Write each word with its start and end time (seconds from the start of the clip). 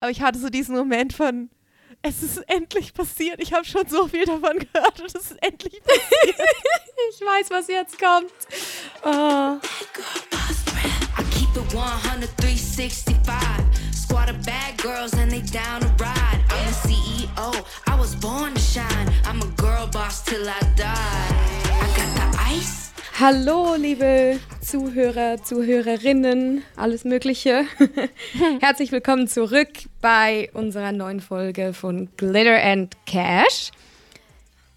Aber 0.00 0.10
ich 0.10 0.22
hatte 0.22 0.38
so 0.38 0.48
diesen 0.48 0.76
Moment 0.76 1.12
von, 1.12 1.50
es 2.02 2.22
ist 2.22 2.38
endlich 2.48 2.94
passiert. 2.94 3.40
Ich 3.40 3.52
habe 3.52 3.64
schon 3.64 3.88
so 3.88 4.06
viel 4.06 4.24
davon 4.24 4.58
gehört 4.58 5.00
und 5.00 5.06
es 5.06 5.14
ist 5.14 5.42
endlich 5.42 5.82
passiert. 5.84 6.40
ich 7.10 7.20
weiß, 7.20 7.50
was 7.50 7.68
jetzt 7.68 7.98
kommt. 7.98 8.32
Oh. 9.04 9.58
I 11.18 11.24
keep 11.30 11.56
it 11.56 11.74
100, 11.74 12.30
365. 12.36 13.34
Squad 13.92 14.30
of 14.30 14.40
bad 14.46 14.78
girls 14.78 15.12
and 15.14 15.30
they 15.30 15.42
down 15.42 15.80
to 15.80 15.88
ride. 16.02 16.40
I'm 16.48 16.66
the 16.66 16.88
CEO. 16.88 17.64
I 17.86 17.98
was 17.98 18.14
born 18.14 18.54
to 18.54 18.60
shine. 18.60 19.12
I'm 19.26 19.42
a 19.42 19.46
girl 19.60 19.86
boss 19.88 20.22
till 20.22 20.48
I 20.48 20.60
die. 20.76 20.94
I 21.66 21.86
got 21.96 22.14
the 22.14 22.38
ice. 22.40 22.77
Hallo, 23.20 23.74
liebe 23.74 24.38
Zuhörer, 24.60 25.42
Zuhörerinnen, 25.42 26.62
alles 26.76 27.04
Mögliche. 27.04 27.64
Herzlich 28.60 28.92
willkommen 28.92 29.26
zurück 29.26 29.70
bei 30.00 30.50
unserer 30.52 30.92
neuen 30.92 31.18
Folge 31.18 31.72
von 31.72 32.10
Glitter 32.16 32.62
and 32.62 32.96
Cash. 33.06 33.72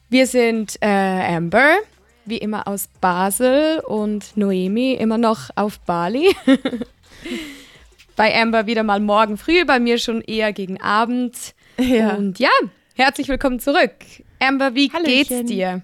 Wir 0.09 0.25
sind 0.25 0.75
äh, 0.81 0.87
Amber, 0.87 1.75
wie 2.25 2.39
immer 2.39 2.67
aus 2.67 2.89
Basel 2.99 3.79
und 3.81 4.35
Noemi 4.35 4.93
immer 4.93 5.19
noch 5.19 5.51
auf 5.55 5.79
Bali. 5.81 6.35
bei 8.15 8.35
Amber 8.41 8.65
wieder 8.65 8.81
mal 8.81 9.01
morgen 9.01 9.37
früh, 9.37 9.65
bei 9.65 9.79
mir 9.79 9.99
schon 9.99 10.21
eher 10.21 10.51
gegen 10.51 10.81
Abend. 10.81 11.53
Ja. 11.77 12.15
Und 12.15 12.39
ja, 12.39 12.49
herzlich 12.95 13.27
willkommen 13.27 13.59
zurück. 13.59 13.93
Amber, 14.39 14.73
wie 14.73 14.91
Hallöchen. 14.91 15.27
geht's 15.27 15.45
dir? 15.47 15.83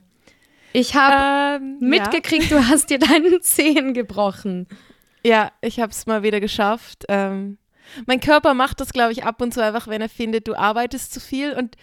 Ich 0.78 0.94
habe 0.94 1.64
ähm, 1.64 1.80
mitgekriegt, 1.80 2.52
ja. 2.52 2.60
du 2.60 2.68
hast 2.68 2.92
dir 2.92 3.00
deinen 3.00 3.42
Zehen 3.42 3.96
gebrochen. 3.96 4.68
Ja, 5.24 5.52
ich 5.62 5.80
habe 5.80 5.92
es 5.92 6.06
mal 6.06 6.22
wieder 6.22 6.40
geschafft. 6.40 7.06
Ähm, 7.10 7.58
mein 8.06 8.20
Körper 8.20 8.54
macht 8.54 8.80
das, 8.80 8.94
glaube 8.94 9.12
ich, 9.12 9.24
ab 9.24 9.42
und 9.42 9.54
zu 9.54 9.64
einfach, 9.64 9.88
wenn 9.88 10.02
er 10.02 10.10
findet, 10.10 10.48
du 10.48 10.54
arbeitest 10.54 11.12
zu 11.12 11.20
viel. 11.20 11.54
Und 11.54 11.78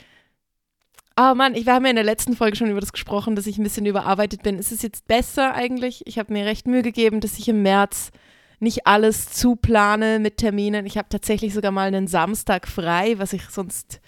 oh 1.19 1.35
Mann, 1.35 1.57
ich, 1.57 1.67
wir 1.67 1.75
haben 1.75 1.85
ja 1.85 1.91
in 1.91 1.97
der 1.97 2.05
letzten 2.05 2.37
Folge 2.37 2.57
schon 2.57 2.71
über 2.71 2.81
das 2.81 2.93
gesprochen, 2.93 3.35
dass 3.35 3.49
ich 3.49 3.59
ein 3.59 3.65
bisschen 3.65 3.85
überarbeitet 3.85 4.45
bin. 4.45 4.61
Ist 4.61 4.71
es 4.71 4.83
jetzt 4.83 5.09
besser 5.09 5.55
eigentlich? 5.55 6.07
Ich 6.07 6.21
habe 6.21 6.33
mir 6.33 6.47
recht 6.47 6.69
Mühe 6.69 6.83
gegeben, 6.83 7.21
dass 7.21 7.37
ich 7.37 7.49
im 7.49 7.63
März 7.63 8.13
nicht 8.61 8.87
alles 8.87 9.31
zuplane 9.31 10.21
mit 10.21 10.37
Terminen. 10.37 10.87
Ich 10.87 10.97
habe 10.97 11.09
tatsächlich 11.09 11.53
sogar 11.53 11.73
mal 11.73 11.89
einen 11.89 12.07
Samstag 12.07 12.69
frei, 12.69 13.19
was 13.19 13.33
ich 13.33 13.43
sonst 13.51 14.01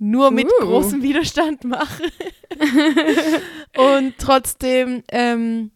nur 0.00 0.30
mit 0.30 0.46
uh. 0.46 0.64
großem 0.64 1.02
Widerstand 1.02 1.62
mache. 1.64 2.04
und 3.76 4.14
trotzdem 4.18 5.04
ähm, 5.12 5.70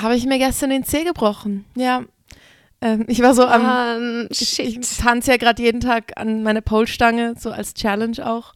habe 0.00 0.16
ich 0.16 0.26
mir 0.26 0.38
gestern 0.38 0.70
den 0.70 0.84
Zeh 0.84 1.04
gebrochen. 1.04 1.64
Ja. 1.76 2.02
Ähm, 2.80 3.04
ich 3.06 3.22
war 3.22 3.34
so 3.34 3.46
am. 3.46 3.62
Um, 3.62 4.26
ich, 4.30 4.58
ich 4.58 4.80
tanze 4.98 5.30
ja 5.30 5.36
gerade 5.36 5.62
jeden 5.62 5.80
Tag 5.80 6.12
an 6.16 6.42
meiner 6.42 6.60
Pole-Stange, 6.60 7.36
so 7.38 7.50
als 7.50 7.74
Challenge 7.74 8.26
auch. 8.26 8.52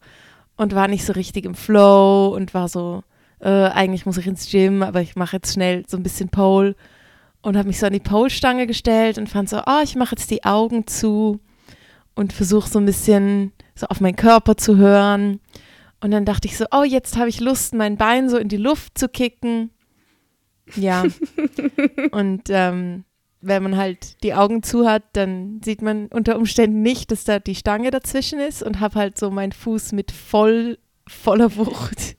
Und 0.57 0.75
war 0.75 0.87
nicht 0.87 1.05
so 1.05 1.13
richtig 1.13 1.45
im 1.45 1.55
Flow 1.55 2.33
und 2.35 2.53
war 2.53 2.67
so, 2.67 3.03
äh, 3.39 3.47
eigentlich 3.49 4.05
muss 4.05 4.17
ich 4.17 4.27
ins 4.27 4.49
Gym, 4.49 4.83
aber 4.83 5.01
ich 5.01 5.15
mache 5.15 5.37
jetzt 5.37 5.53
schnell 5.53 5.83
so 5.87 5.95
ein 5.95 6.03
bisschen 6.03 6.29
Pole. 6.29 6.75
Und 7.41 7.55
habe 7.55 7.67
mich 7.67 7.79
so 7.79 7.85
an 7.85 7.93
die 7.93 7.99
Pole-Stange 7.99 8.67
gestellt 8.67 9.17
und 9.17 9.29
fand 9.29 9.47
so, 9.47 9.61
oh, 9.65 9.81
ich 9.83 9.95
mache 9.95 10.15
jetzt 10.15 10.29
die 10.31 10.43
Augen 10.43 10.85
zu 10.85 11.39
und 12.13 12.33
versuche 12.33 12.67
so 12.67 12.79
ein 12.79 12.85
bisschen 12.85 13.53
so 13.77 13.87
auf 13.87 14.01
meinen 14.01 14.15
Körper 14.15 14.57
zu 14.57 14.77
hören. 14.77 15.39
Und 16.01 16.11
dann 16.11 16.25
dachte 16.25 16.47
ich 16.47 16.57
so, 16.57 16.65
oh, 16.71 16.83
jetzt 16.83 17.17
habe 17.17 17.29
ich 17.29 17.39
Lust, 17.39 17.73
mein 17.73 17.97
Bein 17.97 18.29
so 18.29 18.37
in 18.37 18.49
die 18.49 18.57
Luft 18.57 18.97
zu 18.97 19.07
kicken. 19.07 19.71
Ja. 20.75 21.03
und 22.11 22.43
ähm, 22.49 23.05
wenn 23.41 23.63
man 23.63 23.77
halt 23.77 24.21
die 24.23 24.33
Augen 24.33 24.63
zu 24.63 24.87
hat, 24.87 25.03
dann 25.13 25.61
sieht 25.63 25.81
man 25.81 26.07
unter 26.07 26.37
Umständen 26.37 26.81
nicht, 26.81 27.11
dass 27.11 27.23
da 27.23 27.39
die 27.39 27.55
Stange 27.55 27.91
dazwischen 27.91 28.39
ist 28.39 28.61
und 28.61 28.79
habe 28.79 28.99
halt 28.99 29.17
so 29.17 29.31
meinen 29.31 29.53
Fuß 29.53 29.93
mit 29.93 30.11
voll, 30.11 30.77
voller 31.07 31.55
Wucht 31.55 32.16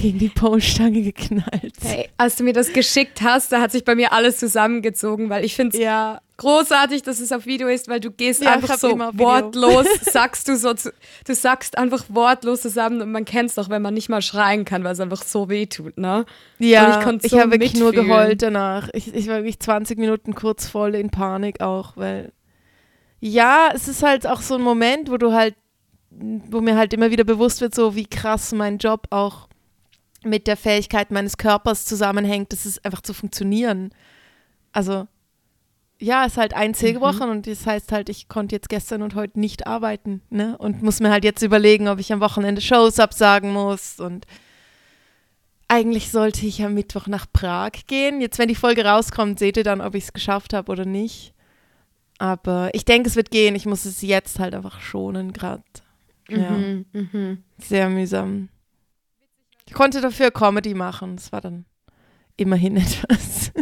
gegen 0.00 0.18
die 0.18 0.28
Pole-Stange 0.28 1.02
geknallt. 1.02 1.74
Hey, 1.82 2.08
als 2.16 2.36
du 2.36 2.44
mir 2.44 2.54
das 2.54 2.72
geschickt 2.72 3.20
hast, 3.22 3.52
da 3.52 3.60
hat 3.60 3.70
sich 3.70 3.84
bei 3.84 3.94
mir 3.94 4.12
alles 4.12 4.38
zusammengezogen, 4.38 5.28
weil 5.28 5.44
ich 5.44 5.54
finde 5.54 5.76
es 5.76 5.82
ja. 5.82 6.20
großartig, 6.38 7.02
dass 7.02 7.20
es 7.20 7.32
auf 7.32 7.44
Video 7.44 7.68
ist, 7.68 7.88
weil 7.88 8.00
du 8.00 8.10
gehst 8.10 8.42
ja, 8.42 8.52
einfach 8.52 8.78
so 8.78 8.98
wortlos, 8.98 9.86
sagst 10.00 10.48
du 10.48 10.56
so, 10.56 10.72
du 10.72 11.34
sagst 11.34 11.76
einfach 11.76 12.04
wortlos 12.08 12.62
zusammen 12.62 13.02
und 13.02 13.12
man 13.12 13.26
kennt 13.26 13.50
es 13.50 13.56
doch, 13.56 13.68
wenn 13.68 13.82
man 13.82 13.92
nicht 13.92 14.08
mal 14.08 14.22
schreien 14.22 14.64
kann, 14.64 14.84
weil 14.84 14.94
es 14.94 15.00
einfach 15.00 15.22
so 15.22 15.50
weh 15.50 15.66
tut, 15.66 15.98
ne? 15.98 16.24
Ja, 16.58 17.06
und 17.06 17.22
ich, 17.22 17.30
so 17.30 17.36
ich 17.36 17.42
habe 17.42 17.52
wirklich 17.52 17.74
nur 17.74 17.92
geheult 17.92 18.40
danach. 18.40 18.88
Ich, 18.94 19.14
ich 19.14 19.28
war 19.28 19.36
wirklich 19.36 19.60
20 19.60 19.98
Minuten 19.98 20.34
kurz 20.34 20.66
voll 20.66 20.94
in 20.94 21.10
Panik 21.10 21.60
auch, 21.60 21.96
weil 21.96 22.32
ja, 23.20 23.68
es 23.74 23.86
ist 23.86 24.02
halt 24.02 24.26
auch 24.26 24.40
so 24.40 24.54
ein 24.54 24.62
Moment, 24.62 25.10
wo 25.10 25.18
du 25.18 25.32
halt, 25.32 25.54
wo 26.10 26.62
mir 26.62 26.76
halt 26.76 26.94
immer 26.94 27.10
wieder 27.10 27.24
bewusst 27.24 27.60
wird, 27.60 27.74
so 27.74 27.94
wie 27.94 28.06
krass 28.06 28.52
mein 28.52 28.78
Job 28.78 29.06
auch 29.10 29.49
mit 30.22 30.46
der 30.46 30.56
Fähigkeit 30.56 31.10
meines 31.10 31.36
Körpers 31.36 31.84
zusammenhängt, 31.84 32.52
das 32.52 32.66
ist 32.66 32.84
einfach 32.84 33.00
zu 33.00 33.14
funktionieren. 33.14 33.90
Also, 34.72 35.06
ja, 35.98 36.24
ist 36.24 36.36
halt 36.36 36.54
ein 36.54 36.74
Zeh 36.74 36.90
mhm. 36.90 36.94
gebrochen 36.94 37.30
und 37.30 37.46
das 37.46 37.66
heißt 37.66 37.92
halt, 37.92 38.08
ich 38.08 38.28
konnte 38.28 38.54
jetzt 38.54 38.68
gestern 38.68 39.02
und 39.02 39.14
heute 39.14 39.38
nicht 39.38 39.66
arbeiten, 39.66 40.22
ne? 40.30 40.56
Und 40.58 40.82
muss 40.82 41.00
mir 41.00 41.10
halt 41.10 41.24
jetzt 41.24 41.42
überlegen, 41.42 41.88
ob 41.88 41.98
ich 41.98 42.12
am 42.12 42.20
Wochenende 42.20 42.60
Shows 42.60 42.98
absagen 42.98 43.52
muss 43.52 44.00
und 44.00 44.26
eigentlich 45.68 46.10
sollte 46.10 46.46
ich 46.46 46.64
am 46.64 46.74
Mittwoch 46.74 47.06
nach 47.06 47.26
Prag 47.32 47.70
gehen. 47.86 48.20
Jetzt, 48.20 48.38
wenn 48.38 48.48
die 48.48 48.56
Folge 48.56 48.84
rauskommt, 48.84 49.38
seht 49.38 49.56
ihr 49.56 49.62
dann, 49.62 49.80
ob 49.80 49.94
ich 49.94 50.04
es 50.04 50.12
geschafft 50.12 50.52
habe 50.52 50.72
oder 50.72 50.84
nicht. 50.84 51.32
Aber 52.18 52.70
ich 52.72 52.84
denke, 52.84 53.08
es 53.08 53.14
wird 53.14 53.30
gehen. 53.30 53.54
Ich 53.54 53.66
muss 53.66 53.84
es 53.84 54.02
jetzt 54.02 54.40
halt 54.40 54.54
einfach 54.54 54.80
schonen 54.80 55.32
gerade. 55.32 55.62
Ja. 56.28 56.50
Mhm, 56.50 56.86
mh. 56.92 57.36
Sehr 57.58 57.88
mühsam. 57.88 58.48
Ich 59.70 59.74
konnte 59.74 60.00
dafür 60.00 60.32
Comedy 60.32 60.74
machen. 60.74 61.14
Das 61.14 61.30
war 61.30 61.40
dann 61.40 61.64
immerhin 62.36 62.76
etwas. 62.76 63.52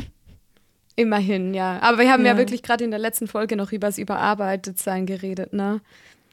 Immerhin, 0.96 1.52
ja. 1.52 1.78
Aber 1.82 1.98
wir 1.98 2.10
haben 2.10 2.24
ja, 2.24 2.32
ja 2.32 2.38
wirklich 2.38 2.62
gerade 2.62 2.82
in 2.82 2.91
der 2.91 2.98
letzten 2.98 3.28
Folge 3.28 3.56
noch 3.56 3.72
über 3.72 3.88
das 3.88 3.98
Überarbeitetsein 3.98 5.04
geredet, 5.04 5.52
ne? 5.52 5.82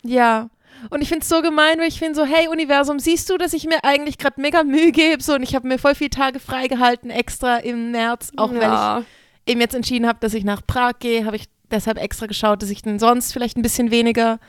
Ja. 0.02 0.50
Und 0.90 1.02
ich 1.02 1.10
finde 1.10 1.24
es 1.24 1.30
so 1.30 1.42
gemein, 1.42 1.78
weil 1.78 1.90
ich 1.90 2.00
finde 2.00 2.16
so, 2.16 2.24
hey 2.24 2.48
Universum, 2.48 3.00
siehst 3.00 3.30
du, 3.30 3.38
dass 3.38 3.52
ich 3.52 3.66
mir 3.66 3.84
eigentlich 3.84 4.18
gerade 4.18 4.40
mega 4.40 4.64
Mühe 4.64 4.94
gebe? 4.94 5.22
So, 5.22 5.34
und 5.34 5.44
ich 5.44 5.56
habe 5.56 5.68
mir 5.68 5.78
voll 5.78 5.94
viele 5.94 6.10
Tage 6.10 6.40
freigehalten, 6.40 7.10
extra 7.10 7.58
im 7.58 7.92
März, 7.92 8.32
auch 8.38 8.54
ja. 8.54 8.62
weil 8.62 9.02
ich 9.02 9.52
eben 9.52 9.60
jetzt 9.60 9.76
entschieden 9.76 10.08
habe, 10.08 10.20
dass 10.22 10.34
ich 10.34 10.46
nach 10.46 10.66
Prag 10.66 11.00
gehe, 11.00 11.26
habe 11.26 11.36
ich 11.36 11.50
deshalb 11.70 11.98
extra 11.98 12.28
geschaut, 12.28 12.62
dass 12.62 12.70
ich 12.70 12.82
dann 12.82 12.98
sonst 12.98 13.34
vielleicht 13.34 13.58
ein 13.58 13.62
bisschen 13.62 13.92
weniger 13.92 14.40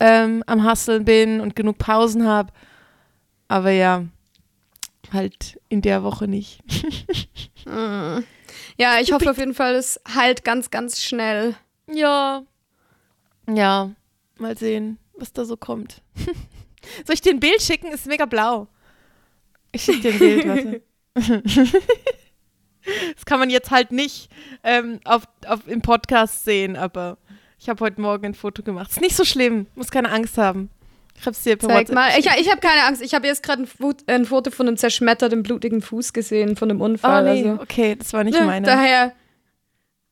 ähm, 0.00 0.42
am 0.46 0.64
Hasseln 0.64 1.04
bin 1.04 1.42
und 1.42 1.54
genug 1.54 1.76
Pausen 1.76 2.26
habe. 2.26 2.50
Aber 3.48 3.70
ja, 3.70 4.04
halt 5.12 5.60
in 5.68 5.82
der 5.82 6.02
Woche 6.02 6.28
nicht. 6.28 6.62
ja, 8.76 9.00
ich 9.00 9.12
hoffe 9.12 9.30
auf 9.30 9.38
jeden 9.38 9.54
Fall, 9.54 9.74
es 9.74 10.00
heilt 10.14 10.44
ganz, 10.44 10.70
ganz 10.70 11.02
schnell. 11.02 11.54
Ja. 11.92 12.44
Ja, 13.48 13.90
mal 14.38 14.56
sehen, 14.56 14.98
was 15.14 15.32
da 15.32 15.44
so 15.44 15.56
kommt. 15.56 16.02
Soll 17.04 17.14
ich 17.14 17.20
dir 17.20 17.32
ein 17.32 17.40
Bild 17.40 17.62
schicken? 17.62 17.92
Ist 17.92 18.06
mega 18.06 18.26
blau. 18.26 18.68
Ich 19.72 19.82
schicke 19.82 20.00
dir 20.00 20.12
ein 20.12 20.18
Bild, 20.18 20.48
warte. 20.48 20.82
das 23.14 23.24
kann 23.24 23.38
man 23.38 23.50
jetzt 23.50 23.70
halt 23.70 23.92
nicht 23.92 24.30
ähm, 24.62 25.00
auf, 25.04 25.24
auf, 25.46 25.66
im 25.66 25.82
Podcast 25.82 26.44
sehen, 26.44 26.76
aber 26.76 27.18
ich 27.58 27.68
habe 27.68 27.84
heute 27.84 28.00
Morgen 28.00 28.26
ein 28.26 28.34
Foto 28.34 28.62
gemacht. 28.62 28.90
Ist 28.90 29.00
nicht 29.00 29.16
so 29.16 29.24
schlimm, 29.24 29.66
muss 29.74 29.90
keine 29.90 30.10
Angst 30.10 30.38
haben. 30.38 30.70
Ich 31.18 31.26
hab's 31.26 31.42
dir 31.42 31.56
per 31.56 31.68
Zeig 31.68 31.92
mal. 31.92 32.10
Ich, 32.18 32.26
ich 32.26 32.50
habe 32.50 32.60
keine 32.60 32.84
Angst. 32.84 33.02
Ich 33.02 33.14
habe 33.14 33.26
jetzt 33.26 33.42
gerade 33.42 33.62
ein, 33.62 33.94
ein, 34.06 34.24
Foto 34.26 34.50
von 34.50 34.68
einem 34.68 34.76
zerschmetterten, 34.76 35.42
blutigen 35.42 35.80
Fuß 35.80 36.12
gesehen, 36.12 36.56
von 36.56 36.70
einem 36.70 36.80
Unfall. 36.80 37.22
Oh, 37.22 37.32
nee. 37.32 37.48
also. 37.48 37.62
Okay, 37.62 37.96
das 37.96 38.12
war 38.12 38.24
nicht 38.24 38.36
ja, 38.36 38.44
meine. 38.44 38.66
Daher. 38.66 39.12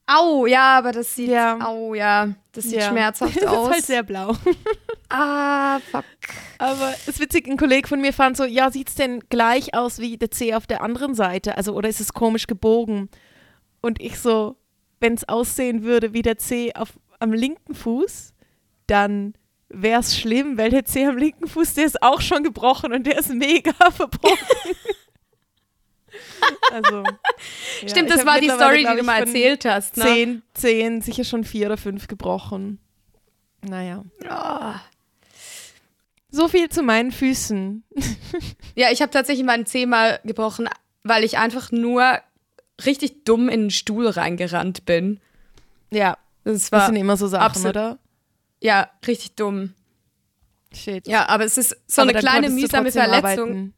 Au, 0.06 0.46
ja, 0.46 0.78
aber 0.78 0.92
das 0.92 1.14
sieht. 1.14 1.30
Ja. 1.30 1.58
Au, 1.64 1.94
ja. 1.94 2.34
Das 2.52 2.64
sieht 2.64 2.80
ja. 2.80 2.88
schmerzhaft 2.88 3.36
das 3.36 3.44
aus. 3.46 3.54
Das 3.54 3.64
ist 3.64 3.72
halt 3.74 3.84
sehr 3.84 4.02
blau. 4.02 4.36
ah, 5.08 5.78
fuck. 5.90 6.04
Aber 6.58 6.92
es 6.92 7.08
ist 7.08 7.20
witzig, 7.20 7.46
ein 7.46 7.56
Kollege 7.56 7.88
von 7.88 8.00
mir 8.00 8.12
fand 8.12 8.36
so: 8.36 8.44
Ja, 8.44 8.70
sieht's 8.70 8.94
denn 8.94 9.20
gleich 9.28 9.74
aus 9.74 9.98
wie 9.98 10.16
der 10.16 10.30
C 10.30 10.54
auf 10.54 10.66
der 10.66 10.82
anderen 10.82 11.14
Seite? 11.14 11.56
Also, 11.56 11.74
oder 11.74 11.88
ist 11.88 12.00
es 12.00 12.12
komisch 12.12 12.46
gebogen? 12.46 13.08
Und 13.80 14.00
ich 14.00 14.18
so: 14.18 14.56
Wenn 15.00 15.14
es 15.14 15.28
aussehen 15.28 15.82
würde 15.82 16.12
wie 16.12 16.22
der 16.22 16.38
C 16.38 16.72
auf, 16.74 16.98
am 17.20 17.32
linken 17.32 17.74
Fuß, 17.74 18.34
dann 18.86 19.34
wäre 19.72 20.00
es 20.00 20.18
schlimm, 20.18 20.58
weil 20.58 20.70
der 20.70 20.84
Zeh 20.84 21.06
am 21.06 21.16
linken 21.16 21.48
Fuß, 21.48 21.74
der 21.74 21.86
ist 21.86 22.02
auch 22.02 22.20
schon 22.20 22.42
gebrochen 22.42 22.92
und 22.92 23.06
der 23.06 23.18
ist 23.18 23.30
mega 23.30 23.72
verbrochen. 23.90 24.38
also, 26.72 27.02
ja, 27.02 27.88
Stimmt, 27.88 28.10
das 28.10 28.26
war 28.26 28.40
die 28.40 28.50
Story, 28.50 28.86
die 28.88 28.96
du 28.96 29.02
mal 29.02 29.20
erzählt 29.20 29.64
hast. 29.64 29.96
Ne? 29.96 30.04
Zehn, 30.04 30.42
zehn, 30.54 31.00
sicher 31.00 31.24
schon 31.24 31.44
vier 31.44 31.66
oder 31.66 31.76
fünf 31.76 32.06
gebrochen. 32.06 32.78
Naja. 33.62 34.04
Oh. 34.28 34.74
So 36.30 36.48
viel 36.48 36.68
zu 36.68 36.82
meinen 36.82 37.12
Füßen. 37.12 37.84
ja, 38.74 38.90
ich 38.90 39.02
habe 39.02 39.10
tatsächlich 39.10 39.44
meinen 39.44 39.66
Zeh 39.66 39.86
mal 39.86 40.20
gebrochen, 40.24 40.68
weil 41.02 41.24
ich 41.24 41.38
einfach 41.38 41.70
nur 41.70 42.20
richtig 42.84 43.24
dumm 43.24 43.48
in 43.48 43.62
den 43.62 43.70
Stuhl 43.70 44.08
reingerannt 44.08 44.84
bin. 44.84 45.20
Ja, 45.90 46.16
das, 46.44 46.72
war 46.72 46.80
das 46.80 46.88
sind 46.88 46.96
immer 46.96 47.16
so 47.16 47.26
Sachen, 47.26 47.66
oder? 47.66 47.98
Ja, 48.62 48.88
richtig 49.06 49.34
dumm. 49.34 49.74
Shit. 50.72 51.06
Ja, 51.06 51.28
aber 51.28 51.44
es 51.44 51.58
ist 51.58 51.76
so 51.86 52.02
aber 52.02 52.10
eine 52.12 52.18
kleine 52.20 52.48
mühsame 52.50 52.90
Verletzung. 52.92 53.50
Arbeiten. 53.50 53.74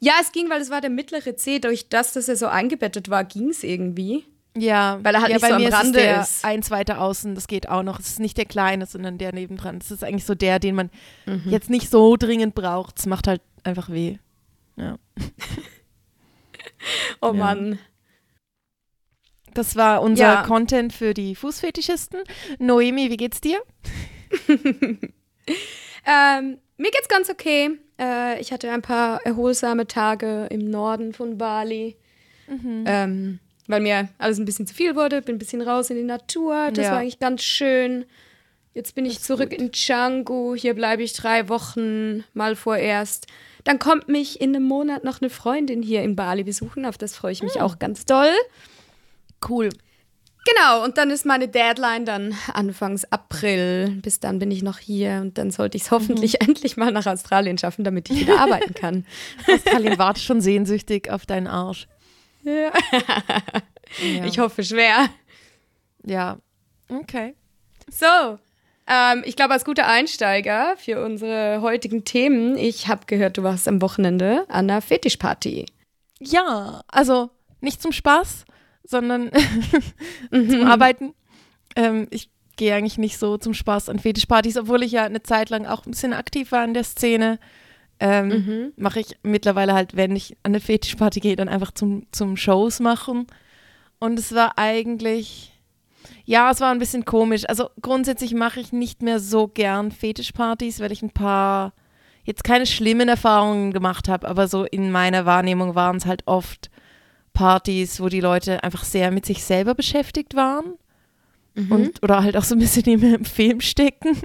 Ja, 0.00 0.12
es 0.20 0.30
ging, 0.32 0.48
weil 0.50 0.60
es 0.60 0.70
war 0.70 0.80
der 0.80 0.90
mittlere 0.90 1.34
C. 1.36 1.58
Durch 1.58 1.88
das, 1.88 2.12
dass 2.12 2.28
er 2.28 2.36
so 2.36 2.46
eingebettet 2.46 3.08
war, 3.08 3.24
ging 3.24 3.48
es 3.48 3.64
irgendwie. 3.64 4.24
Ja, 4.56 4.98
weil 5.02 5.14
er 5.14 5.20
halt 5.22 5.30
ja, 5.30 5.36
nicht 5.36 5.42
bei 5.42 5.48
so 5.48 5.54
am 5.54 5.62
mir 5.62 5.72
Rande 5.72 6.00
ist, 6.00 6.20
ist. 6.20 6.30
es 6.36 6.40
der 6.42 6.50
eins 6.50 6.70
weiter 6.70 7.00
außen, 7.00 7.34
das 7.34 7.46
geht 7.46 7.68
auch 7.68 7.82
noch. 7.82 7.98
Es 7.98 8.06
ist 8.08 8.20
nicht 8.20 8.36
der 8.38 8.44
kleine, 8.46 8.86
sondern 8.86 9.18
der 9.18 9.32
nebendran. 9.32 9.78
Das 9.78 9.90
ist 9.90 10.04
eigentlich 10.04 10.24
so 10.26 10.34
der, 10.34 10.58
den 10.58 10.74
man 10.74 10.90
Mhm. 11.26 11.42
jetzt 11.50 11.68
nicht 11.70 11.90
so 11.90 12.16
dringend 12.16 12.54
braucht. 12.54 12.98
Es 12.98 13.06
macht 13.06 13.26
halt 13.26 13.40
einfach 13.64 13.88
weh. 13.90 14.18
Ja. 14.76 14.96
Oh 17.20 17.28
Ja. 17.28 17.32
Mann. 17.32 17.78
Das 19.56 19.74
war 19.74 20.02
unser 20.02 20.22
Ja. 20.24 20.42
Content 20.42 20.92
für 20.92 21.14
die 21.14 21.34
Fußfetischisten. 21.34 22.20
Noemi, 22.58 23.10
wie 23.10 23.16
geht's 23.16 23.40
dir? 23.40 23.58
Ähm, 26.08 26.58
mir 26.76 26.90
geht's 26.92 27.08
ganz 27.08 27.28
okay. 27.30 27.70
Äh, 28.00 28.40
ich 28.40 28.52
hatte 28.52 28.70
ein 28.70 28.82
paar 28.82 29.24
erholsame 29.26 29.86
Tage 29.88 30.46
im 30.50 30.70
Norden 30.70 31.12
von 31.12 31.36
Bali. 31.36 31.96
Mhm. 32.46 32.84
Ähm, 32.86 33.38
weil 33.66 33.80
mir 33.80 34.08
alles 34.18 34.38
ein 34.38 34.44
bisschen 34.44 34.68
zu 34.68 34.74
viel 34.74 34.94
wurde. 34.94 35.20
Bin 35.22 35.34
ein 35.36 35.38
bisschen 35.40 35.62
raus 35.62 35.90
in 35.90 35.96
die 35.96 36.04
Natur. 36.04 36.70
Das 36.72 36.84
Ja. 36.84 36.92
war 36.92 36.98
eigentlich 37.00 37.18
ganz 37.18 37.42
schön. 37.42 38.04
Jetzt 38.72 38.94
bin 38.94 39.04
ich 39.04 39.20
zurück 39.20 39.50
gut. 39.50 39.58
in 39.58 39.70
Canggu. 39.72 40.54
Hier 40.54 40.74
bleibe 40.74 41.02
ich 41.02 41.12
drei 41.14 41.48
Wochen 41.48 42.22
mal 42.34 42.54
vorerst. 42.54 43.26
Dann 43.64 43.80
kommt 43.80 44.06
mich 44.08 44.40
in 44.40 44.54
einem 44.54 44.64
Monat 44.64 45.02
noch 45.02 45.20
eine 45.20 45.30
Freundin 45.30 45.82
hier 45.82 46.02
in 46.04 46.14
Bali 46.14 46.44
besuchen. 46.44 46.84
Auf 46.86 46.98
das 46.98 47.16
freue 47.16 47.32
ich 47.32 47.42
mich 47.42 47.54
Hm. 47.54 47.62
auch 47.62 47.78
ganz 47.80 48.04
doll. 48.04 48.30
Cool. 49.46 49.70
Genau, 50.46 50.84
und 50.84 50.96
dann 50.96 51.10
ist 51.10 51.26
meine 51.26 51.48
Deadline 51.48 52.04
dann 52.04 52.34
Anfangs 52.52 53.04
April. 53.10 53.98
Bis 54.02 54.20
dann 54.20 54.38
bin 54.38 54.50
ich 54.52 54.62
noch 54.62 54.78
hier 54.78 55.18
und 55.20 55.38
dann 55.38 55.50
sollte 55.50 55.76
ich 55.76 55.84
es 55.84 55.90
hoffentlich 55.90 56.40
endlich 56.46 56.76
mal 56.76 56.92
nach 56.92 57.06
Australien 57.06 57.58
schaffen, 57.58 57.84
damit 57.84 58.10
ich 58.10 58.20
wieder 58.20 58.38
arbeiten 58.40 58.74
kann. 58.74 59.06
Australien 59.52 59.98
wartet 59.98 60.22
schon 60.22 60.40
sehnsüchtig 60.40 61.10
auf 61.10 61.26
deinen 61.26 61.48
Arsch. 61.48 61.88
Ja. 62.44 62.72
Ja. 64.02 64.24
Ich 64.24 64.38
hoffe 64.38 64.64
schwer. 64.64 65.08
ja. 66.04 66.38
Okay. 66.88 67.34
So, 67.90 68.38
ähm, 68.86 69.22
ich 69.24 69.36
glaube, 69.36 69.54
als 69.54 69.64
guter 69.64 69.86
Einsteiger 69.88 70.74
für 70.76 71.04
unsere 71.04 71.60
heutigen 71.60 72.04
Themen, 72.04 72.56
ich 72.56 72.88
habe 72.88 73.06
gehört, 73.06 73.38
du 73.38 73.42
warst 73.42 73.66
am 73.66 73.82
Wochenende 73.82 74.44
an 74.48 74.70
einer 74.70 74.80
Fetischparty. 74.80 75.66
Ja, 76.20 76.82
also 76.88 77.30
nicht 77.60 77.82
zum 77.82 77.92
Spaß, 77.92 78.44
sondern 78.86 79.30
Mhm. 80.30 80.50
zum 80.50 80.62
Arbeiten. 80.66 81.14
Ähm, 81.76 82.06
ich 82.10 82.30
gehe 82.56 82.74
eigentlich 82.74 82.98
nicht 82.98 83.18
so 83.18 83.36
zum 83.36 83.52
Spaß 83.54 83.88
an 83.90 83.98
Fetischpartys, 83.98 84.56
obwohl 84.56 84.82
ich 84.82 84.92
ja 84.92 85.04
eine 85.04 85.22
Zeit 85.22 85.50
lang 85.50 85.66
auch 85.66 85.84
ein 85.86 85.90
bisschen 85.90 86.12
aktiv 86.14 86.52
war 86.52 86.64
in 86.64 86.74
der 86.74 86.84
Szene. 86.84 87.38
Ähm, 88.00 88.28
Mhm. 88.28 88.72
Mache 88.76 89.00
ich 89.00 89.16
mittlerweile 89.22 89.72
halt, 89.74 89.96
wenn 89.96 90.14
ich 90.16 90.32
an 90.42 90.52
eine 90.52 90.60
Fetischparty 90.60 91.20
gehe, 91.20 91.36
dann 91.36 91.48
einfach 91.48 91.70
zum, 91.72 92.06
zum 92.12 92.36
Shows 92.36 92.80
machen. 92.80 93.26
Und 93.98 94.18
es 94.18 94.34
war 94.34 94.58
eigentlich, 94.58 95.52
ja, 96.24 96.50
es 96.50 96.60
war 96.60 96.70
ein 96.70 96.78
bisschen 96.78 97.04
komisch. 97.06 97.44
Also 97.48 97.70
grundsätzlich 97.80 98.34
mache 98.34 98.60
ich 98.60 98.72
nicht 98.72 99.02
mehr 99.02 99.18
so 99.20 99.48
gern 99.48 99.90
Fetischpartys, 99.90 100.80
weil 100.80 100.92
ich 100.92 101.02
ein 101.02 101.10
paar, 101.10 101.72
jetzt 102.24 102.44
keine 102.44 102.66
schlimmen 102.66 103.08
Erfahrungen 103.08 103.72
gemacht 103.72 104.08
habe, 104.08 104.28
aber 104.28 104.46
so 104.48 104.64
in 104.64 104.90
meiner 104.90 105.24
Wahrnehmung 105.24 105.74
waren 105.74 105.96
es 105.96 106.04
halt 106.06 106.22
oft 106.26 106.70
Partys, 107.36 108.00
wo 108.00 108.08
die 108.08 108.20
Leute 108.20 108.64
einfach 108.64 108.84
sehr 108.84 109.10
mit 109.10 109.26
sich 109.26 109.44
selber 109.44 109.74
beschäftigt 109.74 110.34
waren 110.34 110.74
Mhm. 111.58 111.72
und 111.72 112.02
oder 112.02 112.22
halt 112.22 112.36
auch 112.36 112.44
so 112.44 112.54
ein 112.54 112.58
bisschen 112.58 112.84
im 113.14 113.24
Film 113.24 113.60
stecken 113.62 114.20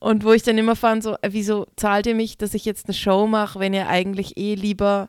und 0.00 0.22
wo 0.22 0.32
ich 0.32 0.42
dann 0.42 0.58
immer 0.58 0.76
fand 0.76 1.02
so 1.02 1.14
äh, 1.22 1.30
wieso 1.30 1.66
zahlt 1.76 2.06
ihr 2.06 2.14
mich, 2.14 2.36
dass 2.36 2.52
ich 2.52 2.66
jetzt 2.66 2.86
eine 2.86 2.94
Show 2.94 3.26
mache, 3.26 3.58
wenn 3.58 3.72
ihr 3.72 3.88
eigentlich 3.88 4.36
eh 4.36 4.54
lieber 4.54 5.08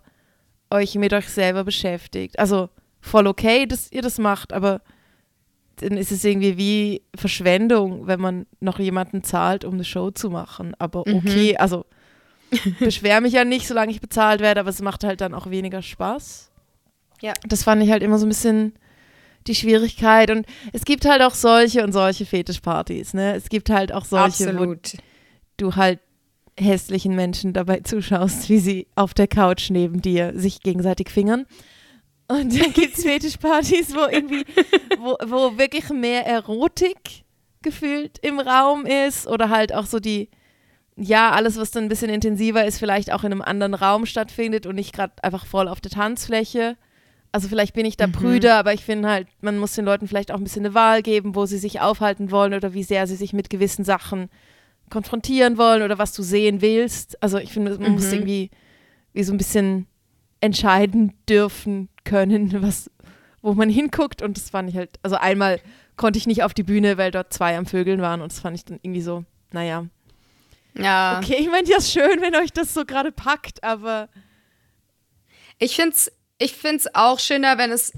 euch 0.71 0.95
mit 0.95 1.11
euch 1.11 1.27
selber 1.27 1.65
beschäftigt. 1.65 2.39
Also 2.39 2.69
voll 3.01 3.27
okay, 3.27 3.65
dass 3.65 3.91
ihr 3.91 4.01
das 4.01 4.19
macht, 4.19 4.53
aber 4.53 4.79
dann 5.81 5.97
ist 5.97 6.11
es 6.13 6.23
irgendwie 6.23 6.55
wie 6.57 7.01
Verschwendung, 7.13 8.07
wenn 8.07 8.21
man 8.21 8.45
noch 8.61 8.79
jemanden 8.79 9.21
zahlt, 9.23 9.65
um 9.65 9.73
eine 9.73 9.83
Show 9.83 10.11
zu 10.11 10.29
machen. 10.29 10.73
Aber 10.79 11.03
Mhm. 11.05 11.15
okay, 11.17 11.57
also 11.57 11.85
beschwer 12.79 13.19
mich 13.19 13.33
ja 13.33 13.43
nicht, 13.43 13.67
solange 13.67 13.91
ich 13.91 13.99
bezahlt 13.99 14.39
werde, 14.39 14.61
aber 14.61 14.69
es 14.69 14.81
macht 14.81 15.03
halt 15.03 15.19
dann 15.19 15.33
auch 15.33 15.49
weniger 15.49 15.81
Spaß. 15.81 16.51
Ja. 17.23 17.33
Das 17.47 17.63
fand 17.63 17.81
ich 17.81 17.89
halt 17.89 18.03
immer 18.03 18.19
so 18.19 18.25
ein 18.25 18.29
bisschen 18.29 18.73
die 19.47 19.55
Schwierigkeit. 19.55 20.29
Und 20.29 20.45
es 20.73 20.83
gibt 20.83 21.05
halt 21.05 21.21
auch 21.21 21.33
solche 21.33 21.83
und 21.83 21.93
solche 21.93 22.25
Fetischpartys, 22.25 23.13
ne? 23.13 23.33
Es 23.35 23.47
gibt 23.49 23.69
halt 23.69 23.93
auch 23.93 24.05
solche, 24.05 24.49
Absolut. 24.49 24.93
wo 24.93 24.97
du 25.57 25.75
halt 25.75 25.99
hässlichen 26.59 27.15
Menschen 27.15 27.53
dabei 27.53 27.79
zuschaust, 27.79 28.49
wie 28.49 28.59
sie 28.59 28.87
auf 28.95 29.13
der 29.13 29.27
Couch 29.27 29.69
neben 29.69 30.01
dir 30.01 30.33
sich 30.35 30.61
gegenseitig 30.61 31.09
fingern. 31.09 31.45
Und 32.27 32.59
dann 32.59 32.73
gibt 32.73 32.97
es 32.97 33.03
Fetischpartys, 33.03 33.95
wo 33.95 34.05
irgendwie, 34.05 34.45
wo, 34.99 35.15
wo 35.25 35.57
wirklich 35.57 35.89
mehr 35.89 36.25
Erotik 36.25 37.23
gefühlt 37.61 38.19
im 38.19 38.39
Raum 38.39 38.85
ist 38.85 39.27
oder 39.27 39.49
halt 39.49 39.73
auch 39.73 39.85
so 39.85 39.99
die, 39.99 40.29
ja, 40.97 41.31
alles, 41.31 41.55
was 41.55 41.71
dann 41.71 41.85
ein 41.85 41.89
bisschen 41.89 42.09
intensiver 42.09 42.65
ist, 42.65 42.79
vielleicht 42.79 43.13
auch 43.13 43.23
in 43.23 43.31
einem 43.31 43.41
anderen 43.41 43.73
Raum 43.73 44.05
stattfindet 44.05 44.65
und 44.65 44.75
nicht 44.75 44.93
gerade 44.93 45.13
einfach 45.23 45.45
voll 45.45 45.69
auf 45.69 45.79
der 45.79 45.91
Tanzfläche. 45.91 46.75
Also 47.33 47.47
vielleicht 47.49 47.73
bin 47.73 47.85
ich 47.85 47.97
da 47.97 48.07
Mhm. 48.07 48.11
prüder, 48.13 48.55
aber 48.57 48.73
ich 48.73 48.85
finde 48.85 49.09
halt, 49.09 49.27
man 49.41 49.57
muss 49.57 49.73
den 49.73 49.83
Leuten 49.85 50.07
vielleicht 50.07 50.31
auch 50.31 50.37
ein 50.37 50.43
bisschen 50.43 50.65
eine 50.65 50.73
Wahl 50.75 51.01
geben, 51.01 51.35
wo 51.35 51.45
sie 51.45 51.57
sich 51.57 51.81
aufhalten 51.81 52.31
wollen 52.31 52.53
oder 52.53 52.73
wie 52.73 52.83
sehr 52.83 53.07
sie 53.07 53.15
sich 53.15 53.33
mit 53.33 53.49
gewissen 53.49 53.83
Sachen 53.83 54.29
konfrontieren 54.89 55.57
wollen 55.57 55.81
oder 55.81 55.97
was 55.97 56.13
du 56.13 56.21
sehen 56.23 56.61
willst. 56.61 57.21
Also 57.23 57.39
ich 57.39 57.51
finde, 57.51 57.77
man 57.79 57.93
muss 57.93 58.05
Mhm. 58.07 58.13
irgendwie 58.13 58.51
wie 59.13 59.23
so 59.23 59.33
ein 59.33 59.37
bisschen 59.37 59.87
entscheiden 60.41 61.13
dürfen 61.27 61.89
können, 62.05 62.51
was, 62.61 62.91
wo 63.41 63.53
man 63.53 63.69
hinguckt. 63.69 64.21
Und 64.21 64.37
das 64.37 64.51
fand 64.51 64.69
ich 64.69 64.77
halt, 64.77 64.99
also 65.01 65.15
einmal 65.15 65.59
konnte 65.97 66.17
ich 66.19 66.27
nicht 66.27 66.43
auf 66.43 66.53
die 66.53 66.63
Bühne, 66.63 66.97
weil 66.97 67.09
dort 67.11 67.33
zwei 67.33 67.57
am 67.57 67.65
Vögeln 67.65 68.01
waren 68.01 68.21
und 68.21 68.31
das 68.31 68.39
fand 68.39 68.55
ich 68.57 68.65
dann 68.65 68.79
irgendwie 68.83 69.01
so, 69.01 69.25
naja. 69.51 69.87
Ja. 70.77 71.17
Okay, 71.19 71.37
ich 71.39 71.49
meine, 71.49 71.67
ja, 71.67 71.79
schön, 71.81 72.21
wenn 72.21 72.35
euch 72.35 72.51
das 72.51 72.73
so 72.75 72.85
gerade 72.85 73.11
packt, 73.11 73.63
aber 73.63 74.09
Ich 75.59 75.75
finde 75.75 75.95
es 75.95 76.11
ich 76.39 76.53
find's 76.53 76.87
auch 76.93 77.19
schöner, 77.19 77.57
wenn 77.57 77.71
es 77.71 77.93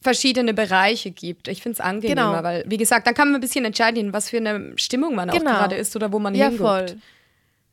verschiedene 0.00 0.52
Bereiche 0.54 1.10
gibt. 1.10 1.46
Ich 1.48 1.62
finde 1.62 1.74
es 1.74 1.80
angenehmer, 1.80 2.30
Genau. 2.32 2.42
weil, 2.42 2.64
wie 2.66 2.76
gesagt, 2.76 3.06
dann 3.06 3.14
kann 3.14 3.28
man 3.28 3.36
ein 3.36 3.40
bisschen 3.40 3.64
entscheiden, 3.64 4.12
was 4.12 4.30
für 4.30 4.38
eine 4.38 4.72
Stimmung 4.76 5.14
man 5.14 5.30
auch 5.30 5.34
Genau. 5.34 5.50
gerade 5.52 5.76
ist 5.76 5.94
oder 5.94 6.12
wo 6.12 6.18
man 6.18 6.34
ja, 6.34 6.48
hinguckt. 6.48 6.90
voll. 6.90 6.96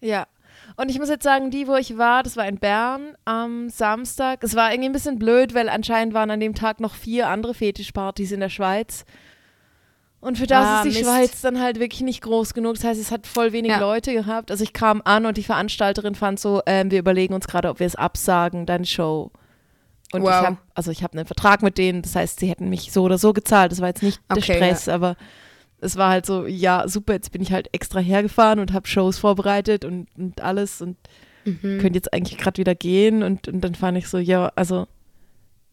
Ja. 0.01 0.27
Und 0.77 0.89
ich 0.89 0.99
muss 0.99 1.09
jetzt 1.09 1.23
sagen, 1.23 1.49
die, 1.49 1.67
wo 1.67 1.75
ich 1.75 1.97
war, 1.97 2.21
das 2.23 2.37
war 2.37 2.47
in 2.47 2.57
Bern 2.59 3.15
am 3.25 3.69
Samstag. 3.69 4.43
Es 4.43 4.55
war 4.55 4.71
irgendwie 4.71 4.89
ein 4.89 4.93
bisschen 4.93 5.17
blöd, 5.19 5.53
weil 5.55 5.67
anscheinend 5.67 6.13
waren 6.13 6.29
an 6.31 6.39
dem 6.39 6.53
Tag 6.55 6.79
noch 6.79 6.93
vier 6.95 7.27
andere 7.27 7.53
Fetischpartys 7.53 8.31
in 8.31 8.39
der 8.39 8.49
Schweiz. 8.49 9.03
Und 10.21 10.37
für 10.37 10.47
das 10.47 10.65
Ah, 10.65 10.77
ist 10.77 10.83
die 10.83 10.99
Mist. 10.99 11.01
Schweiz 11.09 11.41
dann 11.41 11.59
halt 11.61 11.79
wirklich 11.79 12.01
nicht 12.01 12.21
groß 12.21 12.53
genug. 12.53 12.75
Das 12.75 12.83
heißt, 12.83 12.99
es 13.01 13.09
hat 13.11 13.25
voll 13.25 13.51
wenig 13.53 13.71
Ja. 13.71 13.79
Leute 13.79 14.13
gehabt. 14.13 14.51
Also 14.51 14.63
ich 14.63 14.73
kam 14.73 15.01
an 15.03 15.25
und 15.25 15.37
die 15.37 15.43
Veranstalterin 15.43 16.13
fand 16.13 16.39
so, 16.39 16.61
ähm, 16.65 16.91
wir 16.91 16.99
überlegen 16.99 17.33
uns 17.33 17.47
gerade, 17.47 17.69
ob 17.69 17.79
wir 17.79 17.87
es 17.87 17.95
absagen, 17.95 18.65
deine 18.65 18.85
Show. 18.85 19.31
Und 20.11 20.23
Wow. 20.23 20.29
ich 20.29 20.35
habe, 20.47 20.57
also 20.73 20.91
ich 20.91 21.03
habe 21.03 21.17
einen 21.17 21.25
Vertrag 21.27 21.61
mit 21.61 21.77
denen, 21.77 22.01
das 22.01 22.15
heißt, 22.15 22.39
sie 22.39 22.47
hätten 22.49 22.69
mich 22.69 22.91
so 22.91 23.03
oder 23.03 23.17
so 23.17 23.31
gezahlt. 23.33 23.71
Das 23.71 23.79
war 23.81 23.87
jetzt 23.89 24.01
nicht 24.03 24.19
der 24.29 24.37
Okay, 24.37 24.55
Stress, 24.55 24.87
aber 24.89 25.15
es 25.81 25.95
war 25.97 26.09
halt 26.09 26.25
so, 26.25 26.45
ja, 26.47 26.87
super, 26.87 27.13
jetzt 27.13 27.31
bin 27.31 27.41
ich 27.41 27.51
halt 27.53 27.69
extra 27.73 27.99
hergefahren 27.99 28.59
und 28.59 28.73
habe 28.73 28.87
Shows 28.87 29.17
vorbereitet 29.19 29.85
und, 29.85 30.07
und 30.17 30.41
alles 30.41 30.81
und 30.81 30.97
Mhm. 31.45 31.79
könnte 31.79 31.97
jetzt 31.97 32.13
eigentlich 32.13 32.37
gerade 32.37 32.57
wieder 32.57 32.75
gehen. 32.75 33.23
Und, 33.23 33.47
und 33.47 33.61
dann 33.61 33.73
fand 33.73 33.97
ich 33.97 34.09
so, 34.09 34.17
ja, 34.17 34.51
also 34.55 34.87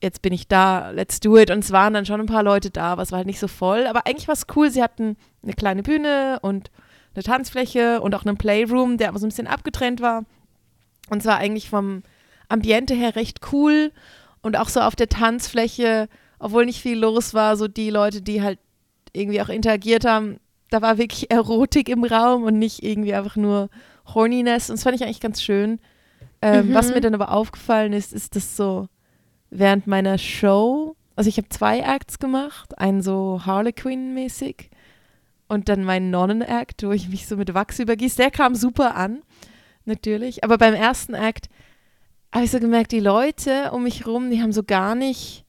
jetzt 0.00 0.22
bin 0.22 0.32
ich 0.32 0.46
da, 0.46 0.90
let's 0.90 1.18
do 1.18 1.36
it. 1.36 1.50
Und 1.50 1.64
es 1.64 1.72
waren 1.72 1.92
dann 1.92 2.06
schon 2.06 2.20
ein 2.20 2.26
paar 2.26 2.44
Leute 2.44 2.70
da, 2.70 2.92
aber 2.92 3.02
es 3.02 3.10
war 3.10 3.16
halt 3.18 3.26
nicht 3.26 3.40
so 3.40 3.48
voll. 3.48 3.86
Aber 3.88 4.06
eigentlich 4.06 4.28
war 4.28 4.34
es 4.34 4.46
cool, 4.54 4.70
sie 4.70 4.82
hatten 4.82 5.16
eine 5.42 5.54
kleine 5.54 5.82
Bühne 5.82 6.38
und 6.42 6.70
eine 7.14 7.24
Tanzfläche 7.24 8.00
und 8.00 8.14
auch 8.14 8.24
einen 8.24 8.36
Playroom, 8.36 8.96
der 8.96 9.08
aber 9.08 9.18
so 9.18 9.26
ein 9.26 9.30
bisschen 9.30 9.48
abgetrennt 9.48 10.00
war. 10.00 10.24
Und 11.10 11.18
es 11.18 11.24
war 11.24 11.38
eigentlich 11.38 11.68
vom 11.68 12.02
Ambiente 12.48 12.94
her 12.94 13.16
recht 13.16 13.40
cool. 13.52 13.90
Und 14.46 14.56
auch 14.56 14.68
so 14.68 14.80
auf 14.80 14.94
der 14.94 15.08
Tanzfläche, 15.08 16.08
obwohl 16.38 16.66
nicht 16.66 16.80
viel 16.80 16.96
los 16.96 17.34
war, 17.34 17.56
so 17.56 17.66
die 17.66 17.90
Leute, 17.90 18.22
die 18.22 18.42
halt 18.42 18.60
irgendwie 19.12 19.42
auch 19.42 19.48
interagiert 19.48 20.04
haben, 20.04 20.38
da 20.70 20.80
war 20.80 20.98
wirklich 20.98 21.30
Erotik 21.32 21.88
im 21.88 22.04
Raum 22.04 22.44
und 22.44 22.56
nicht 22.56 22.84
irgendwie 22.84 23.12
einfach 23.12 23.34
nur 23.34 23.70
Horniness. 24.14 24.70
Und 24.70 24.76
das 24.76 24.84
fand 24.84 24.94
ich 24.94 25.02
eigentlich 25.02 25.18
ganz 25.18 25.42
schön. 25.42 25.80
Ähm, 26.40 26.68
Mhm. 26.68 26.74
Was 26.74 26.94
mir 26.94 27.00
dann 27.00 27.16
aber 27.16 27.32
aufgefallen 27.32 27.92
ist, 27.92 28.12
ist, 28.12 28.36
dass 28.36 28.56
so 28.56 28.88
während 29.50 29.88
meiner 29.88 30.16
Show, 30.16 30.94
also 31.16 31.28
ich 31.28 31.38
habe 31.38 31.48
zwei 31.48 31.80
Acts 31.80 32.20
gemacht, 32.20 32.78
einen 32.78 33.02
so 33.02 33.40
Harlequin-mäßig 33.44 34.70
und 35.48 35.68
dann 35.68 35.82
meinen 35.82 36.12
Nonnen-Act, 36.12 36.84
wo 36.84 36.92
ich 36.92 37.08
mich 37.08 37.26
so 37.26 37.36
mit 37.36 37.52
Wachs 37.52 37.80
übergieße. 37.80 38.18
Der 38.18 38.30
kam 38.30 38.54
super 38.54 38.94
an, 38.94 39.22
natürlich. 39.86 40.44
Aber 40.44 40.56
beim 40.56 40.74
ersten 40.74 41.14
Act 41.14 41.48
habe 42.32 42.44
ich 42.44 42.50
so 42.50 42.58
gemerkt, 42.58 42.92
die 42.92 43.00
Leute 43.00 43.70
um 43.72 43.84
mich 43.84 44.06
rum, 44.06 44.30
die 44.30 44.42
haben 44.42 44.52
so 44.52 44.62
gar 44.62 44.94
nicht 44.94 45.44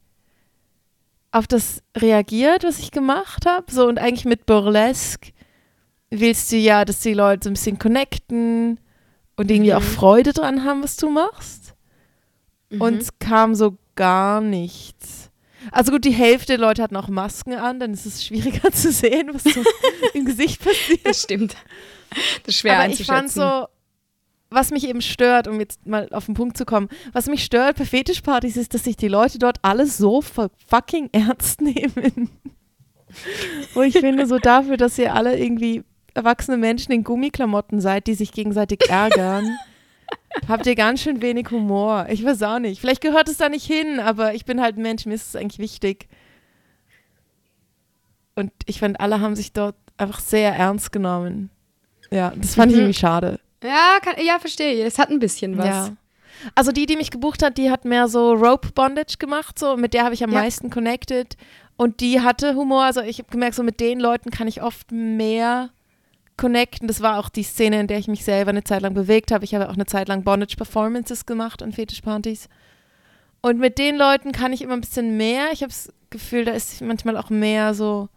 auf 1.31 1.47
das 1.47 1.83
reagiert, 1.95 2.63
was 2.63 2.79
ich 2.79 2.91
gemacht 2.91 3.45
habe. 3.45 3.71
So 3.71 3.87
und 3.87 3.99
eigentlich 3.99 4.25
mit 4.25 4.45
Burlesque 4.45 5.33
willst 6.09 6.51
du 6.51 6.57
ja, 6.57 6.85
dass 6.85 7.01
die 7.01 7.13
Leute 7.13 7.45
so 7.45 7.49
ein 7.49 7.53
bisschen 7.53 7.79
connecten 7.79 8.79
und 9.35 9.51
irgendwie 9.51 9.71
mhm. 9.71 9.77
auch 9.77 9.83
Freude 9.83 10.33
dran 10.33 10.63
haben, 10.63 10.83
was 10.83 10.97
du 10.97 11.09
machst. 11.09 11.75
Mhm. 12.69 12.81
Und 12.81 13.01
es 13.01 13.19
kam 13.19 13.55
so 13.55 13.77
gar 13.95 14.41
nichts. 14.41 15.29
Also 15.71 15.91
gut, 15.91 16.05
die 16.05 16.11
Hälfte 16.11 16.53
der 16.53 16.59
Leute 16.59 16.81
hatten 16.81 16.95
auch 16.95 17.09
Masken 17.09 17.53
an, 17.53 17.79
dann 17.79 17.93
ist 17.93 18.05
es 18.05 18.25
schwieriger 18.25 18.71
zu 18.73 18.91
sehen, 18.91 19.29
was 19.33 19.43
so 19.43 19.63
im 20.13 20.25
Gesicht 20.25 20.61
passiert. 20.63 21.05
Das 21.05 21.21
stimmt. 21.21 21.55
Das 22.43 22.55
ist 22.55 22.59
schwer 22.59 22.79
Aber 22.79 22.89
ich 22.89 23.05
fand 23.05 23.31
so, 23.31 23.67
was 24.49 24.71
mich 24.71 24.87
eben 24.87 25.01
stört, 25.01 25.47
um 25.47 25.59
jetzt 25.59 25.85
mal 25.85 26.07
auf 26.11 26.25
den 26.25 26.33
Punkt 26.33 26.57
zu 26.57 26.65
kommen, 26.65 26.89
was 27.11 27.27
mich 27.27 27.43
stört 27.43 27.77
bei 27.77 27.85
Fetischpartys 27.85 28.57
ist, 28.57 28.73
dass 28.73 28.83
sich 28.85 28.95
die 28.95 29.07
Leute 29.07 29.39
dort 29.39 29.57
alles 29.61 29.97
so 29.97 30.21
fucking 30.21 31.09
ernst 31.11 31.61
nehmen. 31.61 32.29
Wo 33.73 33.81
ich 33.81 33.97
finde, 33.97 34.25
so 34.25 34.37
dafür, 34.37 34.77
dass 34.77 34.97
ihr 34.97 35.13
alle 35.13 35.37
irgendwie 35.37 35.83
erwachsene 36.13 36.57
Menschen 36.57 36.91
in 36.91 37.03
Gummiklamotten 37.03 37.79
seid, 37.79 38.07
die 38.07 38.15
sich 38.15 38.31
gegenseitig 38.31 38.89
ärgern, 38.89 39.57
habt 40.47 40.65
ihr 40.65 40.75
ganz 40.75 41.01
schön 41.01 41.21
wenig 41.21 41.51
Humor. 41.51 42.07
Ich 42.09 42.23
weiß 42.23 42.41
auch 42.43 42.59
nicht. 42.59 42.81
Vielleicht 42.81 43.01
gehört 43.01 43.29
es 43.29 43.37
da 43.37 43.49
nicht 43.49 43.65
hin, 43.65 43.99
aber 43.99 44.33
ich 44.33 44.45
bin 44.45 44.61
halt 44.61 44.77
ein 44.77 44.81
Mensch, 44.81 45.05
mir 45.05 45.13
ist 45.13 45.29
es 45.29 45.35
eigentlich 45.35 45.59
wichtig. 45.59 46.07
Und 48.35 48.51
ich 48.65 48.79
fand, 48.79 48.99
alle 48.99 49.19
haben 49.19 49.35
sich 49.35 49.53
dort 49.53 49.75
einfach 49.97 50.19
sehr 50.19 50.53
ernst 50.53 50.91
genommen. 50.91 51.49
Ja, 52.11 52.33
das 52.35 52.55
fand 52.55 52.71
mhm. 52.71 52.75
ich 52.75 52.81
irgendwie 52.81 52.99
schade. 52.99 53.39
Ja, 53.63 53.99
kann, 54.01 54.15
ja, 54.23 54.39
verstehe. 54.39 54.85
Es 54.85 54.99
hat 54.99 55.09
ein 55.09 55.19
bisschen 55.19 55.57
was. 55.57 55.65
Ja. 55.65 55.89
Also 56.55 56.71
die, 56.71 56.85
die 56.85 56.97
mich 56.97 57.11
gebucht 57.11 57.41
hat, 57.43 57.57
die 57.57 57.71
hat 57.71 57.85
mehr 57.85 58.07
so 58.07 58.33
Rope 58.33 58.71
Bondage 58.73 59.15
gemacht, 59.17 59.57
so 59.57 59.75
mit 59.75 59.93
der 59.93 60.03
habe 60.03 60.13
ich 60.13 60.23
am 60.23 60.31
ja. 60.31 60.41
meisten 60.41 60.69
connected. 60.69 61.35
Und 61.77 61.99
die 61.99 62.21
hatte 62.21 62.55
Humor. 62.55 62.83
Also 62.83 63.01
ich 63.01 63.19
habe 63.19 63.29
gemerkt, 63.29 63.55
so 63.55 63.63
mit 63.63 63.79
den 63.79 63.99
Leuten 63.99 64.31
kann 64.31 64.47
ich 64.47 64.61
oft 64.61 64.91
mehr 64.91 65.69
connecten. 66.35 66.87
Das 66.87 67.01
war 67.01 67.19
auch 67.19 67.29
die 67.29 67.43
Szene, 67.43 67.79
in 67.79 67.87
der 67.87 67.99
ich 67.99 68.07
mich 68.07 68.23
selber 68.23 68.49
eine 68.49 68.63
Zeit 68.63 68.81
lang 68.81 68.93
bewegt 68.93 69.31
habe. 69.31 69.45
Ich 69.45 69.53
habe 69.53 69.69
auch 69.69 69.73
eine 69.73 69.85
Zeit 69.85 70.07
lang 70.07 70.23
Bondage-Performances 70.23 71.25
gemacht 71.25 71.61
an 71.61 71.73
Fetischpartys. 71.73 72.49
Und 73.41 73.59
mit 73.59 73.77
den 73.77 73.95
Leuten 73.95 74.31
kann 74.31 74.53
ich 74.53 74.61
immer 74.61 74.73
ein 74.73 74.81
bisschen 74.81 75.17
mehr. 75.17 75.51
Ich 75.51 75.61
habe 75.61 75.71
das 75.71 75.93
Gefühl, 76.09 76.45
da 76.45 76.51
ist 76.53 76.81
manchmal 76.81 77.17
auch 77.17 77.29
mehr 77.29 77.73
so 77.73 78.09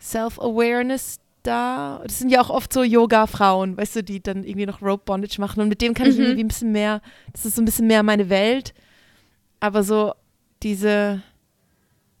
Self-Awareness 0.00 1.20
da. 1.46 2.00
Das 2.04 2.18
sind 2.18 2.30
ja 2.30 2.40
auch 2.40 2.50
oft 2.50 2.72
so 2.72 2.82
Yoga-Frauen, 2.82 3.76
weißt 3.76 3.96
du, 3.96 4.04
die 4.04 4.22
dann 4.22 4.44
irgendwie 4.44 4.66
noch 4.66 4.82
Rope 4.82 5.04
Bondage 5.04 5.40
machen. 5.40 5.60
Und 5.60 5.68
mit 5.68 5.80
dem 5.80 5.94
kann 5.94 6.08
ich 6.08 6.16
mhm. 6.16 6.22
irgendwie 6.22 6.44
ein 6.44 6.48
bisschen 6.48 6.72
mehr, 6.72 7.00
das 7.32 7.44
ist 7.46 7.56
so 7.56 7.62
ein 7.62 7.64
bisschen 7.64 7.86
mehr 7.86 8.02
meine 8.02 8.28
Welt. 8.28 8.74
Aber 9.60 9.82
so 9.82 10.12
diese 10.62 11.22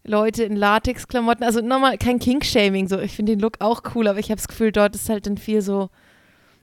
Leute 0.04 0.44
in 0.44 0.56
Latex-Klamotten, 0.56 1.44
also 1.44 1.60
nochmal 1.60 1.98
kein 1.98 2.18
Kink-Shaming, 2.18 2.88
so. 2.88 2.98
Ich 3.00 3.16
finde 3.16 3.32
den 3.32 3.40
Look 3.40 3.60
auch 3.60 3.82
cool, 3.94 4.06
aber 4.06 4.18
ich 4.18 4.26
habe 4.26 4.36
das 4.36 4.48
Gefühl, 4.48 4.70
dort 4.70 4.94
ist 4.94 5.08
halt 5.08 5.26
dann 5.26 5.38
viel 5.38 5.62
so, 5.62 5.90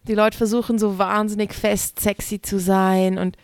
die 0.07 0.15
Leute 0.15 0.37
versuchen 0.37 0.79
so 0.79 0.97
wahnsinnig 0.97 1.53
fest 1.53 1.99
sexy 1.99 2.41
zu 2.41 2.59
sein 2.59 3.17
und 3.17 3.37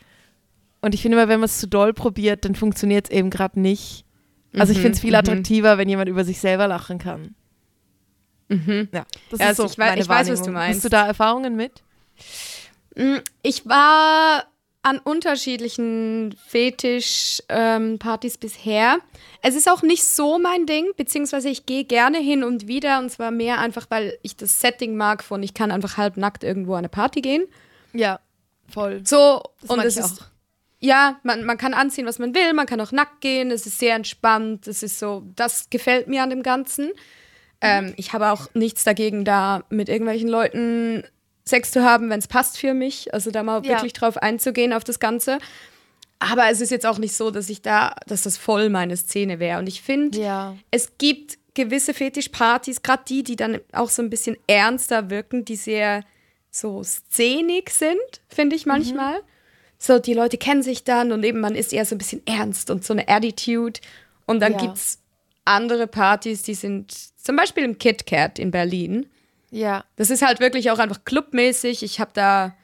und 0.80 0.94
ich 0.94 1.02
finde 1.02 1.18
immer, 1.18 1.28
wenn 1.28 1.40
man 1.40 1.46
es 1.46 1.60
zu 1.60 1.68
doll 1.68 1.92
probiert, 1.92 2.46
dann 2.46 2.56
funktioniert 2.56 3.08
es 3.10 3.12
eben 3.12 3.30
gerade 3.30 3.60
nicht. 3.60 4.06
Also 4.56 4.72
ich 4.72 4.78
mhm, 4.78 4.84
finde 4.84 4.96
es 4.96 5.02
viel 5.02 5.12
mhm. 5.12 5.18
attraktiver, 5.18 5.78
wenn 5.78 5.90
jemand 5.90 6.08
über 6.08 6.24
sich 6.24 6.40
selber 6.40 6.68
lachen 6.68 7.00
kann. 7.00 7.36
Mhm. 8.50 8.90
Ja, 8.94 9.06
das 9.30 9.40
ja, 9.40 9.50
ist 9.50 9.58
so 9.58 9.66
ich, 9.66 9.78
meine 9.78 10.02
ich 10.02 10.08
weiß, 10.08 10.30
was 10.30 10.42
du 10.42 10.52
meinst. 10.52 10.78
Hast 10.78 10.86
du 10.86 10.90
da 10.90 11.08
Erfahrungen 11.08 11.56
mit? 11.56 11.84
Mm, 12.96 13.18
ich 13.44 13.68
war 13.68 14.46
an 14.88 15.00
unterschiedlichen 15.00 16.34
Fetisch-Partys 16.48 18.34
ähm, 18.36 18.40
bisher. 18.40 19.00
Es 19.42 19.56
ist 19.56 19.70
auch 19.70 19.82
nicht 19.82 20.06
so 20.06 20.40
mein 20.40 20.66
Ding, 20.66 20.92
beziehungsweise 20.96 21.50
ich 21.50 21.66
gehe 21.66 21.84
gerne 21.84 22.20
hin 22.20 22.44
und 22.44 22.68
wieder 22.68 23.00
und 23.00 23.10
zwar 23.12 23.32
mehr 23.32 23.60
einfach, 23.60 23.88
weil 23.90 24.18
ich 24.22 24.38
das 24.38 24.62
Setting 24.62 24.96
mag 24.96 25.24
von 25.24 25.44
ich 25.44 25.54
kann 25.54 25.72
einfach 25.72 25.98
halbnackt 25.98 26.44
irgendwo 26.44 26.74
an 26.74 26.80
eine 26.80 26.90
Party 26.90 27.22
gehen. 27.22 27.48
Ja, 27.92 28.22
voll. 28.70 29.02
So, 29.06 29.44
das 29.62 29.70
und 29.70 29.80
es 29.80 29.98
ist. 29.98 30.22
Auch. 30.22 30.26
Ja, 30.80 31.20
man, 31.24 31.44
man 31.44 31.58
kann 31.58 31.74
anziehen, 31.74 32.06
was 32.06 32.20
man 32.20 32.34
will, 32.36 32.54
man 32.54 32.68
kann 32.68 32.80
auch 32.80 32.92
nackt 32.92 33.22
gehen, 33.22 33.52
es 33.52 33.66
ist 33.66 33.80
sehr 33.80 33.96
entspannt, 33.96 34.68
es 34.68 34.84
ist 34.84 35.00
so, 35.00 35.24
das 35.36 35.70
gefällt 35.70 36.08
mir 36.08 36.22
an 36.22 36.30
dem 36.30 36.44
Ganzen. 36.44 36.92
Ähm, 37.62 37.94
ich 37.98 38.14
habe 38.14 38.32
auch 38.32 38.48
nichts 38.54 38.84
dagegen, 38.84 39.26
da 39.26 39.64
mit 39.70 39.90
irgendwelchen 39.90 40.30
Leuten 40.30 41.04
Sex 41.46 41.72
zu 41.72 41.84
haben, 41.84 42.10
wenn 42.10 42.20
es 42.20 42.28
passt 42.28 42.58
für 42.58 42.74
mich. 42.74 43.14
Also 43.14 43.32
da 43.32 43.44
mal 43.44 43.64
ja. 43.64 43.70
wirklich 43.72 43.94
drauf 43.94 44.18
einzugehen 44.18 44.74
auf 44.74 44.84
das 44.84 45.00
Ganze. 45.00 45.40
Aber 46.20 46.50
es 46.50 46.62
ist 46.62 46.72
jetzt 46.72 46.86
auch 46.86 46.98
nicht 46.98 47.16
so, 47.16 47.32
dass 47.32 47.50
ich 47.50 47.62
da, 47.62 47.96
dass 48.08 48.24
das 48.24 48.38
voll 48.38 48.70
meine 48.70 48.98
Szene 48.98 49.40
wäre. 49.40 49.60
Und 49.60 49.68
ich 49.68 49.82
finde, 49.82 50.20
ja. 50.20 50.56
es 50.72 50.98
gibt 50.98 51.38
gewisse 51.54 51.94
Fetischpartys, 51.94 52.84
gerade 52.84 53.04
die, 53.08 53.24
die 53.24 53.36
dann 53.36 53.60
auch 53.72 53.90
so 53.90 54.02
ein 54.02 54.10
bisschen 54.10 54.38
ernster 54.48 55.10
wirken, 55.10 55.46
die 55.46 55.56
sehr 55.56 56.04
so 56.52 56.84
szenig 56.84 57.70
sind, 57.70 58.22
finde 58.30 58.56
ich 58.56 58.66
mhm. 58.66 58.72
manchmal. 58.74 59.20
Mhm. 59.20 59.26
So, 59.80 60.00
die 60.00 60.14
Leute 60.14 60.38
kennen 60.38 60.64
sich 60.64 60.84
dann 60.84 61.12
und 61.12 61.24
eben 61.24 61.40
man 61.40 61.56
ist 61.56 61.72
eher 61.72 61.86
so 61.86 61.96
ein 61.96 62.00
bisschen 62.00 62.26
ernst 62.26 62.72
und 62.72 62.84
so 62.84 62.94
eine 62.94 63.08
Attitude. 63.08 63.80
Und 64.26 64.40
dann 64.40 64.54
ja. 64.54 64.60
gibt 64.60 64.78
es 64.78 65.00
andere 65.46 65.88
Partys, 65.88 66.42
die 66.42 66.56
sind 66.56 66.94
zum 67.28 67.36
Beispiel 67.36 67.66
im 67.66 67.78
KitKat 67.78 68.40
in 68.40 68.52
Berlin. 68.52 69.06
Ja. 69.52 69.84
Das 69.98 70.10
ist 70.10 70.22
halt 70.22 70.40
wirklich 70.40 70.72
auch 70.72 70.80
einfach 70.80 71.04
clubmäßig. 71.04 71.84
Ich 71.84 72.00
habe 72.00 72.12
da, 72.14 72.56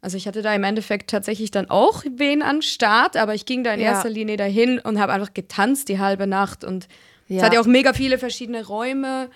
also 0.00 0.16
ich 0.16 0.26
hatte 0.26 0.42
da 0.42 0.52
im 0.52 0.64
Endeffekt 0.64 1.10
tatsächlich 1.10 1.52
dann 1.52 1.70
auch 1.70 2.02
wen 2.16 2.42
an 2.42 2.60
Start, 2.60 3.16
aber 3.16 3.36
ich 3.36 3.46
ging 3.46 3.62
da 3.62 3.72
in 3.72 3.78
ja. 3.78 3.92
erster 3.92 4.10
Linie 4.10 4.36
dahin 4.36 4.80
und 4.80 4.98
habe 4.98 5.12
einfach 5.12 5.32
getanzt 5.32 5.88
die 5.88 6.00
halbe 6.00 6.26
Nacht 6.26 6.64
und 6.64 6.88
ja. 7.28 7.36
es 7.36 7.42
hat 7.44 7.54
ja 7.54 7.60
auch 7.60 7.66
mega 7.66 7.92
viele 7.92 8.18
verschiedene 8.18 8.66
Räume. 8.66 9.30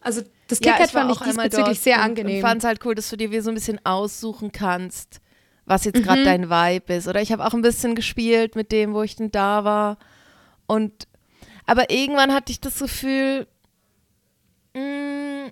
Also 0.00 0.22
das 0.48 0.58
KitKat 0.58 0.92
ja, 0.92 1.00
fand 1.00 1.12
ich 1.12 1.20
diesbezüglich 1.20 1.78
sehr 1.78 2.02
angenehm. 2.02 2.38
Ich 2.38 2.42
fand 2.42 2.62
es 2.62 2.66
halt 2.66 2.84
cool, 2.84 2.96
dass 2.96 3.10
du 3.10 3.16
dir 3.16 3.30
wie 3.30 3.38
so 3.38 3.52
ein 3.52 3.54
bisschen 3.54 3.78
aussuchen 3.86 4.50
kannst, 4.50 5.20
was 5.66 5.84
jetzt 5.84 6.02
gerade 6.02 6.22
mhm. 6.22 6.24
dein 6.24 6.50
Vibe 6.50 6.94
ist. 6.94 7.06
Oder 7.06 7.22
ich 7.22 7.30
habe 7.30 7.46
auch 7.46 7.54
ein 7.54 7.62
bisschen 7.62 7.94
gespielt 7.94 8.56
mit 8.56 8.72
dem, 8.72 8.92
wo 8.92 9.04
ich 9.04 9.14
denn 9.14 9.30
da 9.30 9.62
war. 9.62 9.98
Und 10.66 11.06
aber 11.64 11.90
irgendwann 11.90 12.34
hatte 12.34 12.50
ich 12.50 12.60
das 12.60 12.80
Gefühl, 12.80 13.46
mh, 14.74 14.80
mm, 14.80 15.50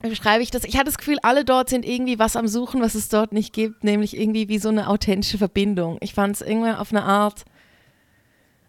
wie 0.00 0.08
beschreibe 0.10 0.42
ich 0.42 0.50
das? 0.50 0.64
Ich 0.64 0.76
hatte 0.76 0.86
das 0.86 0.98
Gefühl, 0.98 1.18
alle 1.22 1.44
dort 1.44 1.68
sind 1.68 1.84
irgendwie 1.84 2.18
was 2.18 2.36
am 2.36 2.46
Suchen, 2.46 2.80
was 2.80 2.94
es 2.94 3.08
dort 3.08 3.32
nicht 3.32 3.52
gibt, 3.52 3.82
nämlich 3.82 4.16
irgendwie 4.16 4.48
wie 4.48 4.58
so 4.58 4.68
eine 4.68 4.88
authentische 4.88 5.38
Verbindung. 5.38 5.98
Ich 6.00 6.14
fand 6.14 6.36
es 6.36 6.42
irgendwann 6.42 6.76
auf 6.76 6.92
eine 6.92 7.02
Art, 7.02 7.44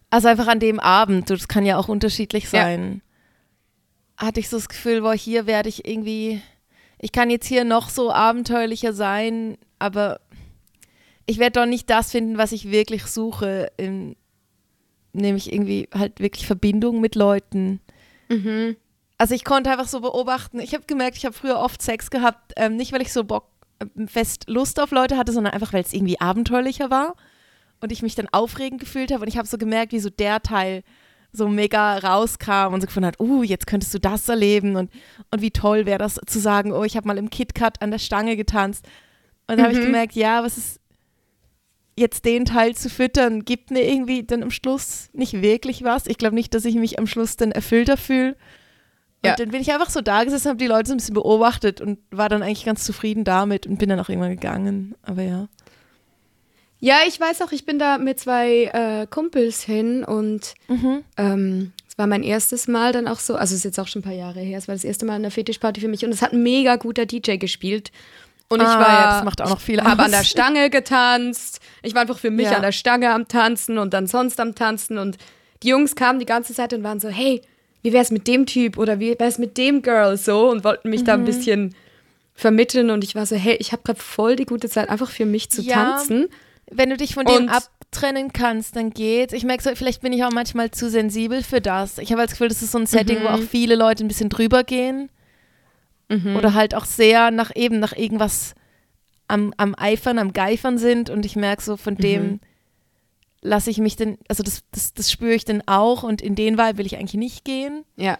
also 0.09 0.27
einfach 0.27 0.47
an 0.47 0.59
dem 0.59 0.79
Abend, 0.79 1.29
das 1.29 1.47
kann 1.47 1.65
ja 1.65 1.77
auch 1.77 1.87
unterschiedlich 1.87 2.49
sein, 2.49 3.01
ja. 4.19 4.25
hatte 4.25 4.39
ich 4.39 4.49
so 4.49 4.57
das 4.57 4.69
Gefühl, 4.69 5.01
boah, 5.01 5.13
hier 5.13 5.45
werde 5.45 5.69
ich 5.69 5.87
irgendwie, 5.87 6.41
ich 6.97 7.11
kann 7.11 7.29
jetzt 7.29 7.45
hier 7.45 7.63
noch 7.63 7.89
so 7.89 8.11
abenteuerlicher 8.11 8.93
sein, 8.93 9.57
aber 9.77 10.19
ich 11.27 11.37
werde 11.37 11.59
doch 11.59 11.67
nicht 11.67 11.91
das 11.91 12.09
finden, 12.09 12.39
was 12.39 12.51
ich 12.53 12.71
wirklich 12.71 13.05
suche, 13.05 13.71
in, 13.77 14.15
nämlich 15.13 15.53
irgendwie 15.53 15.87
halt 15.93 16.19
wirklich 16.19 16.47
Verbindung 16.47 17.01
mit 17.01 17.13
Leuten. 17.13 17.81
Mhm. 18.29 18.77
Also 19.19 19.35
ich 19.35 19.43
konnte 19.43 19.69
einfach 19.69 19.87
so 19.87 19.99
beobachten. 19.99 20.59
Ich 20.59 20.73
habe 20.73 20.85
gemerkt, 20.87 21.17
ich 21.17 21.25
habe 21.25 21.35
früher 21.35 21.59
oft 21.59 21.81
Sex 21.81 22.09
gehabt, 22.09 22.53
ähm, 22.55 22.77
nicht 22.77 22.93
weil 22.93 23.01
ich 23.01 23.11
so 23.11 23.25
Bock, 23.25 23.49
äh, 23.79 24.07
fest 24.07 24.45
Lust 24.47 24.79
auf 24.79 24.91
Leute 24.91 25.17
hatte, 25.17 25.33
sondern 25.33 25.53
einfach 25.53 25.73
weil 25.73 25.83
es 25.83 25.93
irgendwie 25.93 26.19
abenteuerlicher 26.19 26.89
war 26.89 27.15
und 27.81 27.91
ich 27.91 28.01
mich 28.01 28.15
dann 28.15 28.29
aufregend 28.31 28.79
gefühlt 28.79 29.11
habe 29.11 29.23
und 29.23 29.27
ich 29.27 29.37
habe 29.37 29.47
so 29.47 29.57
gemerkt, 29.57 29.91
wie 29.91 29.99
so 29.99 30.09
der 30.09 30.41
Teil 30.41 30.83
so 31.33 31.49
mega 31.49 31.97
rauskam 31.97 32.73
und 32.73 32.81
so 32.81 32.87
gefunden 32.87 33.07
hat, 33.07 33.19
uh, 33.19 33.43
jetzt 33.43 33.67
könntest 33.67 33.93
du 33.93 33.99
das 33.99 34.27
erleben 34.29 34.77
und, 34.77 34.89
und 35.31 35.41
wie 35.41 35.51
toll 35.51 35.85
wäre 35.85 35.99
das 35.99 36.19
zu 36.25 36.39
sagen, 36.39 36.71
oh, 36.71 36.85
ich 36.85 36.95
habe 36.95 37.07
mal 37.07 37.17
im 37.17 37.29
KitKat 37.29 37.81
an 37.81 37.91
der 37.91 37.99
Stange 37.99 38.35
getanzt. 38.35 38.87
Und 39.47 39.57
dann 39.57 39.59
mhm. 39.59 39.63
habe 39.63 39.73
ich 39.73 39.81
gemerkt, 39.81 40.13
ja, 40.13 40.43
was 40.43 40.57
ist 40.57 40.79
jetzt 41.95 42.25
den 42.25 42.45
Teil 42.45 42.75
zu 42.75 42.89
füttern, 42.89 43.43
gibt 43.43 43.69
mir 43.69 43.85
irgendwie 43.87 44.23
dann 44.23 44.41
am 44.41 44.51
Schluss 44.51 45.09
nicht 45.11 45.41
wirklich 45.41 45.83
was. 45.83 46.07
Ich 46.07 46.17
glaube 46.17 46.35
nicht, 46.35 46.53
dass 46.53 46.65
ich 46.65 46.75
mich 46.75 46.97
am 46.97 47.05
Schluss 47.05 47.35
dann 47.35 47.51
erfüllter 47.51 47.97
fühle. 47.97 48.37
Und 49.21 49.29
ja. 49.29 49.35
dann 49.35 49.49
bin 49.49 49.61
ich 49.61 49.71
einfach 49.73 49.89
so 49.89 49.99
da 49.99 50.23
gesessen, 50.23 50.47
habe 50.47 50.57
die 50.57 50.67
Leute 50.67 50.87
so 50.87 50.93
ein 50.93 50.97
bisschen 50.97 51.15
beobachtet 51.15 51.81
und 51.81 51.99
war 52.09 52.29
dann 52.29 52.41
eigentlich 52.41 52.63
ganz 52.63 52.85
zufrieden 52.85 53.25
damit 53.25 53.67
und 53.67 53.77
bin 53.77 53.89
dann 53.89 53.99
auch 53.99 54.07
irgendwann 54.07 54.31
gegangen. 54.31 54.95
Aber 55.03 55.21
ja. 55.21 55.49
Ja, 56.79 56.99
ich 57.05 57.19
weiß 57.19 57.41
auch, 57.41 57.51
ich 57.51 57.65
bin 57.65 57.77
da 57.77 57.97
mit 57.97 58.19
zwei 58.21 58.65
äh, 58.73 59.07
Kumpels 59.07 59.63
hin 59.63 60.05
und 60.05 60.53
mhm. 60.69 61.03
ähm, 61.17 61.73
es 61.89 61.97
war 61.97 62.07
mein 62.07 62.23
erstes 62.23 62.69
Mal 62.69 62.93
dann 62.93 63.09
auch 63.09 63.19
so, 63.19 63.35
also 63.35 63.53
es 63.53 63.59
ist 63.59 63.65
jetzt 63.65 63.79
auch 63.79 63.87
schon 63.87 63.99
ein 63.99 64.03
paar 64.03 64.13
Jahre 64.13 64.39
her, 64.39 64.57
es 64.57 64.69
war 64.69 64.75
das 64.75 64.85
erste 64.85 65.05
Mal 65.05 65.15
eine 65.15 65.31
Fetischparty 65.31 65.81
für 65.81 65.89
mich 65.89 66.05
und 66.05 66.13
es 66.13 66.21
hat 66.21 66.31
ein 66.31 66.41
mega 66.41 66.77
guter 66.77 67.05
DJ 67.05 67.35
gespielt. 67.35 67.91
Und 68.47 68.61
ich 68.61 68.67
ah, 68.67 68.79
war, 68.79 69.13
das 69.15 69.25
macht 69.25 69.41
auch 69.41 69.49
noch 69.49 69.59
viel 69.59 69.81
habe 69.83 70.03
an 70.03 70.11
der 70.11 70.23
Stange 70.23 70.71
getanzt. 70.71 71.59
Ich 71.83 71.93
war 71.93 72.01
einfach 72.01 72.17
für 72.17 72.31
mich 72.31 72.45
ja. 72.45 72.55
an 72.55 72.63
der 72.63 72.71
Stange 72.71 73.11
am 73.11 73.27
Tanzen 73.27 73.77
und 73.77 73.93
dann 73.93 74.07
sonst 74.07 74.39
am 74.39 74.55
Tanzen 74.55 74.97
und 74.97 75.17
die 75.61 75.67
Jungs 75.67 75.95
kamen 75.95 76.19
die 76.19 76.25
ganze 76.25 76.53
Zeit 76.53 76.73
und 76.73 76.83
waren 76.83 76.99
so, 77.01 77.09
hey, 77.09 77.41
wie 77.81 77.93
wär's 77.93 78.11
mit 78.11 78.27
dem 78.27 78.45
Typ 78.45 78.77
oder 78.77 78.99
wie 78.99 79.17
wär's 79.17 79.37
mit 79.37 79.57
dem 79.57 79.81
Girl 79.81 80.17
so 80.17 80.49
und 80.49 80.63
wollten 80.63 80.89
mich 80.89 81.01
mhm. 81.01 81.05
da 81.05 81.13
ein 81.13 81.21
mhm. 81.21 81.25
bisschen 81.25 81.75
vermitteln 82.33 82.89
und 82.89 83.03
ich 83.03 83.15
war 83.15 83.25
so, 83.25 83.35
hey, 83.35 83.55
ich 83.59 83.71
habe 83.71 83.83
gerade 83.83 83.99
voll 83.99 84.35
die 84.35 84.45
gute 84.45 84.69
Zeit 84.69 84.89
einfach 84.89 85.09
für 85.09 85.25
mich 85.25 85.49
zu 85.49 85.61
ja, 85.61 85.75
tanzen. 85.75 86.27
Wenn 86.71 86.89
du 86.89 86.97
dich 86.97 87.15
von 87.15 87.25
dem 87.25 87.49
abtrennen 87.49 88.31
kannst, 88.31 88.75
dann 88.75 88.91
geht's. 88.91 89.33
Ich 89.33 89.43
merke 89.43 89.63
so, 89.63 89.73
vielleicht 89.75 90.01
bin 90.01 90.13
ich 90.13 90.23
auch 90.23 90.31
manchmal 90.31 90.71
zu 90.71 90.89
sensibel 90.89 91.43
für 91.43 91.61
das. 91.61 91.97
Ich 91.97 92.11
habe 92.11 92.21
das 92.21 92.31
Gefühl, 92.31 92.47
das 92.47 92.61
ist 92.61 92.71
so 92.71 92.77
ein 92.77 92.85
Setting, 92.85 93.19
mhm. 93.19 93.23
wo 93.23 93.27
auch 93.27 93.39
viele 93.39 93.75
Leute 93.75 94.05
ein 94.05 94.07
bisschen 94.07 94.29
drüber 94.29 94.63
gehen 94.63 95.09
mhm. 96.09 96.35
oder 96.35 96.53
halt 96.53 96.75
auch 96.75 96.85
sehr 96.85 97.31
nach 97.31 97.51
eben 97.55 97.79
nach 97.79 97.95
irgendwas 97.95 98.53
am, 99.27 99.53
am 99.57 99.75
Eifern, 99.77 100.19
am 100.19 100.33
Geifern 100.33 100.77
sind 100.77 101.09
und 101.09 101.25
ich 101.25 101.35
merke 101.35 101.61
so, 101.61 101.77
von 101.77 101.95
dem 101.95 102.23
mhm. 102.23 102.39
Lasse 103.41 103.69
ich 103.69 103.77
mich 103.77 103.95
denn, 103.95 104.17
also 104.27 104.43
das, 104.43 104.63
das, 104.71 104.93
das 104.93 105.11
spüre 105.11 105.33
ich 105.33 105.45
dann 105.45 105.63
auch 105.65 106.03
und 106.03 106.21
in 106.21 106.35
den 106.35 106.57
Vibe 106.57 106.77
will 106.77 106.85
ich 106.85 106.97
eigentlich 106.97 107.19
nicht 107.19 107.45
gehen. 107.45 107.85
Ja. 107.95 108.17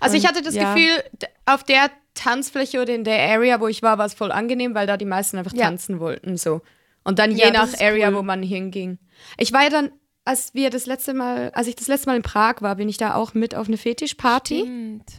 Also 0.00 0.14
und, 0.14 0.22
ich 0.22 0.28
hatte 0.28 0.42
das 0.42 0.54
ja. 0.54 0.74
Gefühl, 0.74 1.02
auf 1.46 1.64
der 1.64 1.90
Tanzfläche 2.14 2.80
oder 2.80 2.94
in 2.94 3.04
der 3.04 3.20
Area, 3.30 3.60
wo 3.60 3.68
ich 3.68 3.82
war, 3.82 3.98
war 3.98 4.06
es 4.06 4.14
voll 4.14 4.32
angenehm, 4.32 4.74
weil 4.74 4.86
da 4.86 4.96
die 4.96 5.04
meisten 5.04 5.38
einfach 5.38 5.54
ja. 5.54 5.66
tanzen 5.66 6.00
wollten 6.00 6.36
so. 6.36 6.62
Und 7.04 7.18
dann 7.18 7.30
je 7.30 7.44
ja, 7.44 7.50
nach 7.50 7.80
Area, 7.80 8.08
cool. 8.08 8.16
wo 8.16 8.22
man 8.22 8.42
hinging. 8.42 8.98
Ich 9.38 9.52
war 9.52 9.62
ja 9.62 9.70
dann, 9.70 9.90
als 10.24 10.54
wir 10.54 10.70
das 10.70 10.86
letzte 10.86 11.14
Mal, 11.14 11.50
als 11.52 11.66
ich 11.66 11.76
das 11.76 11.88
letzte 11.88 12.08
Mal 12.08 12.16
in 12.16 12.22
Prag 12.22 12.56
war, 12.60 12.76
bin 12.76 12.88
ich 12.88 12.98
da 12.98 13.14
auch 13.14 13.34
mit 13.34 13.54
auf 13.54 13.68
eine 13.68 13.76
Fetischparty. 13.76 14.60
Stimmt. 14.60 15.10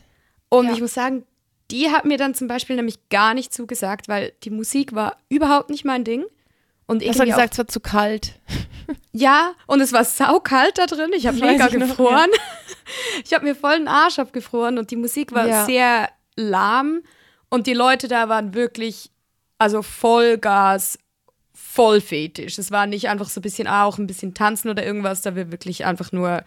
Und 0.50 0.68
ja. 0.68 0.74
ich 0.74 0.82
muss 0.82 0.94
sagen, 0.94 1.24
die 1.72 1.90
hat 1.90 2.06
mir 2.06 2.18
dann 2.18 2.36
zum 2.36 2.48
Beispiel 2.48 2.76
nämlich 2.76 3.10
gar 3.10 3.34
nicht 3.34 3.54
zugesagt, 3.54 4.10
weil 4.10 4.34
die 4.44 4.50
Musik 4.50 4.94
war 4.94 5.18
überhaupt 5.30 5.70
nicht 5.70 5.86
mein 5.86 6.04
Ding. 6.04 6.26
Und 6.92 7.02
ich 7.02 7.18
habe 7.18 7.26
gesagt, 7.26 7.54
es 7.54 7.58
war 7.58 7.68
zu 7.68 7.80
kalt. 7.80 8.34
Ja, 9.14 9.54
und 9.68 9.80
es 9.80 9.94
war 9.94 10.04
saukalt 10.04 10.78
da 10.78 10.86
drin. 10.86 11.12
Ich 11.16 11.26
habe 11.26 11.38
mega 11.38 11.68
gefroren. 11.68 12.30
Noch. 12.30 12.40
Ich 13.24 13.34
habe 13.34 13.46
mir 13.46 13.56
voll 13.56 13.78
den 13.78 13.88
Arsch 13.88 14.20
abgefroren 14.20 14.78
und 14.78 14.92
die 14.92 14.98
Musik 14.98 15.32
war 15.32 15.48
ja. 15.48 15.66
sehr 15.66 16.10
lahm 16.36 17.02
und 17.50 17.68
die 17.68 17.74
Leute 17.74 18.10
da 18.10 18.28
waren 18.28 18.54
wirklich, 18.54 19.12
also 19.58 19.82
Vollgas, 19.82 21.00
voll 21.54 22.02
fetisch. 22.02 22.58
Es 22.58 22.70
war 22.70 22.88
nicht 22.88 23.08
einfach 23.08 23.30
so 23.30 23.40
ein 23.40 23.44
bisschen 23.44 23.70
auch 23.70 23.98
ein 23.98 24.08
bisschen 24.08 24.34
tanzen 24.34 24.70
oder 24.70 24.86
irgendwas, 24.86 25.22
da 25.22 25.38
wir 25.38 25.52
wirklich 25.54 25.86
einfach 25.86 26.12
nur 26.12 26.44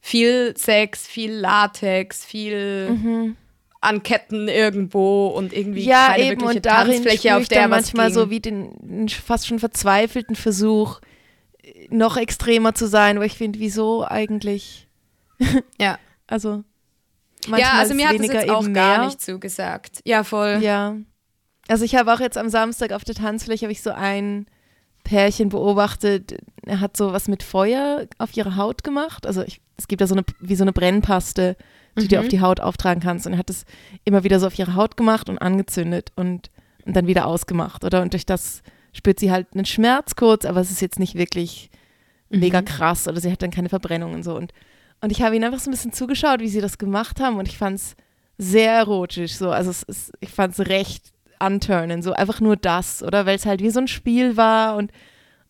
viel 0.00 0.54
Sex, 0.56 1.08
viel 1.08 1.32
Latex, 1.32 2.24
viel 2.24 2.90
mhm. 2.90 3.36
An 3.82 4.02
Ketten 4.02 4.48
irgendwo 4.48 5.26
und 5.26 5.52
irgendwie 5.52 5.84
ja, 5.84 6.08
keine 6.08 6.24
eben, 6.24 6.40
wirkliche 6.40 6.56
und 6.56 6.62
Tanzfläche, 6.62 7.36
auf 7.36 7.48
der 7.48 7.68
manchmal 7.68 8.06
ging. 8.06 8.14
so 8.14 8.30
wie 8.30 8.40
den 8.40 9.08
fast 9.08 9.48
schon 9.48 9.58
verzweifelten 9.58 10.36
Versuch, 10.36 11.00
noch 11.90 12.16
extremer 12.16 12.74
zu 12.74 12.86
sein, 12.86 13.18
wo 13.18 13.22
ich 13.22 13.34
finde, 13.34 13.58
wieso 13.58 14.06
eigentlich? 14.06 14.88
ja. 15.80 15.98
also 16.26 16.62
ja, 17.48 17.72
also 17.72 17.94
mir 17.94 18.08
hat 18.08 18.20
es 18.20 18.28
jetzt 18.28 18.48
auch 18.48 18.72
gar 18.72 19.06
nicht 19.06 19.20
zugesagt. 19.20 20.00
Ja, 20.04 20.22
voll. 20.22 20.60
Ja. 20.62 20.96
Also 21.66 21.84
ich 21.84 21.96
habe 21.96 22.14
auch 22.14 22.20
jetzt 22.20 22.38
am 22.38 22.48
Samstag 22.48 22.92
auf 22.92 23.02
der 23.02 23.16
Tanzfläche 23.16 23.66
habe 23.66 23.72
ich 23.72 23.82
so 23.82 23.90
ein 23.90 24.46
Pärchen 25.02 25.48
beobachtet, 25.48 26.36
er 26.64 26.78
hat 26.78 26.96
so 26.96 27.12
was 27.12 27.26
mit 27.26 27.42
Feuer 27.42 28.06
auf 28.18 28.36
ihre 28.36 28.54
Haut 28.54 28.84
gemacht. 28.84 29.26
Also 29.26 29.42
ich, 29.42 29.60
es 29.76 29.88
gibt 29.88 30.00
da 30.00 30.06
so 30.06 30.14
eine, 30.14 30.24
wie 30.38 30.54
so 30.54 30.62
eine 30.62 30.72
Brennpaste, 30.72 31.56
die 31.96 32.04
mhm. 32.04 32.08
du 32.08 32.20
auf 32.20 32.28
die 32.28 32.40
Haut 32.40 32.60
auftragen 32.60 33.02
kannst. 33.02 33.26
Und 33.26 33.34
er 33.34 33.38
hat 33.38 33.50
es 33.50 33.64
immer 34.04 34.24
wieder 34.24 34.40
so 34.40 34.46
auf 34.46 34.58
ihre 34.58 34.74
Haut 34.74 34.96
gemacht 34.96 35.28
und 35.28 35.38
angezündet 35.38 36.12
und, 36.16 36.50
und 36.84 36.96
dann 36.96 37.06
wieder 37.06 37.26
ausgemacht, 37.26 37.84
oder? 37.84 38.02
Und 38.02 38.12
durch 38.12 38.26
das 38.26 38.62
spürt 38.92 39.20
sie 39.20 39.30
halt 39.30 39.48
einen 39.54 39.64
Schmerz 39.64 40.16
kurz, 40.16 40.44
aber 40.44 40.60
es 40.60 40.70
ist 40.70 40.80
jetzt 40.80 40.98
nicht 40.98 41.14
wirklich 41.14 41.70
mhm. 42.30 42.40
mega 42.40 42.62
krass 42.62 43.08
oder 43.08 43.20
sie 43.20 43.30
hat 43.30 43.42
dann 43.42 43.50
keine 43.50 43.68
Verbrennung 43.68 44.14
und 44.14 44.22
so. 44.22 44.36
Und, 44.36 44.52
und 45.00 45.10
ich 45.10 45.22
habe 45.22 45.34
ihnen 45.34 45.44
einfach 45.44 45.60
so 45.60 45.70
ein 45.70 45.72
bisschen 45.72 45.92
zugeschaut, 45.92 46.40
wie 46.40 46.48
sie 46.48 46.60
das 46.60 46.78
gemacht 46.78 47.20
haben 47.20 47.38
und 47.38 47.48
ich 47.48 47.58
fand 47.58 47.76
es 47.76 47.96
sehr 48.38 48.72
erotisch 48.72 49.34
so. 49.34 49.50
Also 49.50 49.70
es 49.70 49.82
ist, 49.82 50.12
ich 50.20 50.30
fand 50.30 50.58
es 50.58 50.66
recht 50.66 51.12
anturnen, 51.38 52.02
so 52.02 52.12
einfach 52.12 52.40
nur 52.40 52.56
das, 52.56 53.02
oder? 53.02 53.26
Weil 53.26 53.36
es 53.36 53.46
halt 53.46 53.62
wie 53.62 53.70
so 53.70 53.80
ein 53.80 53.88
Spiel 53.88 54.36
war 54.36 54.76
und 54.76 54.92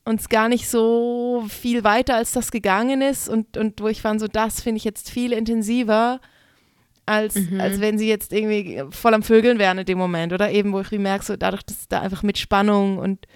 uns 0.05 0.29
gar 0.29 0.49
nicht 0.49 0.69
so 0.69 1.45
viel 1.49 1.85
weiter 1.85 2.17
als 2.17 2.33
das 2.33 2.51
gegangen 2.51 3.03
ist 3.03 3.29
und, 3.29 3.57
und 3.57 3.81
wo 3.81 3.89
ich 3.89 4.03
fand, 4.03 4.21
so 4.21 4.27
das 4.27 4.61
finde 4.61 4.79
ich 4.79 4.85
jetzt 4.85 5.11
viel 5.11 5.33
intensiver, 5.33 6.21
als, 7.13 7.35
mhm. 7.35 7.61
als 7.61 7.81
wenn 7.81 7.99
sie 7.99 8.09
jetzt 8.09 8.33
irgendwie 8.33 8.83
voll 8.91 9.15
am 9.15 9.23
Vögeln 9.23 9.59
wären 9.59 9.79
in 9.79 9.87
dem 9.87 9.99
Moment, 9.99 10.33
oder 10.33 10.51
eben, 10.51 10.73
wo 10.73 10.81
ich 10.81 10.91
merke, 10.91 11.25
so 11.25 11.37
dadurch, 11.37 11.63
dass 11.63 11.89
da 11.89 12.01
einfach 12.01 12.23
mit 12.23 12.39
Spannung 12.39 12.99
und 12.99 13.27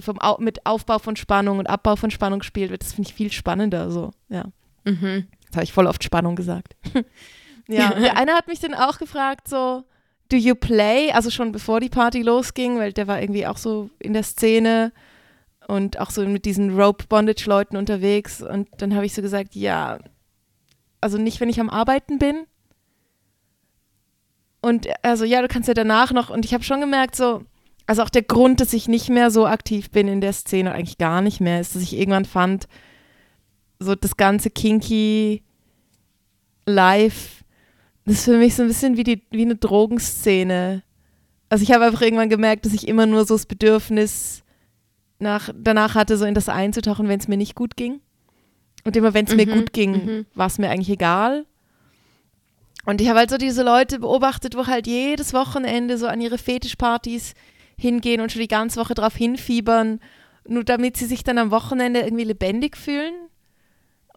vom 0.00 0.20
Au 0.20 0.36
mit 0.38 0.64
Aufbau 0.66 0.98
von 0.98 1.16
Spannung 1.16 1.58
und 1.58 1.68
Abbau 1.68 1.96
von 1.96 2.10
Spannung 2.10 2.38
gespielt 2.40 2.70
wird, 2.70 2.82
das 2.82 2.92
finde 2.92 3.08
ich 3.08 3.14
viel 3.14 3.32
spannender, 3.32 3.90
so, 3.90 4.12
ja. 4.28 4.44
Mhm. 4.84 5.26
Das 5.48 5.56
habe 5.56 5.64
ich 5.64 5.72
voll 5.72 5.86
oft 5.86 6.04
Spannung 6.04 6.36
gesagt. 6.36 6.76
ja, 7.68 7.92
der 7.94 8.16
eine 8.16 8.32
hat 8.32 8.46
mich 8.46 8.60
dann 8.60 8.74
auch 8.74 8.98
gefragt, 8.98 9.48
so, 9.48 9.84
Do 10.30 10.36
You 10.36 10.54
Play, 10.54 11.10
also 11.10 11.30
schon 11.30 11.50
bevor 11.50 11.80
die 11.80 11.88
Party 11.88 12.22
losging, 12.22 12.78
weil 12.78 12.92
der 12.92 13.08
war 13.08 13.20
irgendwie 13.20 13.46
auch 13.46 13.56
so 13.56 13.90
in 13.98 14.12
der 14.12 14.22
Szene 14.22 14.92
und 15.66 15.98
auch 15.98 16.10
so 16.10 16.24
mit 16.24 16.44
diesen 16.44 16.78
Rope 16.78 17.06
Bondage 17.08 17.44
Leuten 17.46 17.76
unterwegs 17.76 18.42
und 18.42 18.68
dann 18.78 18.94
habe 18.94 19.06
ich 19.06 19.14
so 19.14 19.22
gesagt, 19.22 19.54
ja, 19.56 19.98
also 21.00 21.18
nicht, 21.18 21.40
wenn 21.40 21.48
ich 21.48 21.60
am 21.60 21.70
Arbeiten 21.70 22.18
bin. 22.18 22.46
Und 24.60 24.88
also 25.02 25.24
ja, 25.24 25.42
du 25.42 25.48
kannst 25.48 25.68
ja 25.68 25.74
danach 25.74 26.12
noch 26.12 26.30
und 26.30 26.44
ich 26.44 26.52
habe 26.52 26.64
schon 26.64 26.80
gemerkt 26.80 27.16
so, 27.16 27.42
also 27.86 28.02
auch 28.02 28.10
der 28.10 28.22
Grund, 28.22 28.60
dass 28.60 28.72
ich 28.72 28.88
nicht 28.88 29.08
mehr 29.08 29.30
so 29.30 29.46
aktiv 29.46 29.90
bin 29.90 30.06
in 30.06 30.20
der 30.20 30.32
Szene, 30.32 30.72
eigentlich 30.72 30.98
gar 30.98 31.22
nicht 31.22 31.40
mehr, 31.40 31.60
ist, 31.60 31.74
dass 31.74 31.82
ich 31.82 31.96
irgendwann 31.96 32.24
fand, 32.24 32.68
so 33.78 33.94
das 33.94 34.16
ganze 34.16 34.50
kinky 34.50 35.42
Live 36.66 37.40
das 38.04 38.18
ist 38.18 38.24
für 38.24 38.38
mich 38.38 38.54
so 38.54 38.62
ein 38.62 38.68
bisschen 38.68 38.96
wie, 38.96 39.04
die, 39.04 39.22
wie 39.30 39.42
eine 39.42 39.56
Drogenszene. 39.56 40.82
Also 41.48 41.62
ich 41.62 41.72
habe 41.72 41.84
einfach 41.84 42.02
irgendwann 42.02 42.28
gemerkt, 42.28 42.66
dass 42.66 42.72
ich 42.72 42.88
immer 42.88 43.06
nur 43.06 43.24
so 43.24 43.34
das 43.34 43.46
Bedürfnis 43.46 44.42
nach, 45.18 45.50
danach 45.54 45.94
hatte, 45.94 46.16
so 46.16 46.24
in 46.24 46.34
das 46.34 46.48
einzutauchen, 46.48 47.08
wenn 47.08 47.20
es 47.20 47.28
mir 47.28 47.36
nicht 47.36 47.54
gut 47.54 47.76
ging. 47.76 48.00
Und 48.84 48.96
immer 48.96 49.12
wenn 49.12 49.26
es 49.26 49.30
mhm, 49.32 49.36
mir 49.36 49.46
gut 49.46 49.72
ging, 49.72 49.92
mhm. 49.92 50.26
war 50.34 50.46
es 50.46 50.58
mir 50.58 50.70
eigentlich 50.70 50.90
egal. 50.90 51.44
Und 52.86 53.00
ich 53.00 53.08
habe 53.08 53.18
halt 53.18 53.30
so 53.30 53.36
diese 53.36 53.62
Leute 53.62 53.98
beobachtet, 53.98 54.56
wo 54.56 54.66
halt 54.66 54.86
jedes 54.86 55.32
Wochenende 55.32 55.98
so 55.98 56.06
an 56.06 56.20
ihre 56.20 56.38
Fetischpartys 56.38 57.34
hingehen 57.76 58.20
und 58.20 58.32
schon 58.32 58.40
die 58.40 58.48
ganze 58.48 58.80
Woche 58.80 58.94
drauf 58.94 59.14
hinfiebern, 59.14 60.00
nur 60.46 60.64
damit 60.64 60.96
sie 60.96 61.06
sich 61.06 61.22
dann 61.24 61.38
am 61.38 61.50
Wochenende 61.50 62.00
irgendwie 62.00 62.24
lebendig 62.24 62.76
fühlen. 62.76 63.14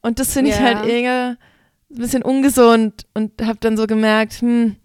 Und 0.01 0.19
das 0.19 0.33
finde 0.33 0.51
ja. 0.51 0.57
ich 0.57 0.61
halt 0.61 0.85
irgendwie 0.85 1.07
ein 1.09 1.37
bisschen 1.89 2.23
ungesund 2.23 3.05
und 3.13 3.41
habe 3.41 3.57
dann 3.59 3.77
so 3.77 3.87
gemerkt, 3.87 4.41
hm, 4.41 4.75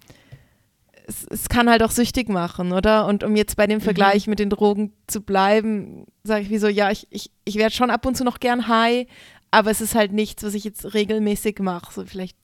es, 1.07 1.27
es, 1.31 1.49
kann 1.49 1.71
halt 1.71 1.83
auch 1.83 1.91
süchtig 1.91 2.29
machen, 2.29 2.73
oder? 2.73 3.07
Und 3.07 3.25
um 3.25 3.35
jetzt 3.35 3.57
bei 3.57 3.67
dem 3.67 3.79
mhm. 3.79 3.83
Vergleich 3.83 4.27
mhm. 4.27 4.31
mit 4.31 4.39
den 4.39 4.51
Drogen 4.51 4.93
zu 5.07 5.23
bleiben, 5.23 6.05
sage 6.23 6.43
ich 6.43 6.51
wie 6.51 6.59
so, 6.59 6.69
ja, 6.69 6.91
ich, 6.91 7.07
ich, 7.11 7.31
ich 7.45 7.57
werde 7.57 7.75
schon 7.75 7.91
ab 7.91 8.05
und 8.05 8.17
zu 8.17 8.25
noch 8.25 8.41
gern 8.41 8.69
high, 8.69 9.07
aber 9.51 9.71
es 9.71 9.81
ist 9.81 9.95
halt 9.95 10.13
nichts, 10.13 10.43
was 10.43 10.55
ich 10.55 10.65
jetzt 10.65 10.93
regelmäßig 10.95 11.61
mache, 11.61 11.93
so 11.93 12.05
vielleicht 12.05 12.37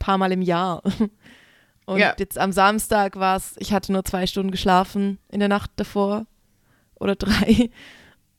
paar 0.00 0.18
Mal 0.18 0.32
im 0.32 0.42
Jahr. 0.42 0.82
Und 1.86 1.98
ja. 1.98 2.14
jetzt 2.18 2.38
am 2.38 2.52
Samstag 2.52 3.16
war 3.16 3.36
es, 3.36 3.54
ich 3.58 3.72
hatte 3.72 3.92
nur 3.92 4.04
zwei 4.04 4.26
Stunden 4.26 4.50
geschlafen 4.50 5.18
in 5.28 5.40
der 5.40 5.48
Nacht 5.48 5.70
davor 5.76 6.26
oder 6.94 7.14
drei 7.16 7.70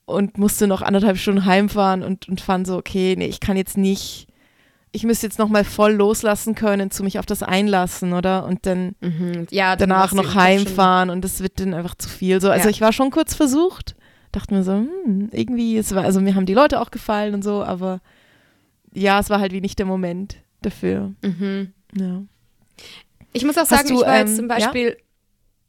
und 0.06 0.38
musste 0.38 0.68
noch 0.68 0.82
anderthalb 0.82 1.18
Stunden 1.18 1.46
heimfahren 1.46 2.04
und, 2.04 2.30
und 2.30 2.40
fand 2.40 2.68
so, 2.68 2.78
okay, 2.78 3.16
nee, 3.18 3.28
ich 3.28 3.40
kann 3.40 3.58
jetzt 3.58 3.78
nicht 3.78 4.28
ich 4.94 5.04
müsste 5.04 5.26
jetzt 5.26 5.40
nochmal 5.40 5.64
voll 5.64 5.94
loslassen 5.94 6.54
können, 6.54 6.92
zu 6.92 7.04
mich 7.04 7.18
auf 7.18 7.26
das 7.26 7.44
einlassen, 7.44 8.14
oder? 8.14 8.46
Und 8.46 8.66
dann 8.66 8.96
mhm. 9.00 9.48
ja, 9.50 9.76
danach 9.76 10.12
noch 10.12 10.36
heimfahren 10.36 11.10
und 11.10 11.24
das 11.24 11.42
wird 11.42 11.60
dann 11.60 11.74
einfach 11.74 11.96
zu 11.96 12.10
viel. 12.10 12.42
So, 12.42 12.50
also 12.50 12.66
ja. 12.66 12.70
ich 12.70 12.82
war 12.82 12.92
schon 12.92 13.10
kurz 13.10 13.34
versucht, 13.34 13.96
dachte 14.34 14.54
mir 14.54 14.64
so, 14.64 14.74
hm, 14.74 15.30
irgendwie, 15.32 15.78
es 15.78 15.96
war, 15.96 16.04
also 16.04 16.20
mir 16.20 16.36
haben 16.36 16.46
die 16.46 16.54
Leute 16.54 16.82
auch 16.82 16.92
gefallen 16.92 17.34
und 17.34 17.44
so, 17.44 17.64
aber 17.64 18.02
ja, 18.94 19.20
es 19.20 19.30
war 19.30 19.40
halt 19.40 19.54
wie 19.54 19.62
nicht 19.62 19.80
der 19.80 19.86
Moment 19.86 20.38
dafür. 20.62 21.14
Mhm. 21.22 21.74
Ja. 21.96 22.24
Ich 23.34 23.46
muss 23.46 23.58
auch 23.58 23.66
sagen, 23.66 23.90
du, 23.90 23.96
ich 23.96 24.02
war 24.02 24.16
ähm, 24.16 24.28
jetzt 24.28 24.36
zum 24.38 24.48
Beispiel, 24.48 24.88
ja? 24.90 24.96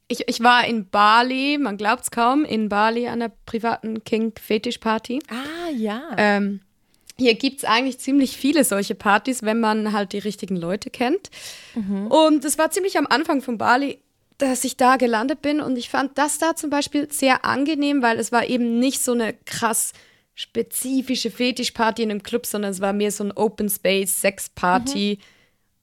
ich, 0.09 0.29
ich 0.29 0.43
war 0.43 0.67
in 0.67 0.89
Bali, 0.89 1.59
man 1.59 1.77
glaubt 1.77 2.05
es 2.05 2.11
kaum, 2.11 2.45
in 2.45 2.69
Bali 2.69 3.07
an 3.07 3.23
einer 3.23 3.33
privaten 3.47 4.05
King-Fetisch-Party. 4.05 5.21
Ah, 5.29 5.71
ja. 5.71 6.03
Ähm, 6.17 6.61
hier 7.19 7.35
gibt 7.35 7.59
es 7.59 7.65
eigentlich 7.65 7.99
ziemlich 7.99 8.37
viele 8.37 8.65
solche 8.65 8.95
Partys, 8.95 9.43
wenn 9.43 9.61
man 9.61 9.93
halt 9.93 10.13
die 10.13 10.19
richtigen 10.19 10.57
Leute 10.57 10.91
kennt. 10.91 11.31
Mhm. 11.75 12.07
Und 12.09 12.45
es 12.45 12.59
war 12.59 12.71
ziemlich 12.71 12.99
am 12.99 13.07
Anfang 13.07 13.43
von 13.43 13.59
Bali, 13.59 13.99
dass 14.39 14.65
ich 14.65 14.77
da 14.77 14.97
gelandet 14.97 15.41
bin 15.41 15.61
und 15.61 15.77
ich 15.77 15.89
fand 15.89 16.19
das 16.19 16.39
da 16.39 16.57
zum 16.57 16.71
Beispiel 16.71 17.11
sehr 17.13 17.45
angenehm, 17.45 18.03
weil 18.03 18.19
es 18.19 18.33
war 18.33 18.47
eben 18.47 18.81
nicht 18.81 19.03
so 19.03 19.13
eine 19.13 19.35
krass 19.45 19.93
spezifische 20.35 21.31
Fetischparty 21.31 22.03
in 22.03 22.11
einem 22.11 22.23
Club, 22.23 22.47
sondern 22.47 22.71
es 22.71 22.81
war 22.81 22.93
mehr 22.93 23.11
so 23.11 23.25
ein 23.25 23.33
Open 23.33 23.69
Space 23.69 24.21
Sex 24.21 24.49
Party. 24.49 25.19
Mhm. 25.19 25.25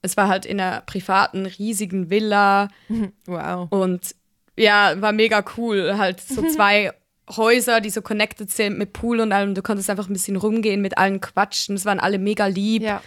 Es 0.02 0.16
war 0.16 0.28
halt 0.28 0.46
in 0.46 0.60
einer 0.60 0.80
privaten 0.82 1.46
riesigen 1.46 2.10
Villa. 2.10 2.68
Wow. 3.26 3.68
Und 3.70 4.14
ja, 4.56 5.00
war 5.00 5.12
mega 5.12 5.44
cool. 5.56 5.96
Halt 5.96 6.20
so 6.20 6.42
zwei 6.54 6.92
Häuser, 7.36 7.80
die 7.80 7.90
so 7.90 8.02
connected 8.02 8.50
sind 8.50 8.76
mit 8.76 8.92
Pool 8.92 9.20
und 9.20 9.32
allem. 9.32 9.54
Du 9.54 9.62
konntest 9.62 9.88
einfach 9.88 10.08
ein 10.08 10.12
bisschen 10.12 10.36
rumgehen, 10.36 10.82
mit 10.82 10.98
allen 10.98 11.20
quatschen. 11.20 11.76
Es 11.76 11.84
waren 11.84 12.00
alle 12.00 12.18
mega 12.18 12.46
lieb. 12.46 12.82
Ja. 12.82 13.02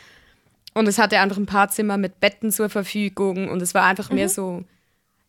Und 0.74 0.88
es 0.88 0.98
hatte 0.98 1.20
einfach 1.20 1.38
ein 1.38 1.46
paar 1.46 1.70
Zimmer 1.70 1.98
mit 1.98 2.20
Betten 2.20 2.52
zur 2.52 2.70
Verfügung. 2.70 3.50
Und 3.50 3.62
es 3.62 3.74
war 3.74 3.84
einfach 3.84 4.10
mhm. 4.10 4.16
mehr 4.16 4.30
so 4.30 4.64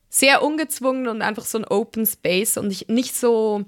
sehr 0.09 0.43
ungezwungen 0.43 1.09
und 1.09 1.23
einfach 1.23 1.45
so 1.45 1.59
ein 1.59 1.65
Open 1.65 2.07
Space. 2.07 2.57
Und 2.57 2.71
ich, 2.71 2.89
nicht 2.89 3.17
so, 3.17 3.65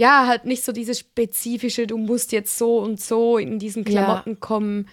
ja, 0.00 0.26
halt 0.26 0.46
nicht 0.46 0.64
so 0.64 0.72
dieses 0.72 0.98
spezifische, 0.98 1.86
du 1.86 1.98
musst 1.98 2.32
jetzt 2.32 2.56
so 2.56 2.78
und 2.78 2.98
so 2.98 3.36
in 3.36 3.58
diesen 3.58 3.84
Klamotten 3.84 4.30
ja. 4.30 4.36
kommen. 4.40 4.88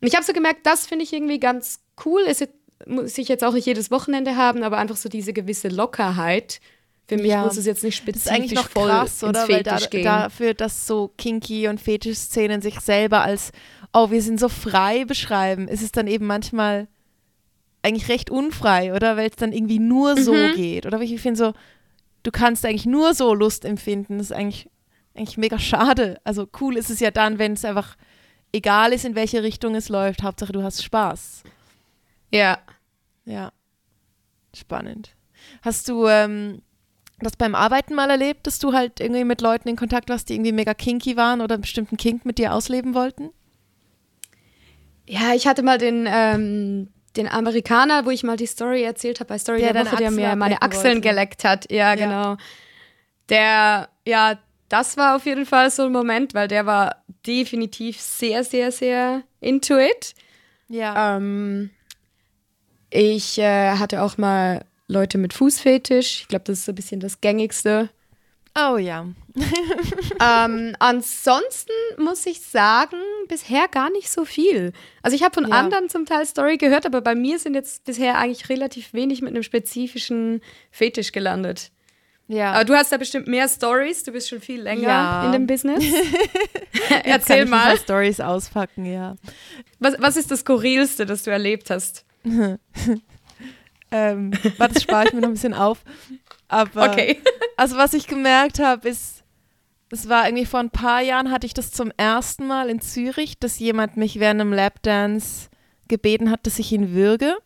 Und 0.00 0.06
ich 0.06 0.14
habe 0.14 0.24
so 0.24 0.32
gemerkt, 0.32 0.60
das 0.64 0.86
finde 0.86 1.02
ich 1.02 1.12
irgendwie 1.12 1.40
ganz 1.40 1.80
cool. 2.04 2.22
Es, 2.24 2.40
muss 2.86 3.18
ich 3.18 3.26
jetzt 3.26 3.42
auch 3.42 3.52
nicht 3.52 3.66
jedes 3.66 3.90
Wochenende 3.90 4.36
haben, 4.36 4.62
aber 4.62 4.78
einfach 4.78 4.94
so 4.94 5.08
diese 5.08 5.32
gewisse 5.32 5.66
Lockerheit. 5.66 6.60
Für 7.08 7.16
mich 7.16 7.32
ja. 7.32 7.42
muss 7.42 7.56
es 7.56 7.66
jetzt 7.66 7.82
nicht 7.82 7.96
spezifisch 7.96 8.26
das 8.26 8.32
ist 8.32 8.38
eigentlich 8.38 8.54
noch 8.54 8.70
voll 8.70 8.88
krass, 8.88 9.24
oder? 9.24 9.48
Weil 9.48 9.64
da, 9.64 9.78
gehen. 9.78 10.04
dafür, 10.04 10.54
dass 10.54 10.86
so 10.86 11.10
Kinky 11.18 11.66
und 11.66 11.80
Fetisch-Szenen 11.80 12.62
sich 12.62 12.78
selber 12.78 13.22
als, 13.22 13.50
oh, 13.92 14.12
wir 14.12 14.22
sind 14.22 14.38
so 14.38 14.48
frei 14.48 15.04
beschreiben, 15.04 15.66
ist 15.66 15.82
es 15.82 15.90
dann 15.90 16.06
eben 16.06 16.26
manchmal 16.26 16.86
eigentlich 17.82 18.08
recht 18.08 18.30
unfrei, 18.30 18.94
oder? 18.94 19.16
Weil 19.16 19.30
es 19.30 19.36
dann 19.36 19.52
irgendwie 19.52 19.80
nur 19.80 20.16
so 20.16 20.32
mhm. 20.32 20.54
geht. 20.54 20.86
Oder 20.86 21.00
ich 21.00 21.20
finde 21.20 21.38
so, 21.38 21.54
du 22.24 22.32
kannst 22.32 22.66
eigentlich 22.66 22.86
nur 22.86 23.14
so 23.14 23.32
Lust 23.32 23.64
empfinden. 23.64 24.18
Das 24.18 24.30
ist 24.30 24.36
eigentlich, 24.36 24.68
eigentlich 25.14 25.38
mega 25.38 25.58
schade. 25.60 26.20
Also 26.24 26.48
cool 26.60 26.76
ist 26.76 26.90
es 26.90 26.98
ja 26.98 27.12
dann, 27.12 27.38
wenn 27.38 27.52
es 27.52 27.64
einfach 27.64 27.96
egal 28.52 28.92
ist, 28.92 29.04
in 29.04 29.14
welche 29.14 29.44
Richtung 29.44 29.76
es 29.76 29.88
läuft. 29.88 30.24
Hauptsache, 30.24 30.52
du 30.52 30.62
hast 30.62 30.82
Spaß. 30.82 31.44
Ja. 32.32 32.58
Ja. 33.24 33.52
Spannend. 34.54 35.14
Hast 35.62 35.88
du 35.88 36.06
ähm, 36.06 36.62
das 37.20 37.36
beim 37.36 37.54
Arbeiten 37.54 37.94
mal 37.94 38.10
erlebt, 38.10 38.46
dass 38.46 38.58
du 38.58 38.72
halt 38.72 39.00
irgendwie 39.00 39.24
mit 39.24 39.40
Leuten 39.40 39.68
in 39.68 39.76
Kontakt 39.76 40.08
warst, 40.08 40.28
die 40.28 40.34
irgendwie 40.34 40.52
mega 40.52 40.74
kinky 40.74 41.16
waren 41.16 41.40
oder 41.40 41.54
einen 41.54 41.62
bestimmten 41.62 41.96
Kink 41.96 42.24
mit 42.24 42.38
dir 42.38 42.54
ausleben 42.54 42.94
wollten? 42.94 43.30
Ja, 45.06 45.34
ich 45.34 45.46
hatte 45.46 45.62
mal 45.62 45.76
den, 45.76 46.08
ähm, 46.08 46.88
den 47.16 47.28
Amerikaner, 47.28 48.04
wo 48.06 48.10
ich 48.10 48.22
mal 48.22 48.36
die 48.36 48.46
Story 48.46 48.82
erzählt 48.82 49.20
habe 49.20 49.28
bei 49.28 49.38
Story 49.38 49.60
der, 49.60 49.72
der 49.72 49.86
Woche, 49.86 49.96
der 49.96 50.10
mir 50.10 50.36
meine 50.36 50.62
Achseln 50.62 50.96
wollte. 50.96 51.08
geleckt 51.08 51.44
hat. 51.44 51.70
Ja, 51.70 51.94
ja, 51.94 51.94
genau. 51.94 52.36
Der, 53.28 53.88
ja, 54.06 54.38
das 54.68 54.96
war 54.96 55.16
auf 55.16 55.26
jeden 55.26 55.46
Fall 55.46 55.70
so 55.70 55.84
ein 55.84 55.92
Moment, 55.92 56.34
weil 56.34 56.48
der 56.48 56.66
war 56.66 57.04
definitiv 57.26 58.00
sehr, 58.00 58.44
sehr, 58.44 58.72
sehr 58.72 59.22
into 59.40 59.78
it. 59.78 60.14
Ja. 60.68 61.16
Ähm, 61.16 61.70
ich 62.90 63.38
äh, 63.38 63.76
hatte 63.76 64.02
auch 64.02 64.18
mal 64.18 64.64
Leute 64.88 65.18
mit 65.18 65.32
Fußfetisch. 65.32 66.22
Ich 66.22 66.28
glaube, 66.28 66.44
das 66.46 66.58
ist 66.58 66.64
so 66.66 66.72
ein 66.72 66.76
bisschen 66.76 67.00
das 67.00 67.20
gängigste. 67.20 67.90
Oh 68.56 68.76
ja. 68.76 69.06
ähm, 70.20 70.76
ansonsten 70.78 71.72
muss 71.98 72.24
ich 72.24 72.40
sagen, 72.40 72.98
bisher 73.26 73.66
gar 73.66 73.90
nicht 73.90 74.10
so 74.10 74.24
viel. 74.24 74.72
Also 75.02 75.16
ich 75.16 75.24
habe 75.24 75.34
von 75.34 75.48
ja. 75.48 75.56
anderen 75.56 75.88
zum 75.88 76.06
Teil 76.06 76.24
Story 76.24 76.56
gehört, 76.56 76.86
aber 76.86 77.00
bei 77.00 77.16
mir 77.16 77.40
sind 77.40 77.54
jetzt 77.54 77.84
bisher 77.84 78.16
eigentlich 78.16 78.48
relativ 78.48 78.94
wenig 78.94 79.22
mit 79.22 79.30
einem 79.30 79.42
spezifischen 79.42 80.40
Fetisch 80.70 81.10
gelandet. 81.10 81.72
Ja. 82.26 82.52
Aber 82.52 82.64
du 82.64 82.74
hast 82.74 82.90
da 82.92 82.96
bestimmt 82.96 83.26
mehr 83.26 83.48
Stories. 83.48 84.04
Du 84.04 84.12
bist 84.12 84.28
schon 84.28 84.40
viel 84.40 84.62
länger 84.62 84.82
ja. 84.82 85.26
in 85.26 85.32
dem 85.32 85.46
Business. 85.46 85.84
Erzähl 87.04 87.40
kann 87.40 87.50
mal. 87.50 87.76
Stories 87.76 88.20
auspacken, 88.20 88.86
ja. 88.86 89.16
Was, 89.78 89.96
was 89.98 90.16
ist 90.16 90.30
das 90.30 90.40
Skurrilste, 90.40 91.06
das 91.06 91.24
du 91.24 91.30
erlebt 91.30 91.70
hast? 91.70 92.06
ähm, 93.90 94.32
warte, 94.56 94.74
das 94.74 94.82
spare 94.82 95.08
ich 95.08 95.12
mir 95.12 95.20
noch 95.20 95.28
ein 95.28 95.34
bisschen 95.34 95.54
auf. 95.54 95.84
Aber, 96.54 96.88
okay. 96.88 97.18
also 97.56 97.76
was 97.76 97.94
ich 97.94 98.06
gemerkt 98.06 98.60
habe, 98.60 98.88
ist, 98.88 99.24
es 99.90 100.08
war 100.08 100.26
irgendwie 100.26 100.46
vor 100.46 100.60
ein 100.60 100.70
paar 100.70 101.02
Jahren 101.02 101.32
hatte 101.32 101.46
ich 101.46 101.54
das 101.54 101.72
zum 101.72 101.90
ersten 101.96 102.46
Mal 102.46 102.70
in 102.70 102.80
Zürich, 102.80 103.38
dass 103.40 103.58
jemand 103.58 103.96
mich 103.96 104.20
während 104.20 104.40
einem 104.40 104.52
Lapdance 104.52 105.48
gebeten 105.88 106.30
hat, 106.30 106.46
dass 106.46 106.60
ich 106.60 106.70
ihn 106.70 106.94
würge. 106.94 107.36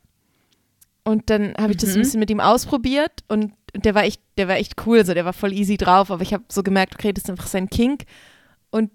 Und 1.05 1.31
dann 1.31 1.55
habe 1.59 1.73
ich 1.73 1.79
das 1.79 1.91
ein 1.91 1.97
mhm. 1.97 2.03
bisschen 2.03 2.21
mit 2.21 2.31
ihm 2.31 2.41
ausprobiert 2.41 3.25
und 3.29 3.55
der 3.75 3.95
war 3.95 4.05
echt, 4.05 4.21
der 4.37 4.47
war 4.47 4.57
echt 4.57 4.75
cool, 4.87 5.07
so 5.07 5.15
der 5.15 5.25
war 5.25 5.33
voll 5.33 5.55
easy 5.55 5.79
drauf, 5.79 6.11
aber 6.11 6.23
ich 6.23 6.35
habe 6.35 6.45
so 6.49 6.63
gemerkt, 6.63 6.95
okay, 6.95 7.13
das 7.13 7.25
ist 7.25 7.31
einfach 7.31 7.47
sein 7.47 7.71
Kink. 7.71 8.05
Und 8.71 8.91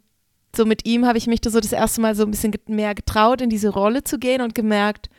so 0.56 0.66
mit 0.66 0.86
ihm 0.86 1.08
habe 1.08 1.18
ich 1.18 1.26
mich 1.26 1.42
da 1.42 1.50
so 1.50 1.60
das 1.60 1.74
erste 1.74 2.02
Mal 2.02 2.14
so 2.14 2.24
ein 2.24 2.32
bisschen 2.32 2.54
mehr 2.68 2.94
getraut, 2.94 3.42
in 3.42 3.50
diese 3.50 3.70
Rolle 3.70 4.04
zu 4.04 4.20
gehen 4.20 4.42
und 4.42 4.54
gemerkt, 4.54 5.10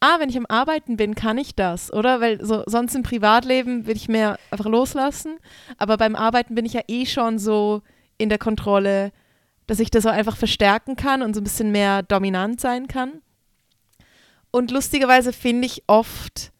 ah, 0.00 0.18
wenn 0.18 0.30
ich 0.30 0.36
am 0.36 0.46
Arbeiten 0.48 0.96
bin, 0.96 1.14
kann 1.14 1.38
ich 1.38 1.54
das, 1.54 1.92
oder? 1.92 2.20
Weil 2.20 2.44
so, 2.44 2.62
sonst 2.66 2.94
im 2.94 3.02
Privatleben 3.02 3.86
will 3.86 3.96
ich 3.96 4.08
mehr 4.08 4.38
einfach 4.50 4.66
loslassen. 4.66 5.38
Aber 5.78 5.96
beim 5.96 6.16
Arbeiten 6.16 6.54
bin 6.54 6.64
ich 6.64 6.72
ja 6.72 6.82
eh 6.88 7.06
schon 7.06 7.38
so 7.38 7.82
in 8.18 8.28
der 8.28 8.38
Kontrolle, 8.38 9.12
dass 9.66 9.78
ich 9.78 9.90
das 9.90 10.06
auch 10.06 10.12
einfach 10.12 10.36
verstärken 10.36 10.96
kann 10.96 11.22
und 11.22 11.34
so 11.34 11.40
ein 11.40 11.44
bisschen 11.44 11.70
mehr 11.70 12.02
dominant 12.02 12.60
sein 12.60 12.88
kann. 12.88 13.22
Und 14.50 14.70
lustigerweise 14.70 15.32
finde 15.32 15.66
ich 15.66 15.84
oft 15.86 16.52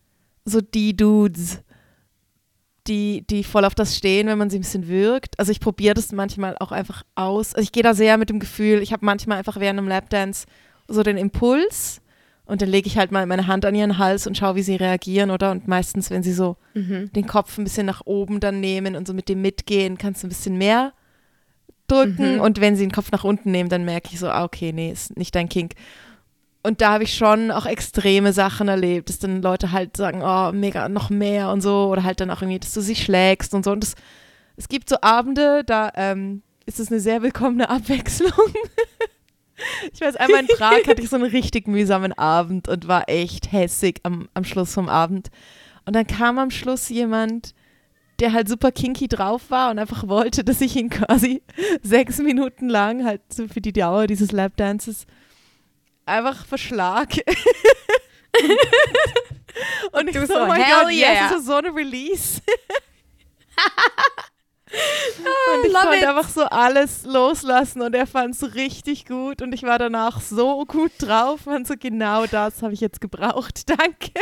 so 0.44 0.60
die 0.60 0.96
Dudes, 0.96 1.60
die, 2.86 3.26
die 3.28 3.44
voll 3.44 3.64
auf 3.64 3.74
das 3.74 3.96
stehen, 3.96 4.26
wenn 4.26 4.38
man 4.38 4.50
sie 4.50 4.58
ein 4.58 4.62
bisschen 4.62 4.88
wirkt. 4.88 5.38
Also 5.38 5.52
ich 5.52 5.60
probiere 5.60 5.94
das 5.94 6.12
manchmal 6.12 6.56
auch 6.58 6.72
einfach 6.72 7.04
aus. 7.14 7.54
Also 7.54 7.64
ich 7.64 7.72
gehe 7.72 7.82
da 7.82 7.94
sehr 7.94 8.16
mit 8.16 8.30
dem 8.30 8.40
Gefühl, 8.40 8.80
ich 8.80 8.92
habe 8.92 9.04
manchmal 9.04 9.38
einfach 9.38 9.58
während 9.58 9.78
einem 9.78 9.88
Lapdance 9.88 10.46
so 10.88 11.02
den 11.02 11.16
Impuls, 11.16 12.00
und 12.50 12.60
dann 12.60 12.68
lege 12.68 12.88
ich 12.88 12.98
halt 12.98 13.12
mal 13.12 13.24
meine 13.26 13.46
Hand 13.46 13.64
an 13.64 13.76
ihren 13.76 13.98
Hals 13.98 14.26
und 14.26 14.36
schaue, 14.36 14.56
wie 14.56 14.62
sie 14.62 14.74
reagieren, 14.74 15.30
oder? 15.30 15.52
Und 15.52 15.68
meistens, 15.68 16.10
wenn 16.10 16.24
sie 16.24 16.32
so 16.32 16.56
mhm. 16.74 17.12
den 17.12 17.26
Kopf 17.28 17.56
ein 17.56 17.64
bisschen 17.64 17.86
nach 17.86 18.02
oben 18.06 18.40
dann 18.40 18.58
nehmen 18.58 18.96
und 18.96 19.06
so 19.06 19.14
mit 19.14 19.28
dem 19.28 19.40
mitgehen, 19.40 19.98
kannst 19.98 20.22
du 20.22 20.26
ein 20.26 20.30
bisschen 20.30 20.58
mehr 20.58 20.92
drücken. 21.86 22.34
Mhm. 22.34 22.40
Und 22.40 22.60
wenn 22.60 22.74
sie 22.74 22.84
den 22.84 22.92
Kopf 22.92 23.12
nach 23.12 23.22
unten 23.22 23.52
nehmen, 23.52 23.70
dann 23.70 23.84
merke 23.84 24.08
ich 24.12 24.18
so, 24.18 24.28
ah, 24.28 24.42
okay, 24.42 24.72
nee, 24.72 24.90
ist 24.90 25.16
nicht 25.16 25.34
dein 25.36 25.48
Kink. 25.48 25.74
Und 26.62 26.80
da 26.80 26.94
habe 26.94 27.04
ich 27.04 27.14
schon 27.14 27.52
auch 27.52 27.66
extreme 27.66 28.32
Sachen 28.32 28.66
erlebt, 28.66 29.08
dass 29.08 29.20
dann 29.20 29.42
Leute 29.42 29.70
halt 29.70 29.96
sagen, 29.96 30.20
oh, 30.22 30.50
mega, 30.50 30.88
noch 30.88 31.08
mehr 31.08 31.50
und 31.50 31.60
so. 31.60 31.86
Oder 31.86 32.02
halt 32.02 32.20
dann 32.20 32.30
auch 32.30 32.42
irgendwie, 32.42 32.58
dass 32.58 32.74
du 32.74 32.80
sie 32.80 32.96
schlägst 32.96 33.54
und 33.54 33.64
so. 33.64 33.70
Und 33.70 33.84
das, 33.84 33.94
es 34.56 34.68
gibt 34.68 34.88
so 34.88 34.96
Abende, 35.00 35.62
da 35.64 35.92
ähm, 35.94 36.42
ist 36.66 36.80
es 36.80 36.90
eine 36.90 36.98
sehr 36.98 37.22
willkommene 37.22 37.70
Abwechslung. 37.70 38.32
Ich 39.92 40.00
weiß, 40.00 40.16
einmal 40.16 40.40
in 40.40 40.46
Prag 40.46 40.86
hatte 40.86 41.02
ich 41.02 41.10
so 41.10 41.16
einen 41.16 41.30
richtig 41.30 41.66
mühsamen 41.68 42.12
Abend 42.12 42.68
und 42.68 42.88
war 42.88 43.08
echt 43.08 43.52
hässig 43.52 44.00
am, 44.02 44.28
am 44.34 44.44
Schluss 44.44 44.74
vom 44.74 44.88
Abend. 44.88 45.28
Und 45.84 45.94
dann 45.94 46.06
kam 46.06 46.38
am 46.38 46.50
Schluss 46.50 46.88
jemand, 46.88 47.54
der 48.20 48.32
halt 48.32 48.48
super 48.48 48.70
kinky 48.70 49.08
drauf 49.08 49.50
war 49.50 49.70
und 49.70 49.78
einfach 49.78 50.06
wollte, 50.06 50.44
dass 50.44 50.60
ich 50.60 50.76
ihn 50.76 50.90
quasi 50.90 51.42
sechs 51.82 52.18
Minuten 52.18 52.68
lang, 52.68 53.04
halt 53.04 53.22
so 53.32 53.48
für 53.48 53.60
die 53.60 53.72
Dauer 53.72 54.06
dieses 54.06 54.30
Lapdances, 54.32 55.06
einfach 56.04 56.44
verschlag. 56.46 57.14
und 59.92 60.08
ich 60.08 60.18
so, 60.26 60.34
oh 60.36 60.46
mein 60.46 60.60
Gott, 60.60 60.92
yeah. 60.92 61.30
yes, 61.32 61.44
so 61.44 61.54
eine 61.54 61.74
Release. 61.74 62.42
und 64.70 65.66
ich 65.66 65.72
konnte 65.72 65.96
it. 65.98 66.06
einfach 66.06 66.28
so 66.28 66.42
alles 66.42 67.04
loslassen 67.04 67.82
und 67.82 67.94
er 67.94 68.06
fand 68.06 68.34
es 68.34 68.54
richtig 68.54 69.06
gut 69.06 69.42
und 69.42 69.52
ich 69.52 69.62
war 69.62 69.78
danach 69.78 70.20
so 70.20 70.64
gut 70.64 70.92
drauf 70.98 71.46
und 71.46 71.66
so 71.66 71.74
genau 71.78 72.26
das 72.26 72.62
habe 72.62 72.74
ich 72.74 72.80
jetzt 72.80 73.00
gebraucht. 73.00 73.64
Danke. 73.68 74.12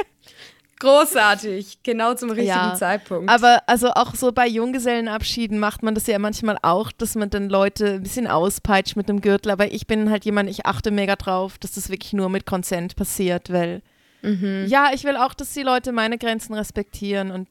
Großartig, 0.80 1.82
genau 1.82 2.14
zum 2.14 2.30
richtigen 2.30 2.48
ja, 2.48 2.74
Zeitpunkt. 2.74 3.28
Aber 3.28 3.62
also 3.66 3.90
auch 3.90 4.14
so 4.14 4.30
bei 4.30 4.46
Junggesellenabschieden 4.46 5.58
macht 5.58 5.82
man 5.82 5.94
das 5.94 6.06
ja 6.06 6.20
manchmal 6.20 6.56
auch, 6.62 6.92
dass 6.92 7.16
man 7.16 7.30
dann 7.30 7.48
Leute 7.48 7.94
ein 7.94 8.02
bisschen 8.02 8.28
auspeitscht 8.28 8.94
mit 8.94 9.08
dem 9.08 9.20
Gürtel. 9.20 9.50
Aber 9.50 9.72
ich 9.72 9.88
bin 9.88 10.08
halt 10.08 10.24
jemand, 10.24 10.48
ich 10.48 10.66
achte 10.66 10.92
mega 10.92 11.16
drauf, 11.16 11.58
dass 11.58 11.72
das 11.72 11.90
wirklich 11.90 12.12
nur 12.12 12.28
mit 12.28 12.46
Konsent 12.46 12.94
passiert, 12.94 13.52
weil 13.52 13.82
mhm. 14.22 14.66
ja, 14.68 14.90
ich 14.94 15.02
will 15.02 15.16
auch, 15.16 15.34
dass 15.34 15.52
die 15.52 15.62
Leute 15.62 15.90
meine 15.90 16.16
Grenzen 16.16 16.54
respektieren 16.54 17.32
und 17.32 17.48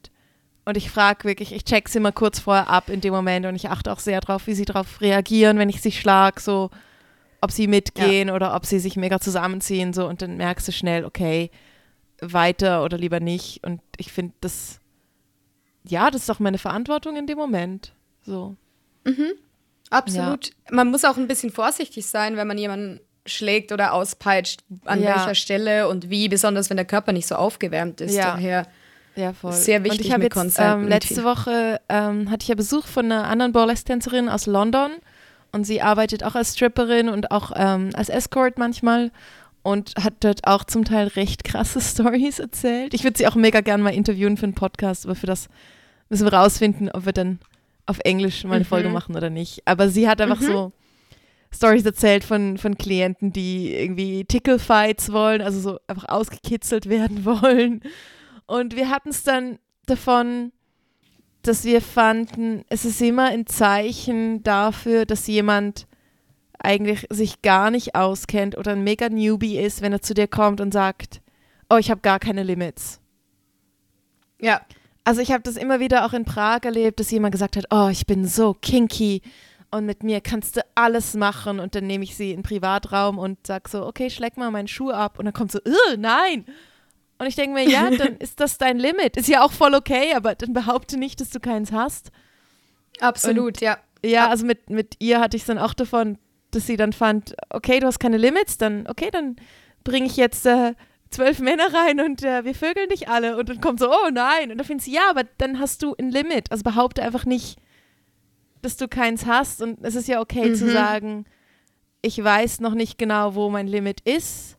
und 0.67 0.75
ich 0.75 0.91
frage 0.91 1.23
wirklich, 1.23 1.53
ich 1.53 1.63
check 1.63 1.87
sie 1.87 1.97
immer 1.97 2.11
kurz 2.11 2.39
vorher 2.39 2.67
ab 2.67 2.89
in 2.89 2.99
dem 2.99 3.13
Moment 3.13 3.45
und 3.45 3.55
ich 3.55 3.69
achte 3.69 3.89
auch 3.89 3.99
sehr 3.99 4.19
darauf, 4.19 4.47
wie 4.47 4.53
sie 4.53 4.65
darauf 4.65 4.99
reagieren, 4.99 5.57
wenn 5.59 5.69
ich 5.69 5.81
sie 5.81 5.93
schlage, 5.93 6.41
so 6.41 6.71
ob 7.39 7.51
sie 7.51 7.67
mitgehen 7.67 8.27
ja. 8.27 8.35
oder 8.35 8.53
ob 8.53 8.65
sie 8.65 8.79
sich 8.79 8.97
mega 8.97 9.21
zusammenziehen, 9.21 9.93
so 9.93 10.07
und 10.07 10.21
dann 10.21 10.35
merkst 10.35 10.67
du 10.67 10.73
schnell, 10.73 11.05
okay, 11.05 11.51
weiter 12.19 12.83
oder 12.83 12.97
lieber 12.97 13.21
nicht. 13.21 13.63
Und 13.63 13.79
ich 13.95 14.11
finde 14.11 14.33
das, 14.41 14.81
ja, 15.85 16.11
das 16.11 16.21
ist 16.21 16.29
doch 16.29 16.39
meine 16.39 16.57
Verantwortung 16.57 17.15
in 17.15 17.27
dem 17.27 17.37
Moment. 17.37 17.93
So. 18.23 18.57
Mhm. 19.05 19.35
Absolut. 19.89 20.47
Ja. 20.47 20.53
Man 20.71 20.91
muss 20.91 21.05
auch 21.05 21.15
ein 21.15 21.29
bisschen 21.29 21.49
vorsichtig 21.49 22.07
sein, 22.07 22.35
wenn 22.35 22.47
man 22.47 22.57
jemanden 22.57 22.99
schlägt 23.25 23.71
oder 23.71 23.93
auspeitscht, 23.93 24.65
an 24.83 25.01
ja. 25.01 25.15
welcher 25.15 25.35
Stelle 25.35 25.87
und 25.87 26.09
wie, 26.09 26.27
besonders 26.27 26.69
wenn 26.69 26.77
der 26.77 26.85
Körper 26.85 27.13
nicht 27.13 27.27
so 27.27 27.35
aufgewärmt 27.35 28.01
ist. 28.01 28.17
Daher 28.17 28.67
ja, 29.17 29.33
voll. 29.33 29.51
Sehr 29.51 29.83
wichtig 29.83 30.07
und 30.07 30.11
ich 30.11 30.17
mit 30.17 30.35
jetzt, 30.35 30.59
ähm, 30.59 30.87
Letzte 30.87 31.23
Woche 31.23 31.81
ähm, 31.89 32.29
hatte 32.29 32.43
ich 32.43 32.49
ja 32.49 32.55
Besuch 32.55 32.85
von 32.85 33.05
einer 33.05 33.27
anderen 33.27 33.51
Burlesque-Tänzerin 33.51 34.29
aus 34.29 34.45
London 34.45 34.91
und 35.51 35.63
sie 35.63 35.81
arbeitet 35.81 36.23
auch 36.23 36.35
als 36.35 36.53
Stripperin 36.53 37.09
und 37.09 37.31
auch 37.31 37.51
ähm, 37.55 37.89
als 37.93 38.09
Escort 38.09 38.59
manchmal 38.59 39.11
und 39.63 39.95
hat 40.01 40.13
dort 40.19 40.45
auch 40.45 40.63
zum 40.65 40.85
Teil 40.85 41.07
recht 41.07 41.43
krasse 41.43 41.81
Stories 41.81 42.37
erzählt. 42.37 42.93
Ich 42.93 43.03
würde 43.03 43.17
sie 43.17 43.27
auch 43.27 43.35
mega 43.35 43.61
gerne 43.61 43.83
mal 43.83 43.93
interviewen 43.93 44.37
für 44.37 44.43
einen 44.43 44.53
Podcast, 44.53 45.05
aber 45.05 45.15
für 45.15 45.27
das 45.27 45.47
müssen 46.09 46.25
wir 46.25 46.33
rausfinden, 46.33 46.91
ob 46.91 47.05
wir 47.05 47.13
dann 47.13 47.39
auf 47.87 47.99
Englisch 48.03 48.43
mal 48.43 48.55
eine 48.55 48.65
mhm. 48.65 48.69
Folge 48.69 48.89
machen 48.89 49.15
oder 49.15 49.31
nicht. 49.31 49.63
Aber 49.65 49.89
sie 49.89 50.07
hat 50.07 50.21
einfach 50.21 50.41
mhm. 50.41 50.45
so 50.45 50.71
Stories 51.51 51.85
erzählt 51.85 52.23
von, 52.23 52.57
von 52.59 52.77
Klienten, 52.77 53.33
die 53.33 53.73
irgendwie 53.73 54.25
Tickle-Fights 54.25 55.11
wollen, 55.11 55.41
also 55.41 55.59
so 55.59 55.79
einfach 55.87 56.07
ausgekitzelt 56.07 56.87
werden 56.89 57.25
wollen 57.25 57.81
und 58.47 58.75
wir 58.75 58.89
hatten 58.89 59.09
es 59.09 59.23
dann 59.23 59.59
davon, 59.85 60.51
dass 61.41 61.63
wir 61.63 61.81
fanden, 61.81 62.63
es 62.69 62.85
ist 62.85 63.01
immer 63.01 63.25
ein 63.25 63.45
Zeichen 63.45 64.43
dafür, 64.43 65.05
dass 65.05 65.27
jemand 65.27 65.87
eigentlich 66.59 67.05
sich 67.09 67.41
gar 67.41 67.71
nicht 67.71 67.95
auskennt 67.95 68.57
oder 68.57 68.71
ein 68.71 68.83
mega 68.83 69.09
Newbie 69.09 69.57
ist, 69.57 69.81
wenn 69.81 69.93
er 69.93 70.01
zu 70.01 70.13
dir 70.13 70.27
kommt 70.27 70.59
und 70.59 70.73
sagt, 70.73 71.21
oh, 71.69 71.77
ich 71.77 71.91
habe 71.91 72.01
gar 72.01 72.19
keine 72.19 72.43
Limits. 72.43 72.99
Ja. 74.41 74.61
Also 75.03 75.21
ich 75.21 75.31
habe 75.31 75.43
das 75.43 75.55
immer 75.55 75.79
wieder 75.79 76.05
auch 76.05 76.11
in 76.11 76.25
Prag 76.25 76.63
erlebt, 76.63 76.99
dass 76.99 77.11
jemand 77.11 77.31
gesagt 77.31 77.55
hat, 77.55 77.65
oh, 77.69 77.87
ich 77.89 78.05
bin 78.05 78.25
so 78.25 78.53
kinky 78.53 79.21
und 79.71 79.85
mit 79.85 80.03
mir 80.03 80.19
kannst 80.19 80.57
du 80.57 80.65
alles 80.75 81.13
machen 81.13 81.59
und 81.59 81.75
dann 81.75 81.87
nehme 81.87 82.03
ich 82.03 82.17
sie 82.17 82.31
in 82.31 82.37
den 82.37 82.43
Privatraum 82.43 83.17
und 83.17 83.47
sag 83.47 83.69
so, 83.69 83.85
okay, 83.85 84.09
schleck 84.09 84.35
mal 84.35 84.51
meinen 84.51 84.67
Schuh 84.67 84.91
ab 84.91 85.17
und 85.19 85.25
dann 85.25 85.33
kommt 85.33 85.51
so, 85.51 85.59
nein. 85.97 86.45
Und 87.19 87.27
ich 87.27 87.35
denke 87.35 87.53
mir, 87.53 87.67
ja, 87.67 87.89
dann 87.89 88.17
ist 88.19 88.39
das 88.39 88.57
dein 88.57 88.77
Limit. 88.77 89.17
Ist 89.17 89.27
ja 89.27 89.43
auch 89.43 89.51
voll 89.51 89.73
okay, 89.73 90.13
aber 90.13 90.35
dann 90.35 90.53
behaupte 90.53 90.97
nicht, 90.97 91.19
dass 91.19 91.29
du 91.29 91.39
keins 91.39 91.71
hast. 91.71 92.11
Absolut, 92.99 93.57
und, 93.57 93.61
ja. 93.61 93.77
Ja, 94.03 94.29
also 94.29 94.45
mit, 94.45 94.69
mit 94.69 94.95
ihr 94.99 95.19
hatte 95.19 95.35
ich 95.37 95.43
es 95.43 95.47
dann 95.47 95.57
auch 95.57 95.73
davon, 95.73 96.17
dass 96.51 96.67
sie 96.67 96.77
dann 96.77 96.93
fand, 96.93 97.35
okay, 97.49 97.79
du 97.79 97.87
hast 97.87 97.99
keine 97.99 98.17
Limits, 98.17 98.57
dann, 98.57 98.87
okay, 98.87 99.09
dann 99.11 99.35
bringe 99.83 100.05
ich 100.05 100.17
jetzt 100.17 100.45
äh, 100.45 100.73
zwölf 101.09 101.39
Männer 101.39 101.73
rein 101.73 101.99
und 101.99 102.23
äh, 102.23 102.45
wir 102.45 102.55
vögeln 102.55 102.89
dich 102.89 103.09
alle. 103.09 103.37
Und 103.37 103.49
dann 103.49 103.61
kommt 103.61 103.79
so, 103.79 103.89
oh 103.89 104.09
nein. 104.11 104.51
Und 104.51 104.57
dann 104.57 104.65
findest 104.65 104.87
du, 104.87 104.91
ja, 104.91 105.09
aber 105.09 105.23
dann 105.37 105.59
hast 105.59 105.83
du 105.83 105.95
ein 105.97 106.11
Limit. 106.11 106.51
Also 106.51 106.63
behaupte 106.63 107.01
einfach 107.01 107.25
nicht, 107.25 107.59
dass 108.61 108.77
du 108.77 108.87
keins 108.87 109.25
hast. 109.25 109.61
Und 109.61 109.79
es 109.83 109.95
ist 109.95 110.07
ja 110.07 110.21
okay 110.21 110.49
mhm. 110.49 110.55
zu 110.55 110.71
sagen, 110.71 111.25
ich 112.01 112.21
weiß 112.23 112.59
noch 112.59 112.73
nicht 112.73 112.97
genau, 112.97 113.35
wo 113.35 113.49
mein 113.49 113.67
Limit 113.67 114.01
ist. 114.01 114.56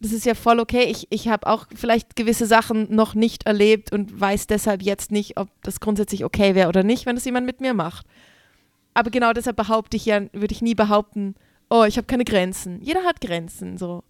Das 0.00 0.12
ist 0.12 0.26
ja 0.26 0.34
voll 0.34 0.60
okay. 0.60 0.84
Ich, 0.84 1.08
ich 1.10 1.28
habe 1.28 1.46
auch 1.46 1.66
vielleicht 1.74 2.14
gewisse 2.14 2.46
Sachen 2.46 2.94
noch 2.94 3.14
nicht 3.14 3.46
erlebt 3.46 3.92
und 3.92 4.20
weiß 4.20 4.46
deshalb 4.46 4.82
jetzt 4.82 5.10
nicht, 5.10 5.38
ob 5.38 5.48
das 5.62 5.80
grundsätzlich 5.80 6.24
okay 6.24 6.54
wäre 6.54 6.68
oder 6.68 6.84
nicht, 6.84 7.06
wenn 7.06 7.16
das 7.16 7.24
jemand 7.24 7.46
mit 7.46 7.60
mir 7.60 7.74
macht. 7.74 8.06
Aber 8.94 9.10
genau 9.10 9.32
deshalb 9.32 9.56
behaupte 9.56 9.96
ich 9.96 10.06
ja, 10.06 10.22
würde 10.32 10.52
ich 10.52 10.62
nie 10.62 10.74
behaupten, 10.74 11.34
oh, 11.70 11.84
ich 11.84 11.96
habe 11.96 12.06
keine 12.06 12.24
Grenzen. 12.24 12.80
Jeder 12.82 13.04
hat 13.04 13.20
Grenzen, 13.20 13.78
so. 13.78 14.02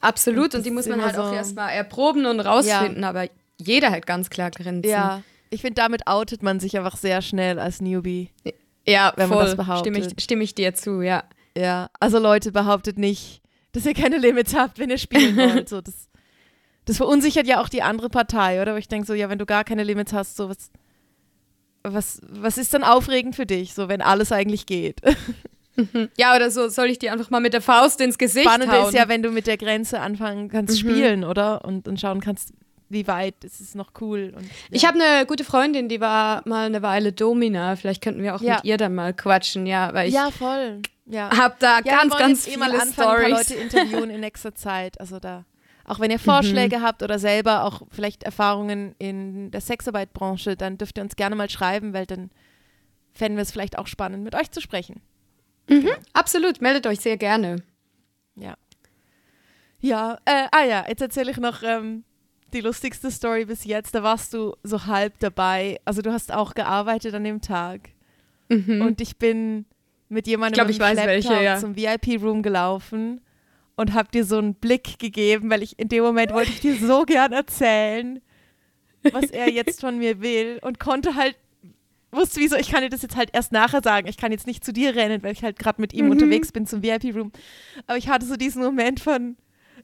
Absolut, 0.00 0.54
und, 0.54 0.58
und 0.58 0.66
die 0.66 0.70
muss 0.70 0.86
man 0.86 1.02
halt 1.02 1.16
so 1.16 1.22
auch 1.22 1.32
erstmal 1.32 1.72
erproben 1.72 2.26
und 2.26 2.40
rausfinden, 2.40 3.02
ja. 3.02 3.08
aber 3.08 3.28
jeder 3.58 3.90
hat 3.90 4.06
ganz 4.06 4.28
klar 4.28 4.50
Grenzen. 4.50 4.90
Ja, 4.90 5.22
ich 5.50 5.62
finde, 5.62 5.76
damit 5.76 6.06
outet 6.06 6.42
man 6.42 6.60
sich 6.60 6.76
einfach 6.76 6.96
sehr 6.96 7.22
schnell 7.22 7.58
als 7.58 7.80
Newbie. 7.80 8.30
Ja, 8.86 9.12
wenn 9.16 9.28
voll. 9.28 9.38
man 9.38 9.46
das 9.46 9.56
behauptet. 9.56 9.94
Stimme 9.94 10.06
ich, 10.14 10.22
stimme 10.22 10.44
ich 10.44 10.54
dir 10.54 10.74
zu, 10.74 11.00
ja. 11.00 11.24
Ja, 11.56 11.88
also 12.00 12.18
Leute, 12.18 12.52
behauptet 12.52 12.98
nicht, 12.98 13.40
dass 13.74 13.84
ihr 13.84 13.92
keine 13.92 14.18
Limits 14.18 14.54
habt, 14.54 14.78
wenn 14.78 14.88
ihr 14.88 14.98
spielen 14.98 15.36
wollt. 15.36 15.68
So, 15.68 15.80
das, 15.80 16.08
das 16.86 16.96
verunsichert 16.96 17.46
ja 17.46 17.60
auch 17.60 17.68
die 17.68 17.82
andere 17.82 18.08
Partei, 18.08 18.62
oder? 18.62 18.70
Aber 18.70 18.78
ich 18.78 18.88
denke 18.88 19.06
so, 19.06 19.14
ja, 19.14 19.28
wenn 19.28 19.38
du 19.38 19.46
gar 19.46 19.64
keine 19.64 19.84
Limits 19.84 20.12
hast, 20.12 20.36
so 20.36 20.48
was, 20.48 20.70
was, 21.82 22.20
was 22.30 22.56
ist 22.56 22.72
dann 22.72 22.84
aufregend 22.84 23.36
für 23.36 23.46
dich, 23.46 23.74
so 23.74 23.88
wenn 23.88 24.00
alles 24.00 24.32
eigentlich 24.32 24.64
geht? 24.64 25.00
Ja, 26.16 26.36
oder 26.36 26.52
so 26.52 26.68
soll 26.68 26.86
ich 26.86 27.00
dir 27.00 27.12
einfach 27.12 27.30
mal 27.30 27.40
mit 27.40 27.52
der 27.52 27.60
Faust 27.60 28.00
ins 28.00 28.16
Gesicht 28.16 28.46
Spannend 28.48 28.70
hauen. 28.70 28.86
ist 28.86 28.94
ja, 28.94 29.08
wenn 29.08 29.24
du 29.24 29.32
mit 29.32 29.48
der 29.48 29.56
Grenze 29.56 29.98
anfangen 29.98 30.48
kannst 30.48 30.74
mhm. 30.74 30.78
spielen, 30.78 31.24
oder? 31.24 31.64
Und, 31.64 31.88
und 31.88 32.00
schauen 32.00 32.20
kannst, 32.20 32.52
wie 32.88 33.06
weit 33.06 33.44
ist 33.44 33.60
es 33.60 33.74
noch 33.74 33.92
cool. 34.00 34.32
Und, 34.36 34.44
ja. 34.44 34.50
Ich 34.70 34.86
habe 34.86 35.02
eine 35.02 35.26
gute 35.26 35.44
Freundin, 35.44 35.88
die 35.88 36.00
war 36.00 36.42
mal 36.46 36.66
eine 36.66 36.82
Weile 36.82 37.12
Domina. 37.12 37.76
Vielleicht 37.76 38.02
könnten 38.02 38.22
wir 38.22 38.34
auch 38.34 38.40
ja. 38.40 38.56
mit 38.56 38.64
ihr 38.64 38.76
dann 38.76 38.94
mal 38.94 39.14
quatschen, 39.14 39.66
ja, 39.66 39.92
weil 39.94 40.08
ich 40.08 40.14
ja 40.14 40.30
voll. 40.30 40.80
Ja. 41.06 41.30
Hab 41.36 41.58
da 41.58 41.80
ja, 41.84 41.98
ganz, 41.98 42.16
ganz 42.16 42.46
viele 42.46 42.64
eh 42.64 42.80
Stories. 42.80 42.98
Ein 42.98 43.04
paar 43.04 43.28
Leute 43.28 43.54
interviewen 43.54 44.10
in 44.10 44.20
nächster 44.20 44.54
Zeit. 44.54 44.98
Also 45.00 45.18
da, 45.18 45.44
auch 45.84 46.00
wenn 46.00 46.10
ihr 46.10 46.18
Vorschläge 46.18 46.78
mhm. 46.78 46.82
habt 46.82 47.02
oder 47.02 47.18
selber 47.18 47.64
auch 47.64 47.82
vielleicht 47.90 48.22
Erfahrungen 48.22 48.94
in 48.98 49.50
der 49.50 49.60
Sexarbeitbranche, 49.60 50.56
dann 50.56 50.78
dürft 50.78 50.98
ihr 50.98 51.02
uns 51.02 51.16
gerne 51.16 51.36
mal 51.36 51.50
schreiben, 51.50 51.92
weil 51.92 52.06
dann 52.06 52.30
fänden 53.12 53.36
wir 53.36 53.42
es 53.42 53.52
vielleicht 53.52 53.78
auch 53.78 53.86
spannend, 53.86 54.24
mit 54.24 54.34
euch 54.34 54.50
zu 54.50 54.60
sprechen. 54.60 55.00
Mhm, 55.68 55.90
absolut, 56.12 56.60
meldet 56.60 56.86
euch 56.86 57.00
sehr 57.00 57.16
gerne. 57.16 57.56
Ja. 58.36 58.54
Ja, 59.80 60.18
äh, 60.24 60.46
ah 60.50 60.64
ja, 60.64 60.84
jetzt 60.88 61.02
erzähle 61.02 61.30
ich 61.30 61.36
noch 61.36 61.62
ähm, 61.62 62.04
die 62.54 62.60
lustigste 62.60 63.10
Story 63.10 63.44
bis 63.44 63.64
jetzt. 63.64 63.94
Da 63.94 64.02
warst 64.02 64.32
du 64.32 64.54
so 64.62 64.86
halb 64.86 65.18
dabei. 65.18 65.80
Also 65.84 66.02
du 66.02 66.12
hast 66.12 66.32
auch 66.32 66.54
gearbeitet 66.54 67.14
an 67.14 67.24
dem 67.24 67.40
Tag. 67.40 67.90
Mhm. 68.48 68.80
Und 68.80 69.00
ich 69.00 69.18
bin 69.18 69.66
mit 70.08 70.26
jemandem 70.26 70.68
ich 70.68 70.78
glaub, 70.78 70.90
ich 70.92 70.98
weiß 70.98 71.06
welche, 71.06 71.42
ja. 71.42 71.58
zum 71.58 71.76
VIP-Room 71.76 72.42
gelaufen 72.42 73.20
und 73.76 73.92
habe 73.94 74.10
dir 74.10 74.24
so 74.24 74.38
einen 74.38 74.54
Blick 74.54 74.98
gegeben, 74.98 75.50
weil 75.50 75.62
ich 75.62 75.78
in 75.78 75.88
dem 75.88 76.04
Moment 76.04 76.32
wollte 76.32 76.50
ich 76.50 76.60
dir 76.60 76.76
so 76.76 77.04
gern 77.04 77.32
erzählen, 77.32 78.20
was 79.12 79.30
er 79.30 79.50
jetzt 79.50 79.80
von 79.80 79.98
mir 79.98 80.20
will 80.20 80.58
und 80.62 80.78
konnte 80.78 81.14
halt 81.14 81.36
wusste, 82.12 82.40
wieso, 82.40 82.56
ich 82.56 82.70
kann 82.70 82.82
dir 82.82 82.90
das 82.90 83.02
jetzt 83.02 83.16
halt 83.16 83.30
erst 83.32 83.50
nachher 83.50 83.82
sagen. 83.82 84.06
Ich 84.06 84.16
kann 84.16 84.30
jetzt 84.30 84.46
nicht 84.46 84.64
zu 84.64 84.72
dir 84.72 84.94
rennen, 84.94 85.22
weil 85.22 85.32
ich 85.32 85.42
halt 85.42 85.58
gerade 85.58 85.80
mit 85.80 85.92
ihm 85.92 86.06
mhm. 86.06 86.12
unterwegs 86.12 86.52
bin 86.52 86.66
zum 86.66 86.82
VIP-Room. 86.82 87.32
Aber 87.86 87.98
ich 87.98 88.08
hatte 88.08 88.24
so 88.24 88.36
diesen 88.36 88.62
Moment 88.62 89.00
von, 89.00 89.36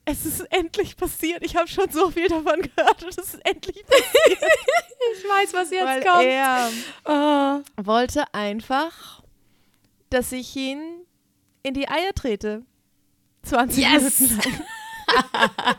es 0.04 0.26
ist 0.26 0.40
endlich 0.52 0.96
passiert. 0.96 1.44
Ich 1.44 1.56
habe 1.56 1.68
schon 1.68 1.90
so 1.90 2.10
viel 2.10 2.28
davon 2.28 2.62
gehört 2.62 3.02
und 3.02 3.10
es 3.10 3.18
ist 3.18 3.46
endlich 3.46 3.84
passiert. 3.86 4.38
ich 5.16 5.28
weiß, 5.28 5.54
was 5.54 5.70
jetzt 5.70 5.84
weil 5.84 6.02
kommt. 6.02 6.24
Er 6.24 6.70
oh. 7.04 7.84
wollte 7.84 8.24
einfach, 8.34 9.22
dass 10.10 10.32
ich 10.32 10.54
ihn 10.56 10.80
in 11.62 11.74
die 11.74 11.88
Eier 11.88 12.12
trete. 12.14 12.62
20 13.42 13.84
yes. 13.84 14.20
Minuten 14.20 14.36
lang. 14.42 14.66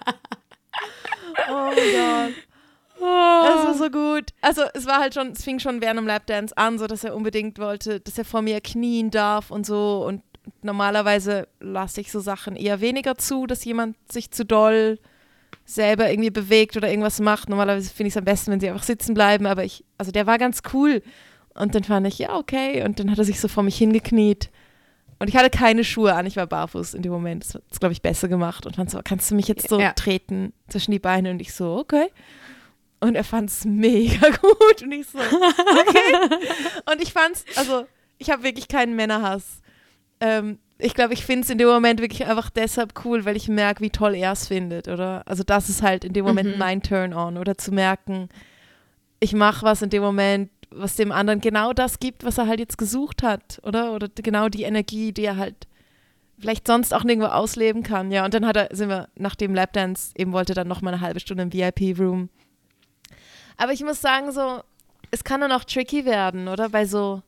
oh 1.50 1.72
Gott. 1.72 2.34
Oh. 3.00 3.44
Es 3.44 3.66
war 3.66 3.74
so 3.74 3.90
gut. 3.90 4.30
Also 4.42 4.64
es 4.74 4.86
war 4.86 5.00
halt 5.00 5.16
schon, 5.16 5.32
es 5.32 5.44
fing 5.44 5.60
schon 5.60 5.82
während 5.82 6.00
dem 6.00 6.08
Lapdance 6.08 6.56
an, 6.56 6.78
so 6.78 6.86
dass 6.86 7.04
er 7.04 7.16
unbedingt 7.16 7.58
wollte, 7.58 8.00
dass 8.00 8.18
er 8.18 8.26
vor 8.26 8.42
mir 8.42 8.62
knien 8.62 9.10
darf 9.10 9.50
und 9.50 9.66
so. 9.66 10.06
Und 10.06 10.22
normalerweise 10.62 11.48
lasse 11.60 12.02
ich 12.02 12.12
so 12.12 12.20
Sachen 12.20 12.56
eher 12.56 12.82
weniger 12.82 13.18
zu, 13.18 13.48
dass 13.48 13.64
jemand 13.66 13.96
sich 14.12 14.32
zu 14.32 14.46
doll 14.46 15.00
selber 15.66 16.10
irgendwie 16.10 16.32
bewegt 16.32 16.78
oder 16.78 16.90
irgendwas 16.90 17.20
macht. 17.20 17.50
Normalerweise 17.50 17.94
finde 17.94 18.08
ich 18.08 18.14
es 18.14 18.18
am 18.18 18.26
besten, 18.26 18.52
wenn 18.52 18.60
sie 18.60 18.70
einfach 18.70 18.84
sitzen 18.84 19.14
bleiben. 19.14 19.46
Aber 19.46 19.64
ich, 19.64 19.86
also 19.98 20.12
der 20.12 20.28
war 20.28 20.38
ganz 20.38 20.62
cool. 20.74 21.02
Und 21.54 21.76
dann 21.76 21.84
fand 21.84 22.08
ich, 22.08 22.20
ja, 22.20 22.36
okay. 22.36 22.84
Und 22.84 23.00
dann 23.00 23.12
hat 23.12 23.18
er 23.18 23.26
sich 23.26 23.40
so 23.40 23.48
vor 23.48 23.64
mich 23.64 23.78
hingekniet. 23.78 24.50
Und 25.20 25.28
ich 25.28 25.36
hatte 25.36 25.52
keine 25.52 25.84
Schuhe 25.84 26.16
an, 26.16 26.26
ich 26.26 26.36
war 26.36 26.48
barfuß 26.48 26.96
in 26.96 27.04
dem 27.04 27.12
Moment. 27.12 27.46
Das 27.46 27.56
hat 27.56 27.64
es, 27.70 27.80
glaube 27.80 27.94
ich, 27.94 28.02
besser 28.02 28.28
gemacht. 28.28 28.66
Und 28.66 28.78
dann 28.78 28.88
so, 28.88 29.00
kannst 29.04 29.30
du 29.30 29.36
mich 29.36 29.48
jetzt 29.48 29.70
so 29.70 29.80
ja. 29.80 29.94
treten 29.94 30.54
zwischen 30.68 30.92
die 30.92 31.00
Beine? 31.00 31.30
Und 31.30 31.42
ich 31.42 31.54
so, 31.54 31.76
okay. 31.76 32.08
Und 33.00 33.16
er 33.16 33.24
fand 33.24 33.50
es 33.50 33.66
mega 33.66 34.30
gut. 34.42 34.82
Und 34.82 34.92
ich 34.92 35.08
so, 35.08 35.20
okay. 35.20 36.38
und 36.92 37.02
ich 37.02 37.14
fand's, 37.14 37.46
also, 37.56 37.86
ich 38.18 38.32
habe 38.32 38.44
wirklich 38.44 38.68
keinen 38.68 38.96
Männerhass. 38.96 39.61
Ähm, 40.22 40.60
ich 40.78 40.94
glaube, 40.94 41.14
ich 41.14 41.26
finde 41.26 41.44
es 41.44 41.50
in 41.50 41.58
dem 41.58 41.68
Moment 41.68 42.00
wirklich 42.00 42.26
einfach 42.26 42.50
deshalb 42.50 43.06
cool, 43.06 43.26
weil 43.26 43.36
ich 43.36 43.48
merke, 43.48 43.82
wie 43.82 43.90
toll 43.90 44.16
er 44.16 44.32
es 44.32 44.48
findet, 44.48 44.88
oder? 44.88 45.24
Also, 45.28 45.44
das 45.44 45.70
ist 45.70 45.82
halt 45.82 46.06
in 46.06 46.14
dem 46.14 46.26
Moment 46.26 46.54
mhm. 46.54 46.58
mein 46.58 46.82
Turn-on. 46.82 47.38
Oder 47.38 47.58
zu 47.58 47.72
merken, 47.72 48.30
ich 49.20 49.34
mache 49.34 49.66
was 49.66 49.82
in 49.82 49.90
dem 49.90 50.02
Moment, 50.02 50.50
was 50.70 50.96
dem 50.96 51.12
anderen 51.12 51.42
genau 51.42 51.74
das 51.74 52.00
gibt, 52.00 52.24
was 52.24 52.38
er 52.38 52.48
halt 52.48 52.60
jetzt 52.60 52.78
gesucht 52.78 53.24
hat, 53.24 53.60
oder? 53.64 53.94
Oder 53.94 54.08
genau 54.16 54.48
die 54.48 54.64
Energie, 54.64 55.12
die 55.12 55.26
er 55.26 55.36
halt 55.36 55.68
vielleicht 56.40 56.66
sonst 56.66 56.94
auch 56.94 57.04
nirgendwo 57.04 57.30
ausleben 57.30 57.84
kann. 57.84 58.10
Ja, 58.10 58.26
und 58.26 58.34
dann 58.34 58.48
hat 58.48 58.56
er, 58.56 58.70
sind 58.72 58.90
wir 58.90 59.10
nach 59.16 59.36
dem 59.36 59.54
Lapdance, 59.54 60.12
eben 60.16 60.32
wollte 60.32 60.54
dann 60.54 60.68
noch 60.68 60.82
mal 60.82 60.94
eine 60.94 61.02
halbe 61.02 61.20
Stunde 61.20 61.44
im 61.44 61.54
VIP-Room 61.54 62.30
aber 63.62 63.74
ich 63.74 63.84
muss 63.84 64.02
sagen, 64.02 64.32
so, 64.32 64.62
es 65.12 65.24
kann 65.24 65.42
dann 65.42 65.52
auch 65.52 65.64
tricky 65.64 66.04
werden, 66.04 66.48
oder? 66.48 66.70
Bei 66.70 66.86
so, 66.86 67.22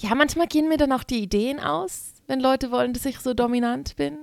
ja, 0.00 0.14
manchmal 0.14 0.46
gehen 0.46 0.68
mir 0.68 0.78
dann 0.78 0.92
auch 0.92 1.04
die 1.04 1.20
Ideen 1.20 1.60
aus, 1.60 2.14
wenn 2.26 2.40
Leute 2.40 2.70
wollen, 2.70 2.92
dass 2.92 3.04
ich 3.04 3.20
so 3.20 3.34
dominant 3.34 3.96
bin. 3.96 4.16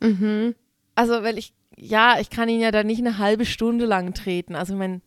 Mhm. 0.00 0.54
Also, 0.94 1.22
weil 1.22 1.38
ich, 1.38 1.52
ja, 1.76 2.18
ich 2.20 2.30
kann 2.30 2.48
ihn 2.48 2.60
ja 2.60 2.70
dann 2.70 2.86
nicht 2.86 3.00
eine 3.00 3.18
halbe 3.18 3.46
Stunde 3.46 3.84
lang 3.84 4.14
treten. 4.14 4.54
Also, 4.54 4.74
ich 4.74 4.78
meine, 4.78 5.00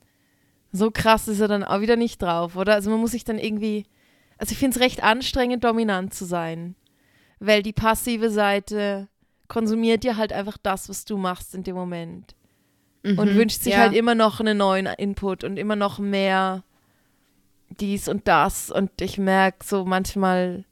so 0.71 0.91
krass 0.91 1.27
ist 1.27 1.39
er 1.39 1.47
dann 1.47 1.63
auch 1.63 1.79
wieder 1.79 1.95
nicht 1.95 2.21
drauf, 2.21 2.55
oder? 2.57 2.73
Also, 2.73 2.89
man 2.89 2.99
muss 2.99 3.11
sich 3.11 3.23
dann 3.23 3.39
irgendwie, 3.39 3.85
also 4.37 4.51
ich 4.51 4.57
finde 4.57 4.75
es 4.75 4.83
recht 4.83 5.01
anstrengend, 5.01 5.63
dominant 5.63 6.13
zu 6.13 6.25
sein. 6.25 6.75
Weil 7.39 7.63
die 7.63 7.73
passive 7.73 8.29
Seite 8.29 9.07
konsumiert 9.47 10.03
ja 10.03 10.17
halt 10.17 10.33
einfach 10.33 10.57
das, 10.61 10.89
was 10.89 11.05
du 11.05 11.17
machst 11.17 11.55
in 11.55 11.63
dem 11.63 11.75
Moment 11.75 12.35
mhm, 13.03 13.17
und 13.17 13.35
wünscht 13.35 13.61
sich 13.61 13.73
ja. 13.73 13.79
halt 13.79 13.93
immer 13.93 14.13
noch 14.13 14.41
einen 14.41 14.57
neuen 14.57 14.87
Input 14.87 15.45
und 15.45 15.57
immer 15.57 15.77
noch 15.77 15.99
mehr 15.99 16.63
dies 17.81 18.07
und 18.07 18.27
das. 18.27 18.69
Und 18.71 18.89
ich 19.01 19.17
merke 19.17 19.65
so 19.65 19.85
manchmal, 19.85 20.65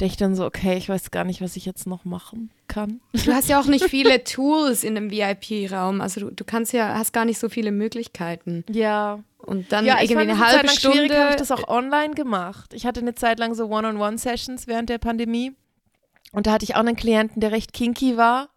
denke 0.00 0.12
ich 0.12 0.16
dann 0.16 0.34
so, 0.34 0.44
okay, 0.44 0.76
ich 0.76 0.88
weiß 0.88 1.10
gar 1.10 1.24
nicht, 1.24 1.40
was 1.40 1.56
ich 1.56 1.64
jetzt 1.64 1.86
noch 1.86 2.04
machen 2.04 2.50
kann. 2.68 3.00
Du 3.12 3.32
hast 3.32 3.48
ja 3.48 3.60
auch 3.60 3.66
nicht 3.66 3.84
viele 3.88 4.24
Tools 4.24 4.84
in 4.84 4.96
einem 4.96 5.10
VIP-Raum. 5.10 6.00
Also 6.00 6.20
du, 6.20 6.30
du 6.30 6.44
kannst 6.44 6.72
ja, 6.72 6.94
hast 6.96 7.12
gar 7.12 7.24
nicht 7.24 7.38
so 7.38 7.48
viele 7.48 7.72
Möglichkeiten. 7.72 8.64
Ja. 8.70 9.22
Und 9.38 9.72
dann 9.72 9.84
ja, 9.84 10.00
irgendwie 10.00 10.22
eine 10.22 10.38
halbe 10.38 10.66
Zeit 10.68 10.82
lang 10.82 10.94
Stunde. 10.94 11.18
habe 11.18 11.30
ich 11.30 11.36
das 11.36 11.50
auch 11.50 11.68
online 11.68 12.14
gemacht. 12.14 12.72
Ich 12.74 12.86
hatte 12.86 13.00
eine 13.00 13.14
Zeit 13.14 13.38
lang 13.38 13.54
so 13.54 13.66
One-on-One-Sessions 13.66 14.66
während 14.66 14.88
der 14.88 14.98
Pandemie. 14.98 15.52
Und 16.32 16.46
da 16.46 16.52
hatte 16.52 16.64
ich 16.64 16.74
auch 16.76 16.80
einen 16.80 16.96
Klienten, 16.96 17.40
der 17.40 17.52
recht 17.52 17.72
kinky 17.72 18.16
war 18.16 18.48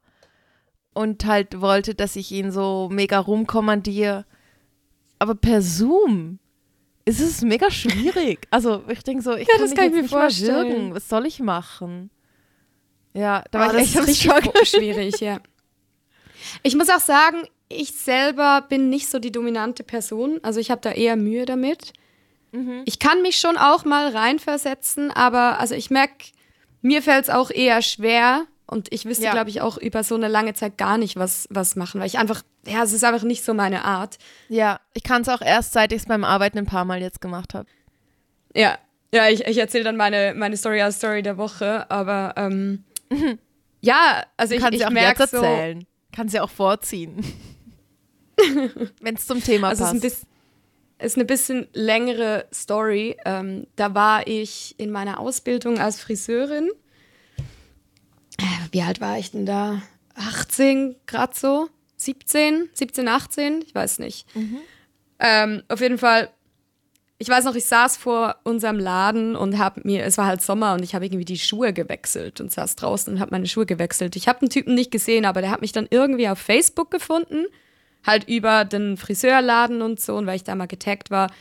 und 0.93 1.25
halt 1.25 1.59
wollte, 1.59 1.93
dass 1.93 2.15
ich 2.15 2.31
ihn 2.31 2.51
so 2.51 2.89
mega 2.91 3.19
rumkommandiere. 3.19 4.25
Aber 5.19 5.35
per 5.35 5.61
Zoom 5.61 6.39
ist 7.05 7.19
es 7.19 7.41
mega 7.41 7.69
schwierig. 7.71 8.47
Also 8.51 8.83
ich 8.89 9.03
denke 9.03 9.23
so, 9.23 9.33
ich 9.33 9.47
ja, 9.47 9.53
kann 9.53 9.61
das 9.61 9.75
kann 9.75 9.85
ich 9.85 9.93
mir 9.93 10.01
nicht 10.01 10.11
vorstellen. 10.11 10.93
Was 10.93 11.07
soll 11.07 11.25
ich 11.25 11.39
machen? 11.39 12.09
Ja, 13.13 13.43
da 13.51 13.59
war 13.59 13.73
oh, 13.73 13.77
ich 13.77 13.95
echt 13.95 13.95
ist 13.95 14.07
richtig 14.07 14.69
schwierig, 14.69 15.19
ja. 15.19 15.39
Ich 16.63 16.75
muss 16.75 16.89
auch 16.89 16.99
sagen, 16.99 17.47
ich 17.69 17.93
selber 17.93 18.65
bin 18.67 18.89
nicht 18.89 19.07
so 19.09 19.19
die 19.19 19.31
dominante 19.31 19.83
Person. 19.83 20.39
Also 20.43 20.59
ich 20.59 20.69
habe 20.71 20.81
da 20.81 20.91
eher 20.91 21.15
Mühe 21.15 21.45
damit. 21.45 21.93
Mhm. 22.51 22.81
Ich 22.85 22.99
kann 22.99 23.21
mich 23.21 23.37
schon 23.37 23.57
auch 23.57 23.85
mal 23.85 24.09
reinversetzen, 24.09 25.11
aber 25.11 25.59
also 25.59 25.75
ich 25.75 25.89
merke, 25.89 26.25
mir 26.81 27.01
fällt 27.01 27.23
es 27.25 27.29
auch 27.29 27.51
eher 27.51 27.81
schwer. 27.81 28.45
Und 28.67 28.91
ich 28.91 29.05
wüsste, 29.05 29.25
ja. 29.25 29.31
glaube 29.31 29.49
ich, 29.49 29.61
auch 29.61 29.77
über 29.77 30.03
so 30.03 30.15
eine 30.15 30.27
lange 30.27 30.53
Zeit 30.53 30.77
gar 30.77 30.97
nicht 30.97 31.17
was, 31.17 31.47
was 31.51 31.75
machen, 31.75 31.99
weil 31.99 32.07
ich 32.07 32.17
einfach, 32.17 32.41
ja, 32.65 32.83
es 32.83 32.93
ist 32.93 33.03
einfach 33.03 33.23
nicht 33.23 33.43
so 33.43 33.53
meine 33.53 33.85
Art. 33.85 34.17
Ja, 34.49 34.79
ich 34.93 35.03
kann 35.03 35.21
es 35.21 35.29
auch 35.29 35.41
erst, 35.41 35.73
seit 35.73 35.91
ich 35.91 36.01
es 36.01 36.05
beim 36.07 36.23
Arbeiten 36.23 36.57
ein 36.57 36.65
paar 36.65 36.85
Mal 36.85 37.01
jetzt 37.01 37.21
gemacht 37.21 37.53
habe. 37.53 37.67
Ja, 38.55 38.77
ja, 39.13 39.29
ich, 39.29 39.45
ich 39.45 39.57
erzähle 39.57 39.83
dann 39.83 39.97
meine, 39.97 40.33
meine 40.35 40.57
Story 40.57 40.81
als 40.81 40.97
Story 40.97 41.21
der 41.21 41.37
Woche, 41.37 41.89
aber 41.89 42.33
ähm, 42.37 42.83
ja, 43.81 44.23
also 44.35 44.55
ich, 44.55 44.61
kann 44.61 44.73
ich 44.73 44.85
auch 44.85 44.89
merke 44.89 45.23
jetzt 45.23 45.33
erzählen. 45.33 45.81
So, 45.81 45.87
kann 46.11 46.29
sie 46.29 46.39
auch 46.39 46.49
vorziehen. 46.49 47.23
Wenn 49.01 49.15
es 49.15 49.27
zum 49.27 49.43
Thema 49.43 49.69
also 49.69 49.83
passt. 49.83 50.03
Es 50.03 50.25
ist, 50.99 51.15
eine 51.17 51.25
bisschen 51.25 51.67
längere 51.73 52.45
Story. 52.53 53.15
Ähm, 53.25 53.67
da 53.75 53.93
war 53.93 54.27
ich 54.27 54.75
in 54.77 54.91
meiner 54.91 55.19
Ausbildung 55.19 55.77
als 55.79 56.01
Friseurin. 56.01 56.71
Wie 58.75 58.81
alt 58.81 58.99
war 58.99 59.17
ich 59.17 59.31
denn 59.31 59.45
da? 59.45 59.81
18 60.15 60.97
gerade 61.05 61.33
so? 61.33 61.69
17? 61.95 62.67
17, 62.73 63.07
18? 63.07 63.61
Ich 63.65 63.73
weiß 63.73 63.99
nicht. 63.99 64.27
Mhm. 64.35 64.57
Ähm, 65.17 65.63
auf 65.69 65.79
jeden 65.79 65.97
Fall 65.97 66.29
ich 67.17 67.29
weiß 67.29 67.45
noch, 67.45 67.55
ich 67.55 67.63
saß 67.67 67.95
vor 67.95 68.35
unserem 68.43 68.77
Laden 68.77 69.37
und 69.37 69.57
habe 69.57 69.79
mir, 69.85 70.03
es 70.03 70.17
war 70.17 70.25
halt 70.25 70.41
Sommer 70.41 70.73
und 70.73 70.83
ich 70.83 70.93
habe 70.93 71.05
irgendwie 71.05 71.23
die 71.23 71.37
Schuhe 71.37 71.71
gewechselt 71.71 72.41
und 72.41 72.51
saß 72.51 72.75
draußen 72.75 73.13
und 73.13 73.21
habe 73.21 73.31
meine 73.31 73.47
Schuhe 73.47 73.65
gewechselt. 73.65 74.17
Ich 74.17 74.27
habe 74.27 74.39
den 74.39 74.49
Typen 74.49 74.75
nicht 74.75 74.91
gesehen, 74.91 75.23
aber 75.23 75.39
der 75.39 75.51
hat 75.51 75.61
mich 75.61 75.71
dann 75.71 75.87
irgendwie 75.89 76.27
auf 76.27 76.39
Facebook 76.39 76.91
gefunden, 76.91 77.45
halt 78.05 78.27
über 78.27 78.65
den 78.65 78.97
Friseurladen 78.97 79.81
und 79.81 80.01
so, 80.01 80.17
und 80.17 80.27
weil 80.27 80.35
ich 80.35 80.43
da 80.43 80.55
mal 80.55 80.67
getaggt 80.67 81.09
war 81.09 81.31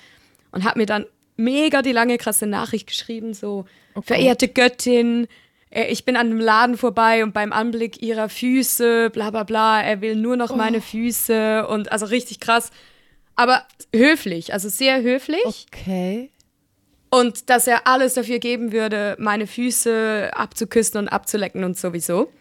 und 0.53 0.63
hat 0.63 0.77
mir 0.77 0.87
dann 0.87 1.07
mega 1.37 1.83
die 1.83 1.91
lange 1.91 2.19
krasse 2.19 2.47
Nachricht 2.47 2.87
geschrieben, 2.87 3.35
so 3.35 3.65
okay. 3.97 4.15
verehrte 4.15 4.47
Göttin, 4.47 5.27
ich 5.83 6.05
bin 6.05 6.17
an 6.17 6.31
dem 6.31 6.39
Laden 6.39 6.77
vorbei 6.77 7.25
und 7.25 7.33
beim 7.33 7.53
Anblick 7.53 8.01
ihrer 8.01 8.29
Füße, 8.29 9.11
bla 9.11 9.31
bla 9.31 9.43
bla, 9.43 9.83
er 9.83 10.01
will 10.01 10.15
nur 10.15 10.37
noch 10.37 10.51
oh. 10.51 10.57
meine 10.57 10.81
Füße 10.81 11.67
und 11.67 11.91
also 11.91 12.07
richtig 12.07 12.41
krass. 12.41 12.71
Aber 13.37 13.65
höflich, 13.93 14.53
also 14.53 14.69
sehr 14.69 15.03
höflich. 15.03 15.67
Okay. 15.73 16.31
Und 17.11 17.51
dass 17.51 17.67
er 17.67 17.87
alles 17.87 18.15
dafür 18.15 18.39
geben 18.39 18.73
würde, 18.73 19.17
meine 19.19 19.47
Füße 19.47 20.31
abzuküssen 20.35 20.99
und 20.99 21.09
abzulecken 21.09 21.65
und 21.65 21.77
sowieso. 21.77 22.33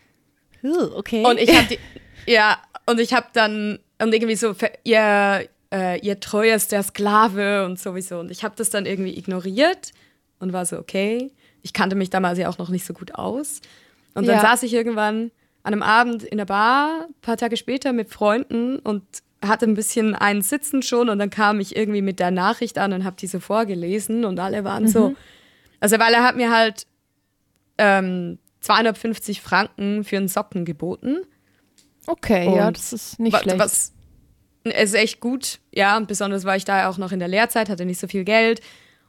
Okay. 0.64 1.26
Und 1.26 1.40
ich 1.40 1.56
habe 1.56 1.78
ja, 2.28 2.58
und 2.86 3.00
ich 3.00 3.14
habe 3.14 3.28
dann 3.34 3.80
und 4.00 4.14
irgendwie 4.14 4.36
so 4.36 4.56
ihr 4.84 5.48
äh, 5.74 6.00
ihr 6.00 6.20
treuester 6.20 6.84
Sklave 6.84 7.66
und 7.66 7.80
sowieso 7.80 8.20
und 8.20 8.30
ich 8.30 8.44
habe 8.44 8.54
das 8.56 8.70
dann 8.70 8.86
irgendwie 8.86 9.18
ignoriert 9.18 9.92
und 10.40 10.54
war 10.54 10.66
so 10.66 10.78
okay. 10.78 11.32
Ich 11.64 11.74
kannte 11.74 11.96
mich 11.96 12.10
damals 12.10 12.38
ja 12.38 12.50
auch 12.50 12.60
noch 12.60 12.70
nicht 12.70 12.86
so 12.86 12.94
gut 12.94 13.16
aus. 13.16 13.62
Und 14.14 14.28
dann 14.28 14.36
ja. 14.36 14.42
saß 14.42 14.64
ich 14.64 14.74
irgendwann 14.74 15.32
an 15.64 15.74
einem 15.74 15.82
Abend 15.82 16.24
in 16.24 16.38
der 16.38 16.46
Bar, 16.46 17.08
ein 17.08 17.16
paar 17.22 17.38
Tage 17.38 17.58
später 17.58 17.94
mit 17.94 18.10
Freunden 18.10 18.78
und 18.80 19.04
hatte 19.44 19.66
ein 19.66 19.74
bisschen 19.74 20.16
einen 20.16 20.42
Sitzen 20.42 20.82
schon 20.82 21.10
und 21.10 21.20
dann 21.20 21.30
kam 21.30 21.60
ich 21.60 21.76
irgendwie 21.76 22.02
mit 22.02 22.20
der 22.20 22.32
Nachricht 22.32 22.78
an 22.78 22.94
und 22.94 23.04
habe 23.04 23.16
diese 23.20 23.42
vorgelesen 23.42 24.26
und 24.26 24.40
alle 24.40 24.64
waren 24.64 24.84
mhm. 24.84 24.88
so. 24.88 25.16
Also, 25.80 26.00
weil 26.00 26.14
er 26.14 26.24
hat 26.24 26.38
mir 26.38 26.52
halt 26.56 26.88
ähm, 27.78 28.40
250 28.62 29.42
Franken 29.42 30.04
für 30.04 30.18
einen 30.18 30.28
Socken 30.28 30.64
geboten. 30.64 31.18
Okay, 32.08 32.48
und 32.48 32.56
ja, 32.56 32.72
das 32.72 32.94
ist 32.94 33.20
nicht 33.20 33.38
schlecht. 33.38 33.60
Was, 33.60 33.94
es 34.64 34.92
ist 34.92 34.96
echt 34.96 35.20
gut, 35.20 35.60
ja, 35.72 35.98
und 35.98 36.08
besonders 36.08 36.46
war 36.46 36.56
ich 36.56 36.66
da 36.66 36.90
auch 36.90 36.98
noch 36.98 37.12
in 37.12 37.20
der 37.20 37.28
Lehrzeit, 37.28 37.70
hatte 37.70 37.86
nicht 37.86 38.00
so 38.00 38.08
viel 38.08 38.24
Geld. 38.24 38.62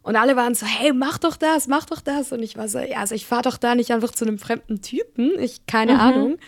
Und 0.04 0.16
alle 0.16 0.36
waren 0.36 0.54
so, 0.54 0.66
hey, 0.66 0.92
mach 0.92 1.16
doch 1.16 1.36
das, 1.36 1.66
mach 1.66 1.86
doch 1.86 2.02
das. 2.02 2.30
Und 2.30 2.42
ich 2.42 2.58
war 2.58 2.68
so, 2.68 2.78
ja, 2.78 2.98
also 2.98 3.14
ich 3.14 3.24
fahre 3.24 3.42
doch 3.42 3.56
da 3.56 3.74
nicht 3.74 3.90
einfach 3.90 4.12
zu 4.12 4.26
einem 4.26 4.38
fremden 4.38 4.82
Typen. 4.82 5.32
Ich, 5.40 5.64
keine 5.64 5.94
mhm. 5.94 6.00
Ahnung. 6.00 6.38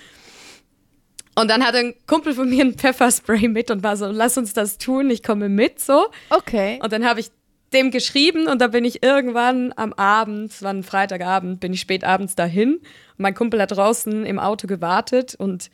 Und 1.37 1.49
dann 1.49 1.65
hat 1.65 1.75
ein 1.75 1.95
Kumpel 2.07 2.35
von 2.35 2.51
mir 2.51 2.63
ein 2.63 2.75
Pfefferspray 2.75 3.49
mit 3.49 3.71
und 3.71 3.83
war 3.83 3.97
so, 3.97 4.07
lass 4.07 4.37
uns 4.37 4.53
das 4.53 4.77
tun, 4.77 5.09
ich 5.09 5.23
komme 5.23 5.49
mit, 5.49 5.81
so. 5.81 6.09
Okay. 6.29 6.79
Und 6.83 6.93
dann 6.93 7.07
habe 7.07 7.21
ich 7.21 7.31
dem 7.73 7.91
geschrieben 7.91 8.47
und 8.47 8.61
da 8.61 8.69
bin 8.69 8.85
ich 8.85 9.03
irgendwann 9.03 9.73
am 9.77 9.95
Abend, 9.95 10.51
es 10.51 10.63
war 10.63 10.73
ein 10.73 10.83
Freitagabend, 10.83 11.59
bin 11.59 11.73
ich 11.73 11.81
spät 11.81 12.05
abends 12.05 12.35
dahin. 12.35 12.75
Und 12.75 12.83
mein 13.17 13.35
Kumpel 13.35 13.61
hat 13.61 13.73
draußen 13.73 14.27
im 14.27 14.39
Auto 14.39 14.67
gewartet 14.67 15.35
und 15.35 15.71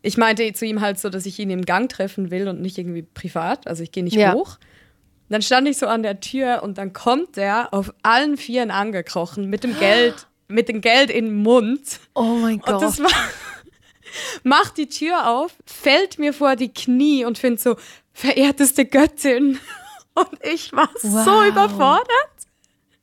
ich 0.00 0.16
meinte 0.16 0.50
zu 0.54 0.64
ihm 0.64 0.80
halt 0.80 0.98
so, 0.98 1.10
dass 1.10 1.26
ich 1.26 1.38
ihn 1.38 1.50
im 1.50 1.66
Gang 1.66 1.90
treffen 1.90 2.30
will 2.30 2.48
und 2.48 2.62
nicht 2.62 2.78
irgendwie 2.78 3.02
privat, 3.02 3.66
also 3.66 3.82
ich 3.82 3.92
gehe 3.92 4.02
nicht 4.02 4.16
ja. 4.16 4.32
hoch. 4.32 4.56
Dann 5.30 5.42
stand 5.42 5.68
ich 5.68 5.78
so 5.78 5.86
an 5.86 6.02
der 6.02 6.20
Tür 6.20 6.62
und 6.62 6.78
dann 6.78 6.92
kommt 6.92 7.36
der 7.36 7.72
auf 7.72 7.92
allen 8.02 8.36
Vieren 8.36 8.70
angekrochen 8.70 9.48
mit 9.48 9.64
dem 9.64 9.78
Geld, 9.78 10.26
mit 10.48 10.68
dem 10.68 10.80
Geld 10.80 11.10
im 11.10 11.42
Mund. 11.42 12.00
Oh 12.14 12.34
mein 12.34 12.58
Gott. 12.58 12.74
Und 12.74 12.82
das 12.82 13.00
war 13.00 13.10
macht 14.42 14.76
die 14.76 14.88
Tür 14.88 15.28
auf, 15.28 15.52
fällt 15.64 16.18
mir 16.18 16.32
vor 16.32 16.56
die 16.56 16.72
Knie 16.72 17.24
und 17.24 17.38
findet 17.38 17.60
so, 17.60 17.76
verehrteste 18.12 18.84
Göttin. 18.84 19.58
Und 20.14 20.28
ich 20.42 20.72
war 20.72 20.90
wow. 21.02 21.24
so 21.24 21.44
überfordert. 21.44 22.30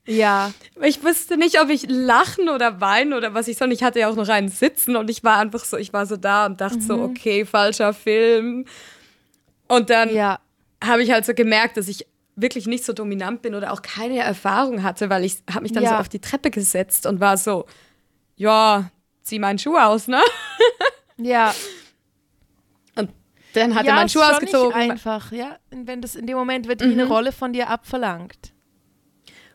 Ja. 0.06 0.52
Ich 0.82 1.04
wusste 1.04 1.38
nicht, 1.38 1.60
ob 1.62 1.70
ich 1.70 1.86
lachen 1.88 2.50
oder 2.50 2.82
weinen 2.82 3.14
oder 3.14 3.34
was 3.34 3.48
ich 3.48 3.58
soll. 3.58 3.72
Ich 3.72 3.82
hatte 3.82 4.00
ja 4.00 4.10
auch 4.10 4.16
noch 4.16 4.28
einen 4.28 4.50
Sitzen 4.50 4.98
und 4.98 5.10
ich 5.10 5.24
war 5.24 5.38
einfach 5.38 5.64
so, 5.64 5.78
ich 5.78 5.94
war 5.94 6.06
so 6.06 6.18
da 6.18 6.46
und 6.46 6.60
dachte 6.60 6.78
mhm. 6.78 6.82
so, 6.82 7.02
okay, 7.02 7.46
falscher 7.46 7.94
Film. 7.94 8.66
Und 9.68 9.90
dann 9.90 10.14
ja. 10.14 10.40
habe 10.84 11.02
ich 11.02 11.12
halt 11.12 11.26
so 11.26 11.34
gemerkt, 11.34 11.78
dass 11.78 11.88
ich 11.88 12.06
wirklich 12.38 12.68
nicht 12.68 12.86
so 12.86 12.94
dominant 12.94 13.42
bin 13.42 13.56
oder 13.56 13.74
auch 13.74 13.82
keine 13.82 14.20
Erfahrung 14.20 14.84
hatte, 14.84 15.10
weil 15.10 15.26
ich 15.26 15.40
habe 15.52 15.64
mich 15.64 15.74
dann 15.74 15.84
ja. 15.84 15.90
so 15.90 15.96
auf 15.96 16.08
die 16.08 16.22
Treppe 16.22 16.52
gesetzt 16.52 17.06
und 17.06 17.20
war 17.20 17.36
so, 17.36 17.66
ja, 18.36 18.92
zieh 19.24 19.40
meinen 19.40 19.60
Schuh 19.60 19.76
aus, 19.76 20.08
ne? 20.08 20.22
Ja. 21.20 21.52
Und 22.96 23.10
dann 23.54 23.74
hat 23.74 23.86
ja, 23.86 23.94
er 23.94 23.96
meinen 23.96 24.10
Schuh 24.10 24.22
ausgezogen. 24.22 24.68
Nicht 24.78 24.92
einfach, 24.92 25.32
ja. 25.32 25.58
Und 25.72 25.88
wenn 25.88 26.00
das 26.00 26.14
in 26.14 26.28
dem 26.28 26.38
Moment 26.38 26.68
wird 26.68 26.82
mhm. 26.82 26.92
eine 26.92 27.08
Rolle 27.08 27.32
von 27.32 27.54
dir 27.54 27.70
abverlangt. 27.72 28.54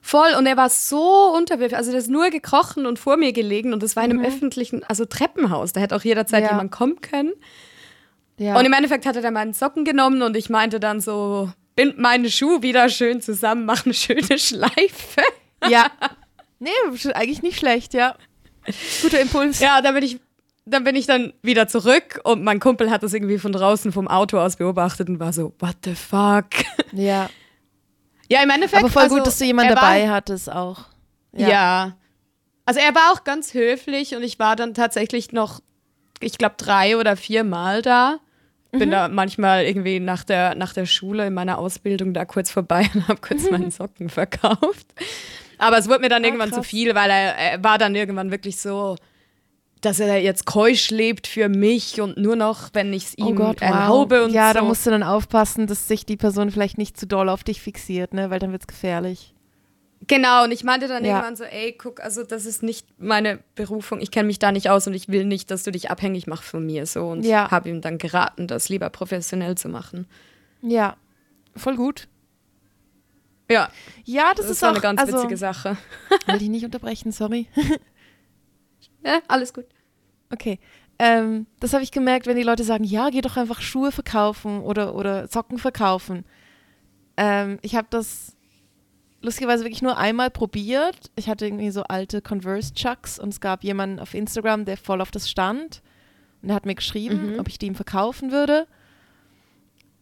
Voll, 0.01 0.35
und 0.37 0.47
er 0.47 0.57
war 0.57 0.69
so 0.69 1.33
unterwürfig. 1.37 1.77
Also, 1.77 1.93
der 1.93 2.01
ist 2.01 2.11
nur 2.11 2.31
gekrochen 2.31 2.85
und 2.85 2.99
vor 2.99 3.17
mir 3.17 3.33
gelegen 3.33 3.73
und 3.73 3.81
das 3.85 3.95
war 3.95 4.03
in 4.03 4.11
einem 4.11 4.21
mhm. 4.23 4.27
öffentlichen, 4.27 4.83
also 4.83 5.05
Treppenhaus. 5.05 5.73
Da 5.73 5.81
hätte 5.81 5.95
auch 5.95 6.03
jederzeit 6.03 6.43
ja. 6.43 6.51
jemand 6.51 6.73
kommen 6.73 7.01
können. 7.01 7.33
Ja. 8.39 8.59
Und 8.59 8.65
im 8.65 8.73
Endeffekt 8.73 9.07
hat 9.07 9.15
er 9.15 9.23
dann 9.23 9.35
meinen 9.35 9.53
Socken 9.53 9.85
genommen 9.85 10.23
und 10.23 10.37
ich 10.37 10.51
meinte 10.51 10.81
dann 10.81 11.01
so: 11.01 11.53
bind 11.75 11.99
meine 11.99 12.31
Schuhe 12.31 12.63
wieder 12.63 12.89
schön 12.89 13.21
zusammen, 13.21 13.65
mach 13.65 13.85
eine 13.85 13.95
schöne 13.95 14.39
Schleife. 14.39 15.23
Ja. 15.69 15.91
Nee, 16.59 16.71
eigentlich 17.15 17.43
nicht 17.43 17.59
schlecht, 17.59 17.95
ja. 17.95 18.17
Guter 19.03 19.21
Impuls. 19.21 19.61
Ja, 19.61 19.81
da 19.81 19.93
bin 19.93 20.05
ich 20.05 20.21
dann 20.65 20.85
bin 20.85 20.95
ich 20.95 21.07
dann 21.07 21.33
wieder 21.43 21.67
zurück 21.67 22.21
und 22.25 22.45
mein 22.45 22.61
Kumpel 22.61 22.91
hat 22.91 23.03
das 23.03 23.13
irgendwie 23.13 23.39
von 23.39 23.53
draußen 23.53 23.91
vom 23.93 24.07
Auto 24.07 24.39
aus 24.39 24.57
beobachtet 24.57 25.09
und 25.09 25.19
war 25.19 25.33
so, 25.33 25.53
what 25.59 25.77
the 25.85 25.95
fuck? 25.95 26.47
Ja. 26.93 27.29
Ja, 28.29 28.43
im 28.43 28.51
Endeffekt. 28.51 28.83
Aber 28.83 28.93
voll 28.93 29.03
also, 29.03 29.17
gut, 29.17 29.27
dass 29.27 29.39
du 29.39 29.45
jemanden 29.45 29.75
dabei 29.75 30.05
war, 30.05 30.15
hattest 30.15 30.51
auch. 30.51 30.87
Ja. 31.33 31.49
ja. 31.49 31.97
Also 32.65 32.81
er 32.81 32.95
war 32.95 33.13
auch 33.13 33.25
ganz 33.25 33.55
höflich 33.55 34.15
und 34.15 34.23
ich 34.23 34.39
war 34.39 34.57
dann 34.57 34.75
tatsächlich 34.75 35.33
noch, 35.33 35.61
ich 36.21 36.39
glaube, 36.39 36.55
drei 36.57 36.97
oder 36.97 37.17
vier 37.17 37.45
Mal 37.45 37.83
da. 37.83 38.21
Bin 38.73 38.89
mhm. 38.89 38.93
da 38.93 39.09
manchmal 39.09 39.65
irgendwie 39.65 40.01
nach 40.01 40.25
der, 40.25 40.55
nach 40.55 40.73
der 40.73 40.87
Schule 40.87 41.27
in 41.27 41.35
meiner 41.35 41.59
Ausbildung 41.59 42.15
da 42.15 42.25
kurz 42.25 42.51
vorbei 42.51 42.89
und 42.95 43.07
habe 43.07 43.21
kurz 43.21 43.51
meinen 43.51 43.71
Socken 43.71 44.09
verkauft. 44.09 44.87
Aber 45.59 45.79
es 45.79 45.89
wurde 45.89 46.01
mir 46.01 46.09
dann 46.09 46.25
ah, 46.25 46.27
irgendwann 46.27 46.51
krass. 46.51 46.59
zu 46.59 46.65
viel, 46.65 46.95
weil 46.95 47.11
er, 47.11 47.37
er 47.37 47.65
war 47.65 47.79
dann 47.79 47.95
irgendwann 47.95 48.31
wirklich 48.31 48.57
so, 48.57 48.97
dass 49.83 50.01
er 50.01 50.17
jetzt 50.21 50.47
keusch 50.47 50.91
lebt 50.91 51.27
für 51.27 51.49
mich 51.49 52.01
und 52.01 52.17
nur 52.17 52.37
noch, 52.37 52.71
wenn 52.73 52.93
ich 52.93 53.05
es 53.05 53.15
oh 53.21 53.29
ihm 53.29 53.37
oh 53.37 53.47
Gott, 53.47 53.61
erlaube 53.61 54.21
wow. 54.21 54.25
und 54.27 54.33
Ja, 54.33 54.49
so. 54.49 54.55
da 54.55 54.65
musst 54.65 54.87
du 54.87 54.91
dann 54.91 55.03
aufpassen, 55.03 55.67
dass 55.67 55.87
sich 55.87 56.07
die 56.07 56.17
Person 56.17 56.51
vielleicht 56.51 56.79
nicht 56.79 56.99
zu 56.99 57.07
doll 57.07 57.29
auf 57.29 57.45
dich 57.45 57.61
fixiert, 57.61 58.15
ne? 58.15 58.31
weil 58.31 58.39
dann 58.39 58.53
wird 58.53 58.63
es 58.63 58.69
gefährlich. 58.69 59.35
Genau, 60.07 60.45
und 60.45 60.53
ich 60.53 60.65
meinte 60.65 60.89
dann 60.89 61.05
ja. 61.05 61.13
irgendwann 61.13 61.37
so, 61.37 61.45
ey, 61.45 61.73
guck, 61.73 62.01
also 62.01 62.25
das 62.25 62.45
ist 62.45 62.63
nicht 62.63 62.87
meine 62.99 63.39
Berufung, 63.55 64.01
ich 64.01 64.11
kenne 64.11 64.27
mich 64.27 64.39
da 64.39 64.51
nicht 64.51 64.69
aus 64.69 64.87
und 64.87 64.95
ich 64.95 65.09
will 65.09 65.25
nicht, 65.25 65.51
dass 65.51 65.63
du 65.63 65.71
dich 65.71 65.91
abhängig 65.91 66.27
machst 66.27 66.49
von 66.49 66.67
mir 66.67 66.87
so 66.87 67.09
und 67.09 67.25
ja. 67.25 67.51
habe 67.51 67.69
ihm 67.69 67.81
dann 67.81 67.99
geraten, 67.99 68.47
das 68.47 68.69
lieber 68.69 68.91
professionell 68.91 69.57
zu 69.57 69.69
machen. 69.69 70.07
Ja, 70.61 70.97
voll 71.57 71.77
gut. 71.77 72.09
Ja. 73.51 73.69
Ja, 74.05 74.33
das, 74.35 74.47
das 74.47 74.57
ist 74.57 74.63
war 74.63 74.71
auch, 74.71 74.75
eine 74.75 74.83
ganz 74.83 75.01
also, 75.01 75.19
witzige 75.19 75.37
Sache. 75.37 75.77
will 76.27 76.43
ich 76.43 76.49
nicht 76.49 76.65
unterbrechen, 76.65 77.13
sorry. 77.13 77.49
Ja, 79.05 79.21
alles 79.27 79.53
gut. 79.53 79.67
Okay. 80.31 80.61
Ähm, 80.99 81.47
das 81.59 81.73
habe 81.73 81.83
ich 81.83 81.91
gemerkt, 81.91 82.27
wenn 82.27 82.37
die 82.37 82.45
Leute 82.45 82.63
sagen, 82.63 82.85
ja, 82.85 83.11
geh 83.11 83.21
doch 83.21 83.37
einfach 83.37 83.61
Schuhe 83.61 83.91
verkaufen 83.91 84.61
oder, 84.61 84.95
oder 84.95 85.27
Socken 85.27 85.59
verkaufen. 85.59 86.25
Ähm, 87.17 87.59
ich 87.63 87.75
habe 87.75 87.89
das 87.91 88.37
lustigerweise 89.23 89.65
wirklich 89.65 89.83
nur 89.83 89.97
einmal 89.97 90.31
probiert. 90.31 91.11
Ich 91.17 91.29
hatte 91.29 91.47
irgendwie 91.47 91.71
so 91.71 91.85
alte 91.85 92.21
Converse 92.21 92.75
Chucks 92.75 93.19
und 93.19 93.31
es 93.31 93.41
gab 93.41 93.65
jemanden 93.65 93.99
auf 93.99 94.15
Instagram, 94.15 94.65
der 94.65 94.77
voll 94.77 95.01
auf 95.01 95.11
das 95.11 95.31
stand. 95.31 95.83
Und 96.43 96.51
er 96.51 96.57
hat 96.57 96.67
mir 96.67 96.75
geschrieben, 96.75 97.35
mhm. 97.35 97.41
ob 97.41 97.49
ich 97.49 97.59
die 97.59 97.67
ihm 97.67 97.75
verkaufen 97.75 98.33
würde. 98.33 98.67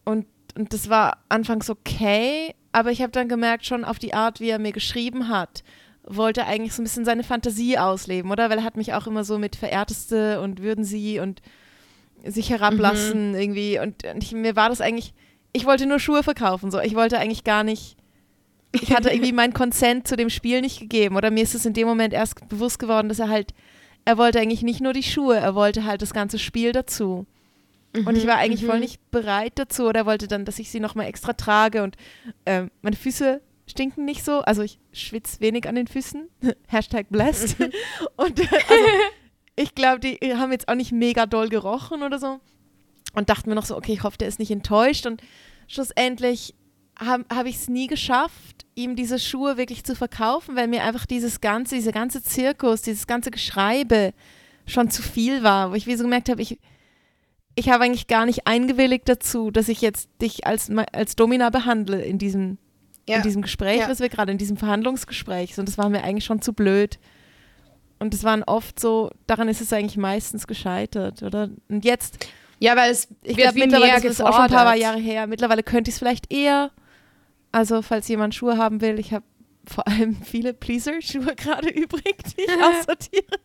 Und, 0.03 0.25
und 0.57 0.73
das 0.73 0.89
war 0.89 1.19
anfangs 1.29 1.69
okay, 1.69 2.55
aber 2.71 2.91
ich 2.91 3.01
habe 3.01 3.11
dann 3.11 3.29
gemerkt, 3.29 3.65
schon 3.65 3.85
auf 3.85 3.99
die 3.99 4.13
Art, 4.13 4.39
wie 4.39 4.49
er 4.49 4.59
mir 4.59 4.71
geschrieben 4.71 5.27
hat, 5.27 5.63
wollte 6.03 6.45
eigentlich 6.45 6.73
so 6.73 6.81
ein 6.81 6.85
bisschen 6.85 7.05
seine 7.05 7.23
Fantasie 7.23 7.77
ausleben, 7.77 8.31
oder? 8.31 8.49
Weil 8.49 8.59
er 8.59 8.63
hat 8.63 8.77
mich 8.77 8.93
auch 8.93 9.05
immer 9.05 9.23
so 9.23 9.37
mit 9.37 9.55
Verehrteste 9.55 10.41
und 10.41 10.61
würden 10.61 10.83
sie 10.83 11.19
und 11.19 11.41
sich 12.25 12.49
herablassen 12.49 13.29
mhm. 13.29 13.39
irgendwie. 13.39 13.79
Und, 13.79 14.03
und 14.03 14.23
ich, 14.23 14.31
mir 14.31 14.55
war 14.55 14.69
das 14.69 14.81
eigentlich, 14.81 15.13
ich 15.53 15.65
wollte 15.65 15.85
nur 15.85 15.99
Schuhe 15.99 16.23
verkaufen, 16.23 16.71
so. 16.71 16.79
Ich 16.79 16.95
wollte 16.95 17.19
eigentlich 17.19 17.43
gar 17.43 17.63
nicht, 17.63 17.97
ich 18.71 18.93
hatte 18.93 19.09
irgendwie 19.09 19.33
meinen 19.33 19.53
Consent 19.53 20.07
zu 20.07 20.15
dem 20.15 20.29
Spiel 20.29 20.61
nicht 20.61 20.79
gegeben. 20.79 21.15
Oder 21.15 21.31
mir 21.31 21.43
ist 21.43 21.55
es 21.55 21.65
in 21.65 21.73
dem 21.73 21.87
Moment 21.87 22.13
erst 22.13 22.47
bewusst 22.47 22.79
geworden, 22.79 23.09
dass 23.09 23.19
er 23.19 23.29
halt, 23.29 23.53
er 24.05 24.17
wollte 24.17 24.39
eigentlich 24.39 24.63
nicht 24.63 24.81
nur 24.81 24.93
die 24.93 25.03
Schuhe, 25.03 25.37
er 25.37 25.55
wollte 25.55 25.85
halt 25.85 26.01
das 26.01 26.13
ganze 26.13 26.39
Spiel 26.39 26.71
dazu. 26.71 27.25
Mhm, 27.95 28.07
und 28.07 28.17
ich 28.17 28.27
war 28.27 28.37
eigentlich 28.37 28.63
mhm. 28.63 28.67
voll 28.67 28.79
nicht 28.79 29.11
bereit 29.11 29.53
dazu 29.55 29.87
oder 29.87 30.05
wollte 30.05 30.27
dann, 30.27 30.45
dass 30.45 30.59
ich 30.59 30.71
sie 30.71 30.79
nochmal 30.79 31.07
extra 31.07 31.33
trage 31.33 31.83
und 31.83 31.97
äh, 32.45 32.65
meine 32.81 32.95
Füße 32.95 33.41
stinken 33.67 34.05
nicht 34.05 34.23
so. 34.23 34.39
Also 34.39 34.61
ich 34.61 34.79
schwitze 34.93 35.41
wenig 35.41 35.67
an 35.67 35.75
den 35.75 35.87
Füßen. 35.87 36.29
Hashtag 36.67 37.09
blessed. 37.09 37.57
und 38.15 38.39
äh, 38.39 38.47
also, 38.69 38.85
ich 39.55 39.75
glaube, 39.75 39.99
die 39.99 40.17
haben 40.35 40.51
jetzt 40.51 40.69
auch 40.69 40.75
nicht 40.75 40.91
mega 40.91 41.25
doll 41.25 41.49
gerochen 41.49 42.03
oder 42.03 42.19
so. 42.19 42.39
Und 43.13 43.29
dachte 43.29 43.49
mir 43.49 43.55
noch 43.55 43.65
so, 43.65 43.75
okay, 43.75 43.91
ich 43.91 44.03
hoffe, 44.03 44.17
der 44.17 44.29
ist 44.29 44.39
nicht 44.39 44.51
enttäuscht. 44.51 45.05
Und 45.05 45.21
schlussendlich 45.67 46.55
habe 47.03 47.25
hab 47.33 47.45
ich 47.45 47.55
es 47.55 47.67
nie 47.67 47.87
geschafft, 47.87 48.65
ihm 48.75 48.95
diese 48.95 49.19
Schuhe 49.19 49.57
wirklich 49.57 49.83
zu 49.83 49.95
verkaufen, 49.95 50.55
weil 50.55 50.67
mir 50.67 50.83
einfach 50.83 51.05
dieses 51.05 51.41
ganze, 51.41 51.75
dieser 51.75 51.91
ganze 51.91 52.23
Zirkus, 52.23 52.81
dieses 52.81 53.07
ganze 53.07 53.31
Geschreibe 53.31 54.13
schon 54.65 54.89
zu 54.89 55.01
viel 55.01 55.43
war, 55.43 55.71
wo 55.71 55.75
ich 55.75 55.87
wie 55.87 55.95
so 55.95 56.03
gemerkt 56.03 56.29
habe, 56.29 56.41
ich, 56.41 56.59
ich 57.55 57.69
habe 57.69 57.83
eigentlich 57.83 58.07
gar 58.07 58.25
nicht 58.25 58.47
eingewilligt 58.47 59.09
dazu, 59.09 59.51
dass 59.51 59.67
ich 59.67 59.81
jetzt 59.81 60.09
dich 60.21 60.45
als, 60.45 60.69
als 60.93 61.15
Domina 61.15 61.49
behandle 61.49 62.01
in 62.01 62.17
diesem, 62.17 62.57
ja. 63.09 63.17
in 63.17 63.23
diesem 63.23 63.41
Gespräch, 63.41 63.79
ja. 63.79 63.89
was 63.89 63.99
wir 63.99 64.09
gerade 64.09 64.31
in 64.31 64.37
diesem 64.37 64.57
Verhandlungsgespräch, 64.57 65.57
und 65.57 65.67
das 65.67 65.77
war 65.77 65.89
mir 65.89 66.03
eigentlich 66.03 66.25
schon 66.25 66.41
zu 66.41 66.53
blöd. 66.53 66.99
Und 67.99 68.13
es 68.15 68.23
waren 68.23 68.43
oft 68.43 68.79
so, 68.79 69.11
daran 69.27 69.47
ist 69.47 69.61
es 69.61 69.71
eigentlich 69.73 69.97
meistens 69.97 70.47
gescheitert, 70.47 71.21
oder? 71.21 71.49
Und 71.69 71.85
jetzt. 71.85 72.27
Ja, 72.57 72.75
weil 72.75 72.91
es 72.91 73.07
ich 73.21 73.37
glaube 73.37 73.59
mittlerweile 73.59 73.97
ist 73.97 74.05
es 74.05 74.21
auch 74.21 74.33
schon 74.33 74.45
ein 74.45 74.49
paar 74.49 74.75
Jahre 74.75 74.99
her. 74.99 75.27
Mittlerweile 75.27 75.61
könnte 75.61 75.89
ich 75.89 75.95
es 75.95 75.99
vielleicht 75.99 76.33
eher. 76.33 76.71
Also 77.51 77.81
falls 77.81 78.07
jemand 78.07 78.35
Schuhe 78.35 78.57
haben 78.57 78.81
will, 78.81 78.99
ich 78.99 79.13
habe 79.13 79.25
vor 79.65 79.87
allem 79.87 80.15
viele 80.15 80.53
Pleaser-Schuhe 80.53 81.35
gerade 81.35 81.69
übrig, 81.69 82.17
die 82.37 82.41
ich 82.41 82.63
aussortiere. 82.63 83.39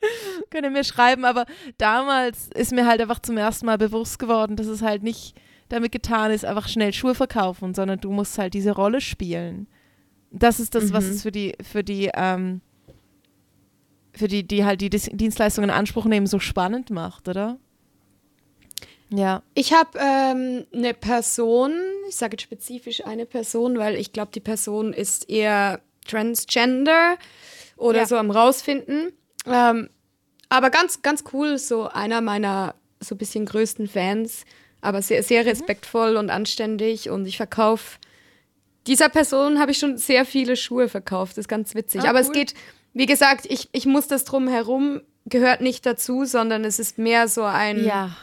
Könnt 0.50 0.64
ihr 0.64 0.70
mir 0.70 0.84
schreiben, 0.84 1.24
aber 1.24 1.44
damals 1.76 2.48
ist 2.54 2.72
mir 2.72 2.86
halt 2.86 3.00
einfach 3.00 3.18
zum 3.20 3.36
ersten 3.36 3.66
Mal 3.66 3.78
bewusst 3.78 4.18
geworden, 4.18 4.56
dass 4.56 4.66
es 4.66 4.82
halt 4.82 5.02
nicht 5.02 5.34
damit 5.68 5.92
getan 5.92 6.30
ist, 6.30 6.44
einfach 6.44 6.68
schnell 6.68 6.92
Schuhe 6.92 7.14
verkaufen, 7.14 7.74
sondern 7.74 8.00
du 8.00 8.10
musst 8.10 8.38
halt 8.38 8.54
diese 8.54 8.72
Rolle 8.72 9.00
spielen. 9.00 9.66
Das 10.30 10.60
ist 10.60 10.74
das, 10.74 10.84
mhm. 10.84 10.92
was 10.92 11.04
es 11.04 11.22
für 11.22 11.32
die, 11.32 11.54
für 11.62 11.84
die, 11.84 12.10
ähm, 12.14 12.60
für 14.12 14.28
die, 14.28 14.46
die 14.46 14.64
halt 14.64 14.80
die 14.80 14.90
Dienstleistungen 14.90 15.70
in 15.70 15.76
Anspruch 15.76 16.06
nehmen, 16.06 16.26
so 16.26 16.38
spannend 16.38 16.90
macht, 16.90 17.28
oder? 17.28 17.58
Ja. 19.10 19.42
Ich 19.54 19.72
habe 19.72 19.98
ähm, 19.98 20.66
eine 20.72 20.94
Person, 20.94 21.72
ich 22.08 22.16
sage 22.16 22.34
jetzt 22.34 22.42
spezifisch 22.42 23.04
eine 23.04 23.26
Person, 23.26 23.78
weil 23.78 23.96
ich 23.96 24.12
glaube, 24.12 24.30
die 24.34 24.40
Person 24.40 24.92
ist 24.92 25.28
eher 25.28 25.80
transgender 26.06 27.16
oder 27.76 28.00
ja. 28.00 28.06
so 28.06 28.16
am 28.16 28.30
rausfinden. 28.30 29.12
Ähm, 29.46 29.90
aber 30.48 30.70
ganz, 30.70 31.02
ganz 31.02 31.24
cool, 31.32 31.58
so 31.58 31.88
einer 31.88 32.20
meiner 32.20 32.74
so 33.00 33.14
ein 33.14 33.18
bisschen 33.18 33.46
größten 33.46 33.86
Fans, 33.86 34.44
aber 34.80 35.02
sehr, 35.02 35.22
sehr 35.22 35.42
mhm. 35.42 35.50
respektvoll 35.50 36.12
mhm. 36.12 36.18
und 36.18 36.30
anständig 36.30 37.10
und 37.10 37.26
ich 37.26 37.36
verkaufe 37.36 37.98
dieser 38.88 39.10
Person 39.10 39.60
habe 39.60 39.70
ich 39.70 39.78
schon 39.78 39.98
sehr 39.98 40.24
viele 40.24 40.56
Schuhe 40.56 40.88
verkauft. 40.88 41.32
Das 41.32 41.42
ist 41.42 41.48
ganz 41.48 41.74
witzig. 41.74 42.02
Ah, 42.02 42.08
aber 42.08 42.20
cool. 42.20 42.24
es 42.24 42.32
geht, 42.32 42.54
wie 42.94 43.06
gesagt, 43.06 43.46
ich, 43.48 43.68
ich 43.72 43.86
muss 43.86 44.08
das 44.08 44.24
drumherum, 44.24 45.02
gehört 45.26 45.60
nicht 45.60 45.84
dazu, 45.84 46.24
sondern 46.24 46.64
es 46.64 46.78
ist 46.78 46.96
mehr 46.96 47.28
so 47.28 47.42
ein, 47.44 47.84
ja. 47.84 48.16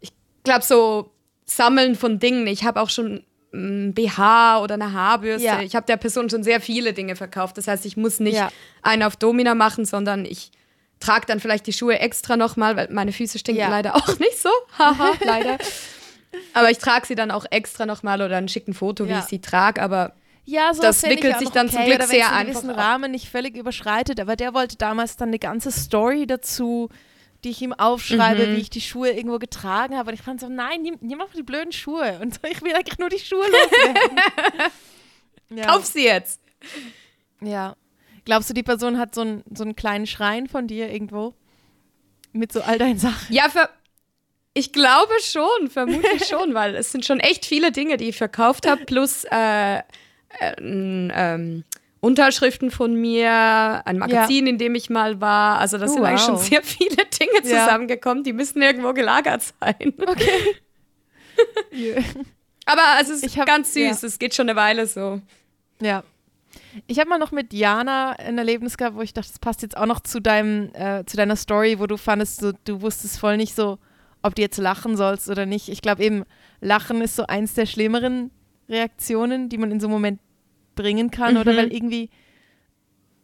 ich 0.00 0.12
glaube, 0.44 0.64
so 0.64 1.10
Sammeln 1.46 1.94
von 1.94 2.18
Dingen. 2.18 2.46
Ich 2.46 2.64
habe 2.64 2.80
auch 2.80 2.90
schon 2.90 3.24
ein 3.54 3.94
BH 3.94 4.60
oder 4.60 4.74
eine 4.74 4.92
Haarbürste. 4.92 5.46
Ja. 5.46 5.62
Ich 5.62 5.74
habe 5.74 5.86
der 5.86 5.96
Person 5.96 6.28
schon 6.28 6.42
sehr 6.42 6.60
viele 6.60 6.92
Dinge 6.92 7.16
verkauft. 7.16 7.56
Das 7.56 7.68
heißt, 7.68 7.86
ich 7.86 7.96
muss 7.96 8.20
nicht 8.20 8.36
ja. 8.36 8.50
einen 8.82 9.02
auf 9.02 9.16
Domina 9.16 9.54
machen, 9.54 9.84
sondern 9.84 10.24
ich 10.24 10.50
trage 11.00 11.26
dann 11.26 11.40
vielleicht 11.40 11.66
die 11.66 11.72
Schuhe 11.72 11.98
extra 11.98 12.36
nochmal, 12.36 12.76
weil 12.76 12.88
meine 12.90 13.12
Füße 13.12 13.38
stinken 13.38 13.62
ja. 13.62 13.68
leider 13.68 13.94
auch 13.96 14.18
nicht 14.18 14.38
so. 14.38 14.50
Haha, 14.78 15.12
leider. 15.24 15.58
Aber 16.52 16.70
ich 16.70 16.78
trage 16.78 17.06
sie 17.06 17.14
dann 17.14 17.30
auch 17.30 17.46
extra 17.50 17.86
nochmal 17.86 18.20
oder 18.20 18.36
ein 18.36 18.48
schicken 18.48 18.74
Foto, 18.74 19.08
wie 19.08 19.12
ich 19.12 19.24
sie 19.24 19.40
trage. 19.40 19.80
Aber 19.80 20.14
ja, 20.44 20.72
so 20.74 20.82
das 20.82 21.02
wickelt 21.02 21.38
sich 21.38 21.50
dann 21.50 21.66
okay, 21.66 21.76
zum 21.76 21.84
Glück 21.86 22.02
sehr 22.04 22.32
einfach. 22.32 22.62
Wenn 22.62 22.70
Rahmen 22.70 23.10
nicht 23.10 23.28
völlig 23.28 23.56
überschreitet, 23.56 24.20
aber 24.20 24.36
der 24.36 24.54
wollte 24.54 24.76
damals 24.76 25.16
dann 25.16 25.28
eine 25.28 25.38
ganze 25.38 25.70
Story 25.70 26.26
dazu, 26.26 26.88
die 27.46 27.52
ich 27.52 27.62
ihm 27.62 27.72
aufschreibe, 27.72 28.48
mhm. 28.48 28.56
wie 28.56 28.60
ich 28.60 28.70
die 28.70 28.80
Schuhe 28.80 29.10
irgendwo 29.10 29.38
getragen 29.38 29.96
habe. 29.96 30.10
Und 30.10 30.14
ich 30.14 30.22
fand 30.22 30.40
so, 30.40 30.48
nein, 30.48 30.82
nimm, 30.82 30.98
nimm 31.00 31.20
einfach 31.20 31.36
die 31.36 31.44
blöden 31.44 31.70
Schuhe. 31.70 32.18
Und 32.20 32.34
so, 32.34 32.40
ich 32.50 32.60
will 32.60 32.74
eigentlich 32.74 32.98
nur 32.98 33.08
die 33.08 33.20
Schuhe 33.20 33.44
loswerden. 33.46 34.18
ja. 35.50 35.66
Kauf 35.66 35.86
sie 35.86 36.04
jetzt. 36.04 36.40
Ja. 37.40 37.76
Glaubst 38.24 38.50
du, 38.50 38.54
die 38.54 38.64
Person 38.64 38.98
hat 38.98 39.14
so, 39.14 39.20
ein, 39.20 39.44
so 39.54 39.62
einen 39.62 39.76
kleinen 39.76 40.08
Schrein 40.08 40.48
von 40.48 40.66
dir 40.66 40.90
irgendwo? 40.90 41.34
Mit 42.32 42.52
so 42.52 42.62
all 42.62 42.78
deinen 42.78 42.98
Sachen? 42.98 43.32
Ja, 43.32 43.48
für, 43.48 43.70
ich 44.52 44.72
glaube 44.72 45.12
schon, 45.22 45.70
vermutlich 45.70 46.24
schon, 46.28 46.52
weil 46.52 46.74
es 46.74 46.90
sind 46.90 47.04
schon 47.04 47.20
echt 47.20 47.46
viele 47.46 47.70
Dinge, 47.70 47.96
die 47.96 48.08
ich 48.08 48.16
verkauft 48.16 48.66
habe, 48.66 48.84
plus 48.86 49.24
äh, 49.30 49.76
äh, 49.76 49.82
ähm, 50.58 51.62
Unterschriften 52.06 52.70
von 52.70 52.94
mir, 52.94 53.82
ein 53.84 53.98
Magazin, 53.98 54.46
ja. 54.46 54.52
in 54.52 54.58
dem 54.58 54.76
ich 54.76 54.90
mal 54.90 55.20
war. 55.20 55.58
Also 55.58 55.76
das 55.76 55.90
oh, 55.90 55.94
sind 55.94 56.02
wow. 56.02 56.08
eigentlich 56.08 56.22
schon 56.22 56.38
sehr 56.38 56.62
viele 56.62 56.96
Dinge 57.20 57.42
zusammengekommen, 57.42 58.22
die 58.22 58.32
müssen 58.32 58.62
irgendwo 58.62 58.92
gelagert 58.92 59.42
sein. 59.42 59.92
Okay. 60.00 60.54
Aber 62.64 62.82
es 63.00 63.10
ist 63.10 63.36
hab, 63.36 63.46
ganz 63.46 63.74
süß, 63.74 64.02
ja. 64.02 64.08
es 64.08 64.20
geht 64.20 64.34
schon 64.34 64.48
eine 64.48 64.56
Weile 64.56 64.86
so. 64.86 65.20
Ja. 65.80 66.04
Ich 66.86 67.00
habe 67.00 67.08
mal 67.08 67.18
noch 67.18 67.32
mit 67.32 67.52
Jana 67.52 68.12
ein 68.12 68.38
Erlebnis 68.38 68.76
gehabt, 68.76 68.96
wo 68.96 69.02
ich 69.02 69.12
dachte, 69.12 69.30
das 69.30 69.40
passt 69.40 69.62
jetzt 69.62 69.76
auch 69.76 69.86
noch 69.86 70.00
zu 70.00 70.20
deinem, 70.20 70.70
äh, 70.74 71.04
zu 71.06 71.16
deiner 71.16 71.36
Story, 71.36 71.80
wo 71.80 71.86
du 71.86 71.96
fandest, 71.96 72.40
so, 72.40 72.52
du 72.64 72.82
wusstest 72.82 73.18
voll 73.18 73.36
nicht 73.36 73.56
so, 73.56 73.78
ob 74.22 74.36
du 74.36 74.42
jetzt 74.42 74.58
lachen 74.58 74.96
sollst 74.96 75.28
oder 75.28 75.44
nicht. 75.44 75.68
Ich 75.68 75.82
glaube 75.82 76.04
eben, 76.04 76.24
Lachen 76.60 77.00
ist 77.00 77.16
so 77.16 77.26
eins 77.26 77.54
der 77.54 77.66
schlimmeren 77.66 78.30
Reaktionen, 78.68 79.48
die 79.48 79.58
man 79.58 79.72
in 79.72 79.80
so 79.80 79.86
einem 79.86 79.94
Moment 79.94 80.20
bringen 80.76 81.10
kann, 81.10 81.34
mhm. 81.34 81.40
oder 81.40 81.56
weil 81.56 81.72
irgendwie, 81.72 82.10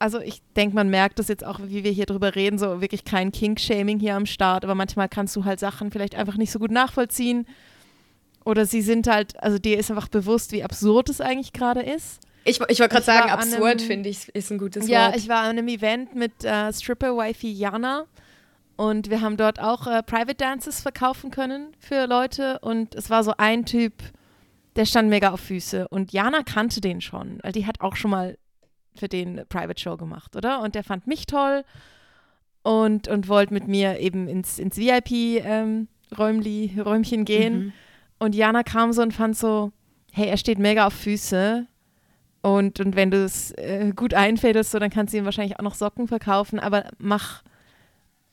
also 0.00 0.20
ich 0.20 0.42
denke, 0.57 0.74
man 0.74 0.88
merkt 0.88 1.20
das 1.20 1.28
jetzt 1.28 1.44
auch, 1.44 1.61
wie 1.62 1.84
wir 1.84 1.92
hier 1.92 2.07
drüber 2.07 2.34
reden, 2.34 2.59
so 2.59 2.80
wirklich 2.80 3.05
kein 3.05 3.30
Kink-Shaming 3.30 4.00
hier 4.00 4.16
am 4.16 4.26
Start, 4.26 4.64
aber 4.64 4.74
manchmal 4.74 5.09
kannst 5.09 5.36
du 5.36 5.44
halt 5.44 5.61
Sachen 5.61 5.92
vielleicht 5.92 6.16
einfach 6.16 6.36
nicht 6.36 6.50
so 6.50 6.59
gut 6.59 6.72
nachvollziehen. 6.72 7.46
Oder 8.44 8.66
sie 8.66 8.82
sind 8.82 9.07
halt, 9.07 9.40
also 9.40 9.59
dir 9.61 9.78
ist 9.78 9.90
einfach 9.90 10.09
bewusst, 10.09 10.50
wie 10.50 10.64
absurd 10.64 11.09
es 11.09 11.20
eigentlich 11.20 11.53
gerade 11.53 11.82
ist. 11.82 12.20
Ich, 12.44 12.61
ich 12.68 12.80
wollte 12.80 12.88
gerade 12.88 13.05
sagen, 13.05 13.30
absurd 13.30 13.82
finde 13.82 14.09
ich, 14.09 14.28
ist 14.30 14.50
ein 14.50 14.59
gutes 14.59 14.88
ja, 14.88 15.05
Wort. 15.05 15.14
Ja, 15.14 15.16
ich 15.16 15.28
war 15.28 15.42
an 15.42 15.50
einem 15.50 15.68
Event 15.68 16.16
mit 16.16 16.44
äh, 16.44 16.72
Stripper-Wifi 16.72 17.53
Jana 17.53 18.07
und 18.76 19.11
wir 19.11 19.20
haben 19.20 19.36
dort 19.36 19.61
auch 19.61 19.86
äh, 19.86 20.03
Private 20.03 20.34
Dances 20.34 20.80
verkaufen 20.80 21.30
können 21.30 21.68
für 21.78 22.07
Leute 22.07 22.59
und 22.59 22.96
es 22.96 23.11
war 23.11 23.22
so 23.22 23.34
ein 23.38 23.64
Typ, 23.64 23.92
der 24.76 24.86
stand 24.86 25.10
mega 25.10 25.30
auf 25.30 25.40
Füße 25.40 25.88
und 25.88 26.12
Jana 26.12 26.42
kannte 26.42 26.80
den 26.80 27.00
schon, 27.00 27.38
weil 27.42 27.52
die 27.52 27.66
hat 27.66 27.80
auch 27.80 27.96
schon 27.96 28.10
mal 28.10 28.38
für 28.94 29.08
den 29.08 29.42
Private 29.48 29.80
Show 29.80 29.96
gemacht, 29.96 30.36
oder? 30.36 30.60
Und 30.60 30.74
der 30.74 30.84
fand 30.84 31.06
mich 31.06 31.26
toll 31.26 31.64
und, 32.62 33.08
und 33.08 33.28
wollte 33.28 33.54
mit 33.54 33.68
mir 33.68 33.98
eben 34.00 34.28
ins, 34.28 34.58
ins 34.58 34.76
VIP-Räumchen 34.76 37.20
ähm, 37.20 37.24
gehen. 37.24 37.58
Mhm. 37.58 37.72
Und 38.18 38.34
Jana 38.34 38.62
kam 38.62 38.92
so 38.92 39.02
und 39.02 39.12
fand 39.12 39.36
so, 39.36 39.72
hey, 40.12 40.28
er 40.28 40.36
steht 40.36 40.58
mega 40.58 40.86
auf 40.86 40.92
Füße. 40.92 41.66
Und, 42.42 42.80
und 42.80 42.96
wenn 42.96 43.10
du 43.10 43.24
es 43.24 43.52
äh, 43.52 43.92
gut 43.94 44.14
einfädelst, 44.14 44.72
so, 44.72 44.78
dann 44.78 44.90
kannst 44.90 45.14
du 45.14 45.18
ihm 45.18 45.24
wahrscheinlich 45.24 45.58
auch 45.58 45.64
noch 45.64 45.74
Socken 45.74 46.08
verkaufen, 46.08 46.58
aber 46.58 46.86
mach, 46.98 47.42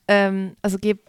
ähm, 0.08 0.56
also 0.62 0.78
gib 0.80 1.00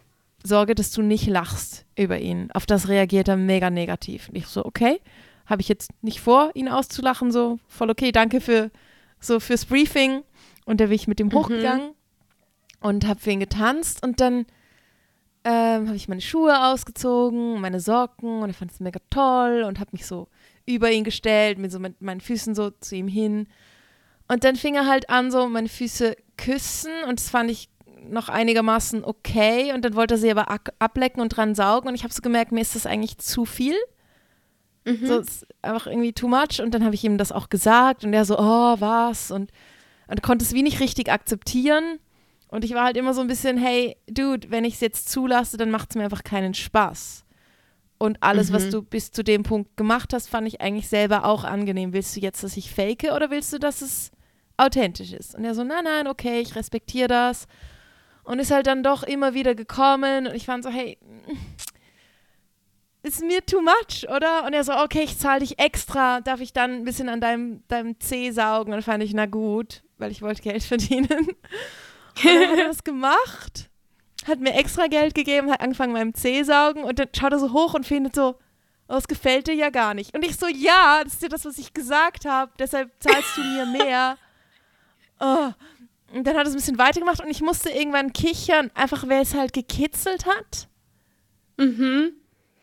Sorge, 0.43 0.75
dass 0.75 0.91
du 0.91 1.01
nicht 1.01 1.27
lachst 1.27 1.85
über 1.95 2.19
ihn. 2.19 2.49
Auf 2.53 2.65
das 2.65 2.87
reagiert 2.87 3.27
er 3.27 3.37
mega 3.37 3.69
negativ. 3.69 4.29
Und 4.29 4.35
ich 4.35 4.47
so, 4.47 4.65
okay, 4.65 4.99
habe 5.45 5.61
ich 5.61 5.67
jetzt 5.67 5.91
nicht 6.01 6.21
vor, 6.21 6.51
ihn 6.53 6.69
auszulachen, 6.69 7.31
so 7.31 7.59
voll 7.67 7.89
okay, 7.89 8.11
danke 8.11 8.41
für 8.41 8.71
so 9.19 9.39
fürs 9.39 9.65
Briefing. 9.65 10.23
Und 10.65 10.79
da 10.79 10.85
bin 10.85 10.93
ich 10.93 11.07
mit 11.07 11.19
ihm 11.19 11.27
mhm. 11.27 11.33
hochgegangen 11.33 11.91
und 12.79 13.07
habe 13.07 13.19
für 13.19 13.31
ihn 13.31 13.39
getanzt 13.39 14.03
und 14.03 14.19
dann 14.19 14.45
ähm, 15.43 15.87
habe 15.87 15.95
ich 15.95 16.07
meine 16.07 16.21
Schuhe 16.21 16.67
ausgezogen, 16.67 17.59
meine 17.59 17.79
Socken 17.79 18.41
und 18.41 18.49
er 18.49 18.53
fand 18.53 18.71
es 18.71 18.79
mega 18.79 18.99
toll 19.09 19.63
und 19.67 19.79
habe 19.79 19.91
mich 19.93 20.05
so 20.05 20.27
über 20.65 20.91
ihn 20.91 21.03
gestellt, 21.03 21.57
mit 21.57 21.71
so 21.71 21.79
mit 21.79 22.01
meinen 22.01 22.21
Füßen 22.21 22.53
so 22.53 22.69
zu 22.69 22.95
ihm 22.95 23.07
hin. 23.07 23.47
Und 24.27 24.43
dann 24.43 24.55
fing 24.55 24.75
er 24.75 24.87
halt 24.87 25.09
an, 25.09 25.31
so 25.31 25.47
meine 25.47 25.67
Füße 25.67 26.15
küssen 26.37 26.91
und 27.07 27.19
das 27.19 27.29
fand 27.29 27.49
ich 27.49 27.69
noch 28.09 28.29
einigermaßen 28.29 29.03
okay 29.03 29.73
und 29.73 29.85
dann 29.85 29.95
wollte 29.95 30.15
er 30.15 30.17
sie 30.17 30.31
aber 30.31 30.47
ablecken 30.79 31.21
und 31.21 31.29
dran 31.29 31.55
saugen 31.55 31.87
und 31.89 31.95
ich 31.95 32.03
habe 32.03 32.13
so 32.13 32.21
gemerkt, 32.21 32.51
mir 32.51 32.61
ist 32.61 32.75
das 32.75 32.85
eigentlich 32.85 33.17
zu 33.17 33.45
viel. 33.45 33.75
Mhm. 34.85 35.05
So, 35.05 35.19
ist 35.19 35.47
einfach 35.61 35.87
irgendwie 35.87 36.13
too 36.13 36.27
much. 36.27 36.61
Und 36.61 36.73
dann 36.73 36.83
habe 36.83 36.95
ich 36.95 37.03
ihm 37.03 37.17
das 37.17 37.31
auch 37.31 37.49
gesagt 37.49 38.03
und 38.03 38.13
er 38.13 38.25
so, 38.25 38.37
oh, 38.37 38.75
was? 38.79 39.31
Und, 39.31 39.51
und 40.07 40.23
konnte 40.23 40.43
es 40.43 40.53
wie 40.53 40.63
nicht 40.63 40.79
richtig 40.79 41.11
akzeptieren. 41.11 41.99
Und 42.47 42.65
ich 42.65 42.73
war 42.73 42.85
halt 42.85 42.97
immer 42.97 43.13
so 43.13 43.21
ein 43.21 43.27
bisschen, 43.27 43.57
hey, 43.57 43.95
Dude, 44.09 44.51
wenn 44.51 44.65
ich 44.65 44.75
es 44.75 44.81
jetzt 44.81 45.09
zulasse, 45.09 45.57
dann 45.57 45.71
macht 45.71 45.91
es 45.91 45.95
mir 45.95 46.03
einfach 46.03 46.23
keinen 46.23 46.53
Spaß. 46.53 47.23
Und 47.97 48.17
alles, 48.21 48.49
mhm. 48.49 48.53
was 48.55 48.69
du 48.69 48.81
bis 48.81 49.11
zu 49.11 49.23
dem 49.23 49.43
Punkt 49.43 49.77
gemacht 49.77 50.13
hast, 50.13 50.27
fand 50.27 50.47
ich 50.47 50.59
eigentlich 50.59 50.89
selber 50.89 51.25
auch 51.25 51.43
angenehm. 51.43 51.93
Willst 51.93 52.15
du 52.15 52.19
jetzt, 52.19 52.43
dass 52.43 52.57
ich 52.57 52.71
fake 52.71 53.11
oder 53.15 53.29
willst 53.29 53.53
du, 53.53 53.59
dass 53.59 53.81
es 53.81 54.11
authentisch 54.57 55.13
ist? 55.13 55.35
Und 55.35 55.45
er 55.45 55.53
so, 55.53 55.63
nein, 55.63 55.83
nein, 55.83 56.07
okay, 56.07 56.39
ich 56.39 56.55
respektiere 56.55 57.07
das. 57.07 57.47
Und 58.23 58.39
ist 58.39 58.51
halt 58.51 58.67
dann 58.67 58.83
doch 58.83 59.03
immer 59.03 59.33
wieder 59.33 59.55
gekommen. 59.55 60.27
Und 60.27 60.35
ich 60.35 60.45
fand 60.45 60.63
so, 60.63 60.69
hey, 60.69 60.97
ist 63.03 63.21
mir 63.21 63.45
too 63.45 63.61
much, 63.61 64.07
oder? 64.15 64.45
Und 64.45 64.53
er 64.53 64.63
so, 64.63 64.73
okay, 64.73 65.01
ich 65.03 65.17
zahle 65.17 65.39
dich 65.39 65.59
extra, 65.59 66.21
darf 66.21 66.39
ich 66.39 66.53
dann 66.53 66.71
ein 66.71 66.83
bisschen 66.83 67.09
an 67.09 67.19
deinem, 67.19 67.63
deinem 67.67 67.99
Zeh 67.99 68.31
saugen? 68.31 68.71
Und 68.71 68.77
dann 68.77 68.83
fand 68.83 69.03
ich, 69.03 69.13
na 69.13 69.25
gut, 69.25 69.83
weil 69.97 70.11
ich 70.11 70.21
wollte 70.21 70.41
Geld 70.41 70.63
verdienen. 70.63 71.07
Und 71.09 72.25
dann 72.25 72.49
hat 72.49 72.57
er 72.59 72.67
das 72.67 72.83
gemacht, 72.83 73.69
hat 74.27 74.39
mir 74.39 74.53
extra 74.53 74.87
Geld 74.87 75.15
gegeben, 75.15 75.49
hat 75.49 75.61
angefangen 75.61 75.93
meinem 75.93 76.13
Zeh 76.13 76.43
saugen 76.43 76.83
und 76.83 76.99
dann 76.99 77.07
schaut 77.15 77.31
er 77.31 77.39
so 77.39 77.53
hoch 77.53 77.73
und 77.73 77.85
findet 77.85 78.13
so, 78.13 78.35
oh, 78.87 78.93
das 78.93 79.07
gefällt 79.07 79.47
dir 79.47 79.55
ja 79.55 79.69
gar 79.69 79.93
nicht. 79.93 80.13
Und 80.13 80.23
ich 80.23 80.37
so, 80.37 80.47
ja, 80.47 81.01
das 81.03 81.13
ist 81.13 81.23
ja 81.23 81.29
das, 81.29 81.45
was 81.45 81.57
ich 81.57 81.73
gesagt 81.73 82.25
habe, 82.25 82.51
deshalb 82.59 82.91
zahlst 82.99 83.37
du 83.37 83.41
mir 83.41 83.65
mehr. 83.65 84.17
Oh. 85.23 85.51
Und 86.13 86.25
dann 86.25 86.35
hat 86.35 86.47
es 86.47 86.53
ein 86.53 86.57
bisschen 86.57 86.77
weitergemacht 86.77 87.21
und 87.21 87.29
ich 87.29 87.41
musste 87.41 87.69
irgendwann 87.69 88.13
kichern, 88.13 88.71
einfach 88.73 89.07
weil 89.07 89.21
es 89.21 89.33
halt 89.33 89.53
gekitzelt 89.53 90.25
hat. 90.25 90.67
Mhm. 91.57 92.13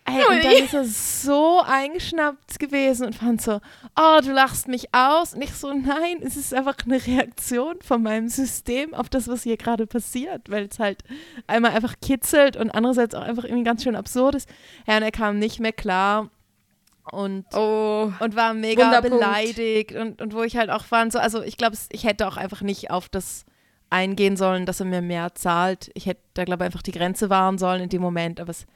Ey, 0.04 0.24
und 0.24 0.42
dann 0.42 0.64
ist 0.64 0.72
er 0.72 0.84
so 0.84 1.60
eingeschnappt 1.60 2.58
gewesen 2.58 3.06
und 3.06 3.14
fand 3.14 3.42
so, 3.42 3.60
oh, 3.94 4.18
du 4.22 4.32
lachst 4.32 4.66
mich 4.66 4.94
aus. 4.94 5.34
Und 5.34 5.42
ich 5.42 5.52
so, 5.52 5.70
nein, 5.72 6.20
es 6.22 6.36
ist 6.36 6.54
einfach 6.54 6.76
eine 6.86 7.04
Reaktion 7.06 7.76
von 7.82 8.02
meinem 8.02 8.28
System 8.28 8.94
auf 8.94 9.10
das, 9.10 9.28
was 9.28 9.42
hier 9.42 9.58
gerade 9.58 9.86
passiert, 9.86 10.48
weil 10.48 10.68
es 10.70 10.78
halt 10.78 11.02
einmal 11.46 11.72
einfach 11.72 11.96
kitzelt 12.00 12.56
und 12.56 12.70
andererseits 12.70 13.14
auch 13.14 13.22
einfach 13.22 13.44
irgendwie 13.44 13.64
ganz 13.64 13.82
schön 13.82 13.96
absurd 13.96 14.34
ist. 14.34 14.48
Ja, 14.86 14.96
und 14.96 15.02
er 15.02 15.10
kam 15.10 15.38
nicht 15.38 15.60
mehr 15.60 15.72
klar 15.72 16.30
und, 17.12 17.44
oh, 17.54 18.12
und 18.18 18.36
war 18.36 18.54
mega 18.54 19.00
beleidigt 19.00 19.92
und, 19.92 20.20
und 20.20 20.34
wo 20.34 20.42
ich 20.42 20.56
halt 20.56 20.70
auch 20.70 20.84
fand, 20.84 21.12
so, 21.12 21.18
also 21.18 21.42
ich 21.42 21.56
glaube, 21.56 21.76
ich 21.90 22.04
hätte 22.04 22.26
auch 22.26 22.36
einfach 22.36 22.62
nicht 22.62 22.90
auf 22.90 23.08
das 23.08 23.44
eingehen 23.90 24.36
sollen, 24.36 24.66
dass 24.66 24.80
er 24.80 24.86
mir 24.86 25.00
mehr 25.00 25.34
zahlt. 25.34 25.90
Ich 25.94 26.06
hätte 26.06 26.20
da, 26.34 26.44
glaube 26.44 26.64
ich, 26.64 26.66
einfach 26.66 26.82
die 26.82 26.92
Grenze 26.92 27.30
wahren 27.30 27.58
sollen 27.58 27.82
in 27.82 27.88
dem 27.88 28.02
Moment, 28.02 28.40
aber 28.40 28.50
es 28.50 28.66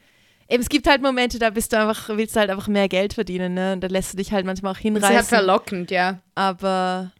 Eben, 0.49 0.61
es 0.61 0.69
gibt 0.69 0.87
halt 0.87 1.01
Momente, 1.01 1.39
da 1.39 1.49
bist 1.49 1.71
du 1.71 1.79
einfach, 1.79 2.09
willst 2.09 2.35
du 2.35 2.39
halt 2.41 2.49
einfach 2.49 2.67
mehr 2.67 2.89
Geld 2.89 3.13
verdienen, 3.13 3.53
ne? 3.53 3.73
Und 3.73 3.81
da 3.81 3.87
lässt 3.87 4.13
du 4.13 4.17
dich 4.17 4.33
halt 4.33 4.45
manchmal 4.45 4.73
auch 4.73 4.77
hinreißen. 4.77 5.15
Das 5.15 5.25
ist 5.25 5.31
halt 5.31 5.39
verlockend, 5.41 5.89
ja. 5.89 6.19
Aber 6.35 7.11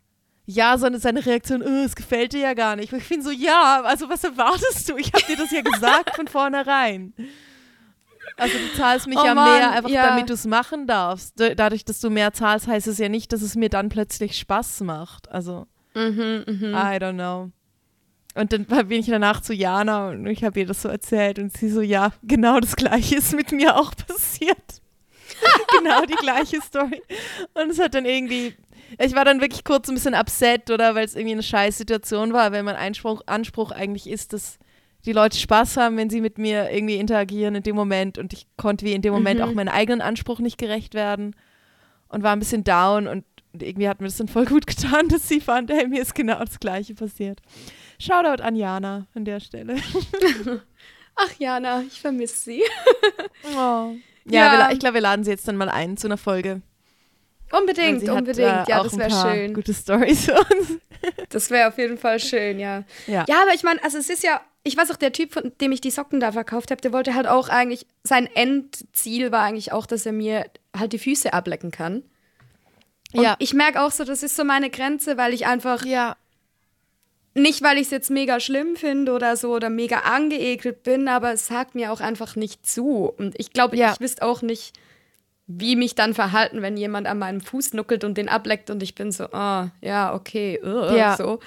ja, 0.46 0.78
sondern 0.78 1.02
seine 1.02 1.26
Reaktion, 1.26 1.64
oh, 1.64 1.86
es 1.86 1.96
gefällt 1.96 2.34
dir 2.34 2.42
ja 2.42 2.54
gar 2.54 2.76
nicht. 2.76 2.92
Ich 2.92 3.04
finde 3.04 3.24
so, 3.24 3.32
ja, 3.32 3.82
also 3.86 4.10
was 4.10 4.24
erwartest 4.24 4.90
du? 4.90 4.98
Ich 4.98 5.14
habe 5.14 5.24
dir 5.26 5.38
das 5.38 5.52
ja 5.52 5.62
gesagt 5.62 6.16
von 6.16 6.28
vornherein. 6.32 7.14
Also 8.38 8.58
du 8.58 8.78
zahlst 8.78 9.08
mich 9.08 9.18
oh 9.18 9.26
ja 9.26 9.36
Mann, 9.36 9.60
mehr, 9.60 9.72
einfach 9.72 9.90
ja. 9.90 10.08
damit 10.08 10.30
du 10.30 10.34
es 10.34 10.46
machen 10.46 10.88
darfst. 10.88 11.36
Dadurch, 11.38 11.86
dass 11.86 12.00
du 12.00 12.10
mehr 12.10 12.34
zahlst, 12.34 12.68
heißt 12.68 12.88
es 12.88 12.98
ja 12.98 13.10
nicht, 13.10 13.32
dass 13.32 13.42
es 13.42 13.56
mir 13.56 13.70
dann 13.70 13.90
plötzlich 13.90 14.38
Spaß 14.38 14.82
macht. 14.82 15.30
Also, 15.30 15.68
mhm, 15.94 16.44
mh. 16.48 16.96
I 16.96 16.98
don't 16.98 17.14
know. 17.14 17.52
Und 18.36 18.52
dann 18.52 18.66
bin 18.66 19.00
ich 19.00 19.06
danach 19.06 19.42
zu 19.42 19.54
Jana 19.54 20.10
und 20.10 20.26
ich 20.26 20.44
habe 20.44 20.60
ihr 20.60 20.66
das 20.66 20.82
so 20.82 20.90
erzählt 20.90 21.38
und 21.38 21.56
sie 21.56 21.70
so, 21.70 21.82
ja, 21.82 22.12
genau 22.24 22.60
das 22.60 22.76
gleiche 22.76 23.18
ist 23.18 23.34
mit 23.36 23.52
mir 23.52 23.76
auch 23.76 23.94
passiert. 23.96 24.82
genau 25.78 26.06
die 26.06 26.16
gleiche 26.16 26.60
Story. 26.62 27.02
Und 27.54 27.70
es 27.70 27.80
hat 27.80 27.94
dann 27.94 28.06
irgendwie, 28.06 28.56
ich 29.00 29.14
war 29.16 29.26
dann 29.26 29.40
wirklich 29.42 29.64
kurz 29.64 29.88
ein 29.88 29.96
bisschen 29.96 30.16
upset 30.16 30.72
oder 30.72 30.96
weil 30.96 31.06
es 31.06 31.16
irgendwie 31.16 31.34
eine 31.34 31.44
scheiß 31.44 31.78
Situation 31.78 32.34
war, 32.34 32.52
weil 32.52 32.64
mein 32.64 32.76
Einspruch, 32.76 33.22
Anspruch 33.28 33.72
eigentlich 33.72 34.10
ist, 34.10 34.34
dass 34.34 34.58
die 35.06 35.14
Leute 35.14 35.38
Spaß 35.38 35.78
haben, 35.78 35.98
wenn 35.98 36.10
sie 36.10 36.22
mit 36.22 36.38
mir 36.38 36.72
irgendwie 36.72 36.96
interagieren 36.96 37.56
in 37.56 37.64
dem 37.64 37.76
Moment 37.76 38.18
und 38.18 38.34
ich 38.34 38.48
konnte 38.58 38.86
wie 38.86 38.94
in 38.94 39.02
dem 39.02 39.14
Moment 39.14 39.40
mhm. 39.40 39.46
auch 39.46 39.54
meinen 39.54 39.70
eigenen 39.70 40.02
Anspruch 40.02 40.40
nicht 40.40 40.58
gerecht 40.58 40.94
werden 40.94 41.36
und 42.08 42.24
war 42.24 42.34
ein 42.34 42.40
bisschen 42.40 42.64
down 42.64 43.08
und 43.08 43.26
irgendwie 43.60 43.88
hat 43.88 44.00
mir 44.00 44.08
das 44.08 44.18
dann 44.18 44.28
voll 44.28 44.46
gut 44.46 44.68
getan, 44.68 45.10
dass 45.10 45.28
sie 45.28 45.42
fand, 45.42 45.72
hey, 45.72 45.88
mir 45.88 46.02
ist 46.02 46.16
genau 46.16 46.40
das 46.40 46.60
gleiche 46.60 46.96
passiert. 46.96 47.42
Shoutout 48.00 48.42
an 48.42 48.56
Jana 48.56 49.08
an 49.14 49.26
der 49.26 49.40
Stelle. 49.40 49.76
Ach, 51.16 51.32
Jana, 51.38 51.82
ich 51.82 52.02
vermisse 52.02 52.38
sie. 52.38 52.64
oh. 53.56 53.94
Ja, 54.26 54.60
ja. 54.60 54.72
ich 54.72 54.80
glaube, 54.80 54.96
wir 54.96 55.02
laden 55.02 55.24
sie 55.24 55.32
jetzt 55.32 55.48
dann 55.48 55.58
mal 55.58 55.70
ein 55.70 55.98
zu 55.98 56.08
einer 56.08 56.18
Folge. 56.18 56.62
Unbedingt, 57.52 58.10
unbedingt. 58.10 58.50
Hat, 58.50 58.68
äh, 58.68 58.72
ja, 58.72 58.84
das 58.84 58.98
wäre 58.98 59.12
schön. 59.12 59.54
Gute 59.54 59.76
Stories 59.76 60.26
für 60.26 60.34
uns. 60.34 60.80
das 61.30 61.52
wäre 61.52 61.68
auf 61.68 61.78
jeden 61.78 62.00
Fall 62.00 62.20
schön, 62.20 62.60
ja. 62.60 62.84
Ja, 63.06 63.26
ja 63.28 63.44
aber 63.44 63.54
ich 63.54 63.62
meine, 63.62 63.84
also 63.84 64.00
es 64.00 64.10
ist 64.10 64.24
ja, 64.24 64.42
ich 64.64 64.78
weiß 64.78 64.92
auch, 64.92 64.96
der 64.96 65.12
Typ, 65.12 65.34
von 65.34 65.52
dem 65.60 65.72
ich 65.72 65.82
die 65.82 65.92
Socken 65.92 66.20
da 66.20 66.32
verkauft 66.32 66.72
habe, 66.72 66.82
der 66.82 66.94
wollte 66.94 67.16
halt 67.16 67.28
auch 67.28 67.50
eigentlich, 67.50 67.86
sein 68.04 68.28
Endziel 68.34 69.32
war 69.32 69.42
eigentlich 69.42 69.74
auch, 69.74 69.86
dass 69.86 70.06
er 70.06 70.14
mir 70.14 70.46
halt 70.78 70.94
die 70.94 71.00
Füße 71.00 71.34
ablecken 71.34 71.72
kann. 71.72 72.04
Und 73.14 73.24
ja. 73.24 73.36
ich 73.40 73.54
merke 73.54 73.82
auch 73.82 73.92
so, 73.92 74.06
das 74.06 74.24
ist 74.24 74.36
so 74.36 74.44
meine 74.44 74.70
Grenze, 74.70 75.18
weil 75.18 75.34
ich 75.34 75.46
einfach 75.46 75.86
ja. 75.86 76.16
Nicht, 77.36 77.64
weil 77.64 77.78
ich 77.78 77.86
es 77.86 77.92
jetzt 77.92 78.12
mega 78.12 78.40
schlimm 78.40 78.76
finde 78.76 79.12
oder 79.12 79.36
so 79.36 79.56
oder 79.56 79.72
mega 79.72 80.00
angeekelt 80.02 80.84
bin, 80.84 81.08
aber 81.08 81.34
es 81.34 81.48
sagt 81.48 81.74
mir 81.74 81.92
auch 81.92 82.00
einfach 82.00 82.36
nicht 82.36 82.66
zu. 82.66 83.12
Und 83.18 83.34
ich 83.40 83.54
glaube, 83.54 83.76
ja. 83.76 83.92
ich 83.92 84.00
wüsste 84.00 84.22
auch 84.22 84.44
nicht, 84.44 84.74
wie 85.48 85.76
mich 85.76 85.96
dann 85.96 86.14
verhalten, 86.14 86.62
wenn 86.62 86.78
jemand 86.78 87.08
an 87.08 87.18
meinem 87.18 87.42
Fuß 87.42 87.74
nuckelt 87.74 88.04
und 88.04 88.20
den 88.20 88.30
ableckt 88.30 88.70
und 88.70 88.84
ich 88.84 88.94
bin 88.94 89.12
so, 89.12 89.26
ah, 89.34 89.72
ja, 89.82 90.14
okay, 90.14 90.60
uh, 90.64 90.96
ja. 90.96 91.18
so. 91.18 91.40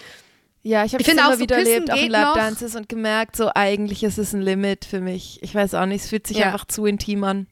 Ja, 0.67 0.85
ich 0.85 0.95
habe 0.95 1.05
es 1.05 1.09
immer 1.09 1.33
so 1.33 1.39
wieder 1.39 1.59
erlebt, 1.59 1.93
auch 1.93 1.97
in 1.97 2.11
Lapdances 2.11 2.75
und 2.75 2.89
gemerkt, 2.89 3.37
so 3.37 3.53
eigentlich 3.55 4.03
ist 4.03 4.19
es 4.19 4.33
ein 4.33 4.43
Limit 4.43 4.85
für 4.85 5.01
mich. 5.01 5.41
Ich 5.41 5.55
weiß 5.55 5.75
auch 5.75 5.87
nicht, 5.87 6.03
es 6.03 6.09
fühlt 6.09 6.27
sich 6.27 6.39
ja. 6.39 6.47
einfach 6.47 6.65
zu 6.65 6.87
intim 6.87 7.23
an. 7.23 7.47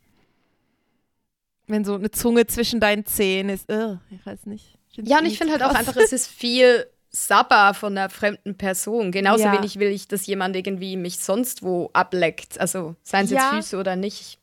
Wenn 1.69 1.85
so 1.85 1.95
eine 1.95 2.11
Zunge 2.11 2.49
zwischen 2.49 2.81
deinen 2.81 3.07
Zähnen 3.07 3.55
ist, 3.55 3.71
uh, 3.71 3.99
ich 4.11 4.27
weiß 4.27 4.47
nicht. 4.47 4.79
Ja, 4.97 5.21
und 5.21 5.27
ich 5.27 5.39
finde 5.39 5.53
halt 5.53 5.63
auch 5.63 5.77
einfach, 5.77 5.95
es 5.97 6.13
ist 6.13 6.27
viel 6.27 6.87
Sabber 7.11 7.75
von 7.75 7.97
einer 7.97 8.11
fremden 8.11 8.57
Person. 8.57 9.13
Genauso 9.13 9.45
ja. 9.45 9.53
wenig 9.53 9.79
will 9.79 9.91
ich, 9.91 10.09
dass 10.09 10.27
jemand 10.27 10.57
irgendwie 10.57 10.97
mich 10.97 11.21
sonst 11.21 11.63
wo 11.63 11.91
ableckt. 11.93 12.59
Also 12.59 12.97
seien 13.05 13.27
es 13.27 13.31
ja. 13.31 13.37
jetzt 13.37 13.55
Füße 13.55 13.79
oder 13.79 13.95
nicht. 13.95 14.41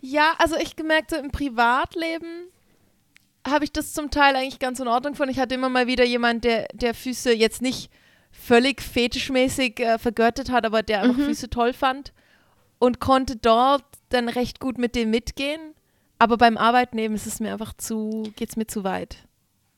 Ja, 0.00 0.32
also 0.38 0.56
ich 0.56 0.76
gemerkt, 0.76 1.10
so 1.10 1.16
im 1.16 1.30
Privatleben 1.30 2.48
habe 3.46 3.64
ich 3.64 3.72
das 3.72 3.92
zum 3.92 4.10
Teil 4.10 4.36
eigentlich 4.36 4.58
ganz 4.58 4.80
in 4.80 4.88
Ordnung 4.88 5.14
von. 5.14 5.28
Ich 5.28 5.38
hatte 5.38 5.54
immer 5.54 5.68
mal 5.68 5.86
wieder 5.86 6.04
jemand, 6.04 6.44
der, 6.44 6.68
der 6.72 6.94
Füße 6.94 7.32
jetzt 7.32 7.62
nicht 7.62 7.90
völlig 8.30 8.80
fetischmäßig 8.80 9.80
äh, 9.80 9.98
vergöttet 9.98 10.50
hat, 10.50 10.64
aber 10.64 10.82
der 10.82 11.02
einfach 11.02 11.18
mhm. 11.18 11.26
Füße 11.26 11.50
toll 11.50 11.72
fand 11.72 12.12
und 12.78 12.98
konnte 13.00 13.36
dort 13.36 13.84
dann 14.08 14.28
recht 14.28 14.60
gut 14.60 14.78
mit 14.78 14.94
dem 14.94 15.10
mitgehen. 15.10 15.60
Aber 16.18 16.36
beim 16.36 16.56
Arbeiten 16.56 16.98
eben 16.98 17.14
ist 17.14 17.26
es 17.26 17.40
mir 17.40 17.52
einfach 17.52 17.74
zu, 17.74 18.32
geht 18.36 18.50
es 18.50 18.56
mir 18.56 18.66
zu 18.66 18.84
weit. 18.84 19.16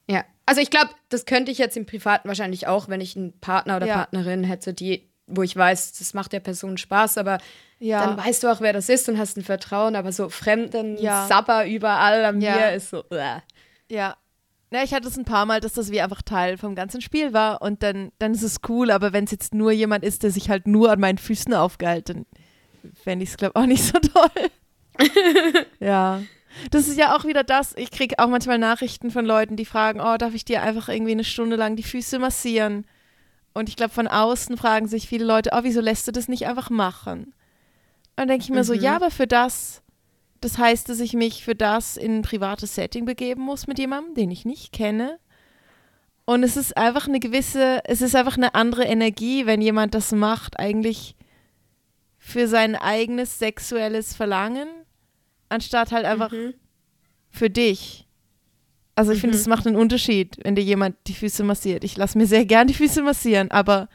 Ja, 0.09 0.25
also 0.47 0.61
ich 0.61 0.71
glaube, 0.71 0.91
das 1.09 1.25
könnte 1.25 1.51
ich 1.51 1.59
jetzt 1.59 1.77
im 1.77 1.87
Privaten 1.87 2.29
wahrscheinlich 2.29 2.67
auch, 2.67 2.89
wenn 2.89 3.01
ich 3.01 3.17
einen 3.17 3.39
Partner 3.41 3.77
oder 3.77 3.87
ja. 3.87 3.95
Partnerin 3.95 4.45
hätte, 4.45 4.75
die, 4.75 5.09
wo 5.27 5.43
ich 5.43 5.57
weiß, 5.57 5.95
das 5.95 6.13
macht 6.13 6.33
der 6.33 6.41
Person 6.41 6.77
Spaß, 6.77 7.17
aber 7.17 7.39
ja. 7.79 8.05
dann 8.05 8.19
weißt 8.19 8.43
du 8.43 8.49
auch, 8.49 8.61
wer 8.61 8.75
das 8.75 8.91
ist 8.91 9.09
und 9.09 9.19
hast 9.19 9.39
ein 9.39 9.43
Vertrauen, 9.43 9.97
aber 9.97 10.13
so 10.13 10.29
fremden 10.29 10.99
ja. 10.99 11.27
Sabber 11.27 11.67
überall 11.67 12.25
an 12.27 12.39
mir 12.39 12.73
ist 12.75 12.91
so. 12.91 13.05
Uh. 13.11 13.41
Ja. 13.95 14.17
Na, 14.71 14.83
ich 14.83 14.93
hatte 14.93 15.07
es 15.07 15.17
ein 15.17 15.25
paar 15.25 15.47
Mal, 15.47 15.61
dass 15.61 15.75
das 15.75 15.93
wie 15.93 16.01
einfach 16.01 16.21
Teil 16.23 16.59
vom 16.59 16.75
ganzen 16.75 17.01
Spiel 17.01 17.33
war 17.33 17.63
und 17.63 17.85
dann, 17.85 18.11
dann 18.19 18.35
ist 18.35 18.43
es 18.43 18.57
cool, 18.69 18.91
aber 18.91 19.13
wenn 19.13 19.25
es 19.25 19.31
jetzt 19.31 19.55
nur 19.55 19.71
jemand 19.71 20.03
ist, 20.03 20.25
der 20.25 20.33
sich 20.33 20.51
halt 20.51 20.67
nur 20.67 20.91
an 20.91 20.99
meinen 20.99 21.19
Füßen 21.19 21.55
aufgehalten, 21.55 22.27
fände 22.93 23.23
ich 23.23 23.31
es, 23.31 23.37
glaube 23.37 23.53
ich, 23.55 23.63
auch 23.63 23.67
nicht 23.67 23.85
so 23.85 23.99
toll. 24.01 24.51
ja. 25.79 26.23
Das 26.73 26.89
ist 26.89 26.99
ja 26.99 27.17
auch 27.17 27.25
wieder 27.25 27.45
das. 27.45 27.77
Ich 27.77 27.93
kriege 27.93 28.19
auch 28.19 28.29
manchmal 28.29 28.59
Nachrichten 28.59 29.13
von 29.13 29.25
Leuten, 29.25 29.57
die 29.57 29.65
fragen, 29.65 30.01
oh, 30.01 30.17
darf 30.17 30.35
ich 30.35 30.45
dir 30.45 30.63
einfach 30.63 30.89
irgendwie 30.89 31.13
eine 31.13 31.25
Stunde 31.25 31.57
lang 31.57 31.77
die 31.77 31.83
Füße 31.85 32.19
massieren? 32.19 32.85
Und 33.53 33.69
ich 33.69 33.77
glaube, 33.77 33.95
von 33.95 34.09
außen 34.09 34.57
fragen 34.57 34.89
sich 34.89 35.09
viele 35.09 35.25
Leute, 35.25 35.51
oh, 35.53 35.61
wieso 35.63 35.81
lässt 35.81 36.09
du 36.09 36.13
das 36.13 36.27
nicht 36.27 36.47
einfach 36.47 36.71
machen? 36.71 37.27
Und 37.27 37.35
dann 38.17 38.29
denke 38.29 38.43
ich 38.43 38.51
mir 38.51 38.59
mhm. 38.59 38.65
so, 38.65 38.75
ja, 38.75 38.97
aber 38.97 39.13
für 39.13 39.29
das, 39.29 39.84
das 40.41 40.59
heißt, 40.59 40.89
dass 40.89 41.01
ich 41.01 41.15
mich 41.15 41.45
für 41.45 41.55
das 41.55 41.97
in 41.97 42.19
ein 42.19 42.23
privates 42.23 42.75
Setting 42.75 43.05
begeben 43.05 43.43
muss 43.43 43.67
mit 43.67 43.79
jemandem, 43.79 44.15
den 44.15 44.31
ich 44.31 44.45
nicht 44.45 44.73
kenne. 44.73 45.19
Und 46.27 46.43
es 46.43 46.57
ist 46.57 46.77
einfach 46.77 47.07
eine 47.07 47.21
gewisse, 47.21 47.81
es 47.85 48.01
ist 48.01 48.17
einfach 48.17 48.37
eine 48.37 48.55
andere 48.55 48.85
Energie, 48.85 49.47
wenn 49.47 49.61
jemand 49.61 49.95
das 49.95 50.13
macht, 50.13 50.59
eigentlich 50.59 51.17
für 52.19 52.49
sein 52.49 52.77
eigenes 52.77 53.39
sexuelles 53.39 54.15
Verlangen 54.15 54.69
anstatt 55.49 55.93
halt 55.93 56.05
einfach 56.05 56.33
mhm. 56.33 56.55
für 57.31 57.51
dich. 57.51 58.07
Also 58.95 59.13
ich 59.13 59.19
mhm. 59.19 59.23
finde, 59.23 59.37
es 59.37 59.47
macht 59.47 59.67
einen 59.67 59.77
Unterschied, 59.77 60.39
wenn 60.43 60.55
dir 60.55 60.63
jemand 60.63 60.97
die 61.07 61.15
Füße 61.15 61.43
massiert. 61.45 61.85
Ich 61.85 61.97
lasse 61.97 62.19
mir 62.19 62.27
sehr 62.27 62.45
gern 62.45 62.67
die 62.67 62.75
Füße 62.75 63.03
massieren, 63.03 63.51
aber 63.51 63.89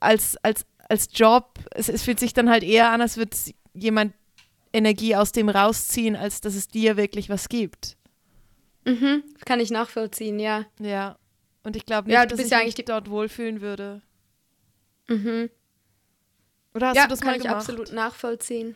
als, 0.00 0.36
als, 0.42 0.66
als 0.88 1.08
Job, 1.12 1.58
es, 1.72 1.88
es 1.88 2.02
fühlt 2.02 2.18
sich 2.18 2.32
dann 2.32 2.50
halt 2.50 2.64
eher 2.64 2.90
an, 2.90 3.00
als 3.00 3.16
würde 3.16 3.36
jemand 3.72 4.14
Energie 4.74 5.14
aus 5.16 5.32
dem 5.32 5.48
rausziehen, 5.48 6.16
als 6.16 6.40
dass 6.40 6.54
es 6.54 6.68
dir 6.68 6.96
wirklich 6.96 7.30
was 7.30 7.48
gibt. 7.48 7.96
Mhm, 8.84 9.22
kann 9.46 9.60
ich 9.60 9.70
nachvollziehen, 9.70 10.38
ja. 10.38 10.66
Ja. 10.78 11.16
Und 11.62 11.76
ich 11.76 11.86
glaube 11.86 12.08
nicht, 12.08 12.14
ja, 12.14 12.26
dass 12.26 12.38
ich 12.38 12.50
ja 12.50 12.62
mich 12.62 12.74
dort 12.74 13.08
wohlfühlen 13.08 13.60
würde. 13.60 14.02
Mhm. 15.08 15.48
Oder 16.74 16.88
hast 16.88 16.96
ja, 16.96 17.04
du 17.04 17.10
das 17.10 17.20
kann 17.20 17.32
mal 17.32 17.38
gemacht? 17.38 17.50
ich 17.50 17.56
absolut 17.56 17.92
nachvollziehen. 17.92 18.74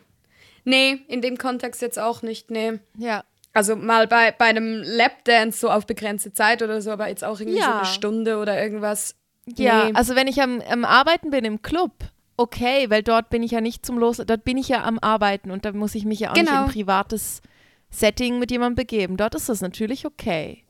Nee, 0.63 1.01
in 1.07 1.21
dem 1.21 1.37
Kontext 1.37 1.81
jetzt 1.81 1.99
auch 1.99 2.21
nicht, 2.21 2.49
nee. 2.49 2.79
Ja. 2.97 3.23
Also 3.53 3.75
mal 3.75 4.07
bei, 4.07 4.31
bei 4.31 4.45
einem 4.45 4.81
Lapdance 4.83 5.59
so 5.59 5.69
auf 5.69 5.85
begrenzte 5.85 6.31
Zeit 6.31 6.61
oder 6.61 6.81
so, 6.81 6.91
aber 6.91 7.09
jetzt 7.09 7.23
auch 7.23 7.39
irgendwie 7.39 7.59
ja. 7.59 7.65
so 7.65 7.71
eine 7.71 7.85
Stunde 7.85 8.37
oder 8.37 8.61
irgendwas. 8.61 9.15
Ja, 9.57 9.85
nee. 9.85 9.93
also 9.93 10.15
wenn 10.15 10.27
ich 10.27 10.41
am, 10.41 10.61
am 10.61 10.85
Arbeiten 10.85 11.31
bin 11.31 11.45
im 11.45 11.61
Club, 11.61 11.93
okay, 12.39 12.89
weil 12.89 13.03
dort 13.03 13.29
bin 13.29 13.43
ich 13.43 13.51
ja 13.51 13.61
nicht 13.61 13.85
zum 13.85 13.97
Los, 13.97 14.17
dort 14.17 14.43
bin 14.45 14.57
ich 14.57 14.69
ja 14.69 14.83
am 14.83 14.97
Arbeiten 14.99 15.51
und 15.51 15.65
da 15.65 15.73
muss 15.73 15.93
ich 15.93 16.05
mich 16.05 16.21
ja 16.21 16.31
auch 16.31 16.33
genau. 16.33 16.43
nicht 16.43 16.51
in 16.51 16.57
ein 16.57 16.63
genau. 16.63 16.73
privates 16.73 17.41
Setting 17.89 18.39
mit 18.39 18.49
jemandem 18.49 18.75
begeben. 18.75 19.17
Dort 19.17 19.35
ist 19.35 19.49
das 19.49 19.61
natürlich 19.61 20.05
okay. 20.05 20.63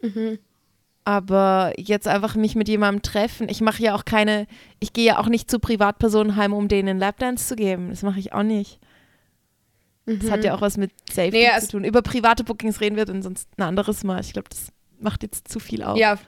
Mhm. 0.00 0.38
Aber 1.04 1.72
jetzt 1.76 2.08
einfach 2.08 2.34
mich 2.36 2.54
mit 2.54 2.68
jemandem 2.68 3.02
treffen, 3.02 3.48
ich 3.48 3.60
mache 3.60 3.82
ja 3.82 3.94
auch 3.94 4.04
keine, 4.04 4.46
ich 4.78 4.92
gehe 4.92 5.04
ja 5.04 5.18
auch 5.18 5.28
nicht 5.28 5.50
zu 5.50 5.58
Privatpersonen 5.58 6.36
heim, 6.36 6.52
um 6.52 6.68
denen 6.68 6.88
einen 6.88 7.00
Lapdance 7.00 7.48
zu 7.48 7.56
geben. 7.56 7.90
Das 7.90 8.02
mache 8.02 8.20
ich 8.20 8.32
auch 8.32 8.42
nicht. 8.42 8.78
Mhm. 10.06 10.20
Das 10.20 10.30
hat 10.30 10.44
ja 10.44 10.52
mhm. 10.52 10.58
auch 10.58 10.62
was 10.62 10.76
mit 10.76 10.92
Safety 11.10 11.38
nee, 11.38 11.60
zu 11.60 11.68
tun. 11.72 11.84
Über 11.84 12.02
private 12.02 12.44
Bookings 12.44 12.80
reden 12.80 12.96
wir 12.96 13.04
dann 13.04 13.22
sonst 13.22 13.48
ein 13.58 13.62
anderes 13.62 14.04
Mal. 14.04 14.20
Ich 14.20 14.32
glaube, 14.32 14.48
das 14.48 14.68
macht 15.00 15.22
jetzt 15.22 15.48
zu 15.48 15.58
viel 15.58 15.82
auf. 15.82 15.98
Ja, 15.98 16.18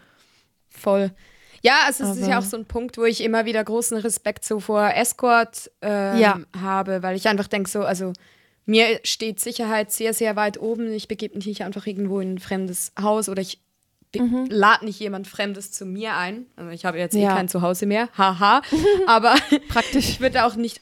voll. 0.68 1.12
Ja, 1.62 1.80
also 1.86 2.04
es 2.04 2.18
ist 2.18 2.28
ja 2.28 2.38
auch 2.38 2.44
so 2.44 2.56
ein 2.56 2.64
Punkt, 2.64 2.98
wo 2.98 3.04
ich 3.04 3.22
immer 3.22 3.44
wieder 3.44 3.62
großen 3.62 3.96
Respekt 3.98 4.44
so 4.44 4.60
vor 4.60 4.90
Escort 4.94 5.70
ähm, 5.82 6.18
ja. 6.18 6.40
habe, 6.60 7.02
weil 7.02 7.16
ich 7.16 7.28
einfach 7.28 7.48
denke 7.48 7.70
so, 7.70 7.82
also 7.82 8.12
mir 8.66 9.00
steht 9.04 9.40
Sicherheit 9.40 9.92
sehr, 9.92 10.12
sehr 10.12 10.36
weit 10.36 10.60
oben. 10.60 10.92
Ich 10.92 11.08
begebe 11.08 11.36
mich 11.36 11.46
nicht 11.46 11.62
einfach 11.62 11.86
irgendwo 11.86 12.20
in 12.20 12.34
ein 12.34 12.38
fremdes 12.38 12.92
Haus 13.00 13.28
oder 13.28 13.40
ich 13.40 13.60
mhm. 14.16 14.46
lade 14.50 14.84
nicht 14.84 14.98
jemand 14.98 15.28
Fremdes 15.28 15.72
zu 15.72 15.86
mir 15.86 16.14
ein. 16.16 16.46
Also 16.56 16.70
ich 16.70 16.84
habe 16.84 16.98
jetzt 16.98 17.14
eh 17.14 17.22
ja. 17.22 17.32
eh 17.32 17.34
kein 17.34 17.48
Zuhause 17.48 17.86
mehr, 17.86 18.08
haha. 18.18 18.62
Aber 19.06 19.36
praktisch. 19.68 20.08
ich 20.08 20.20
würde 20.20 20.44
auch 20.44 20.56
nicht 20.56 20.80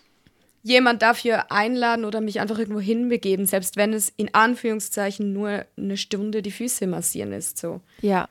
jemand 0.62 1.02
dafür 1.02 1.52
einladen 1.52 2.06
oder 2.06 2.22
mich 2.22 2.40
einfach 2.40 2.58
irgendwo 2.58 2.80
hinbegeben, 2.80 3.44
selbst 3.44 3.76
wenn 3.76 3.92
es 3.92 4.08
in 4.16 4.34
Anführungszeichen 4.34 5.32
nur 5.32 5.66
eine 5.76 5.96
Stunde 5.98 6.40
die 6.40 6.50
Füße 6.50 6.86
massieren 6.86 7.32
ist. 7.32 7.58
So. 7.58 7.82
Ja. 8.00 8.28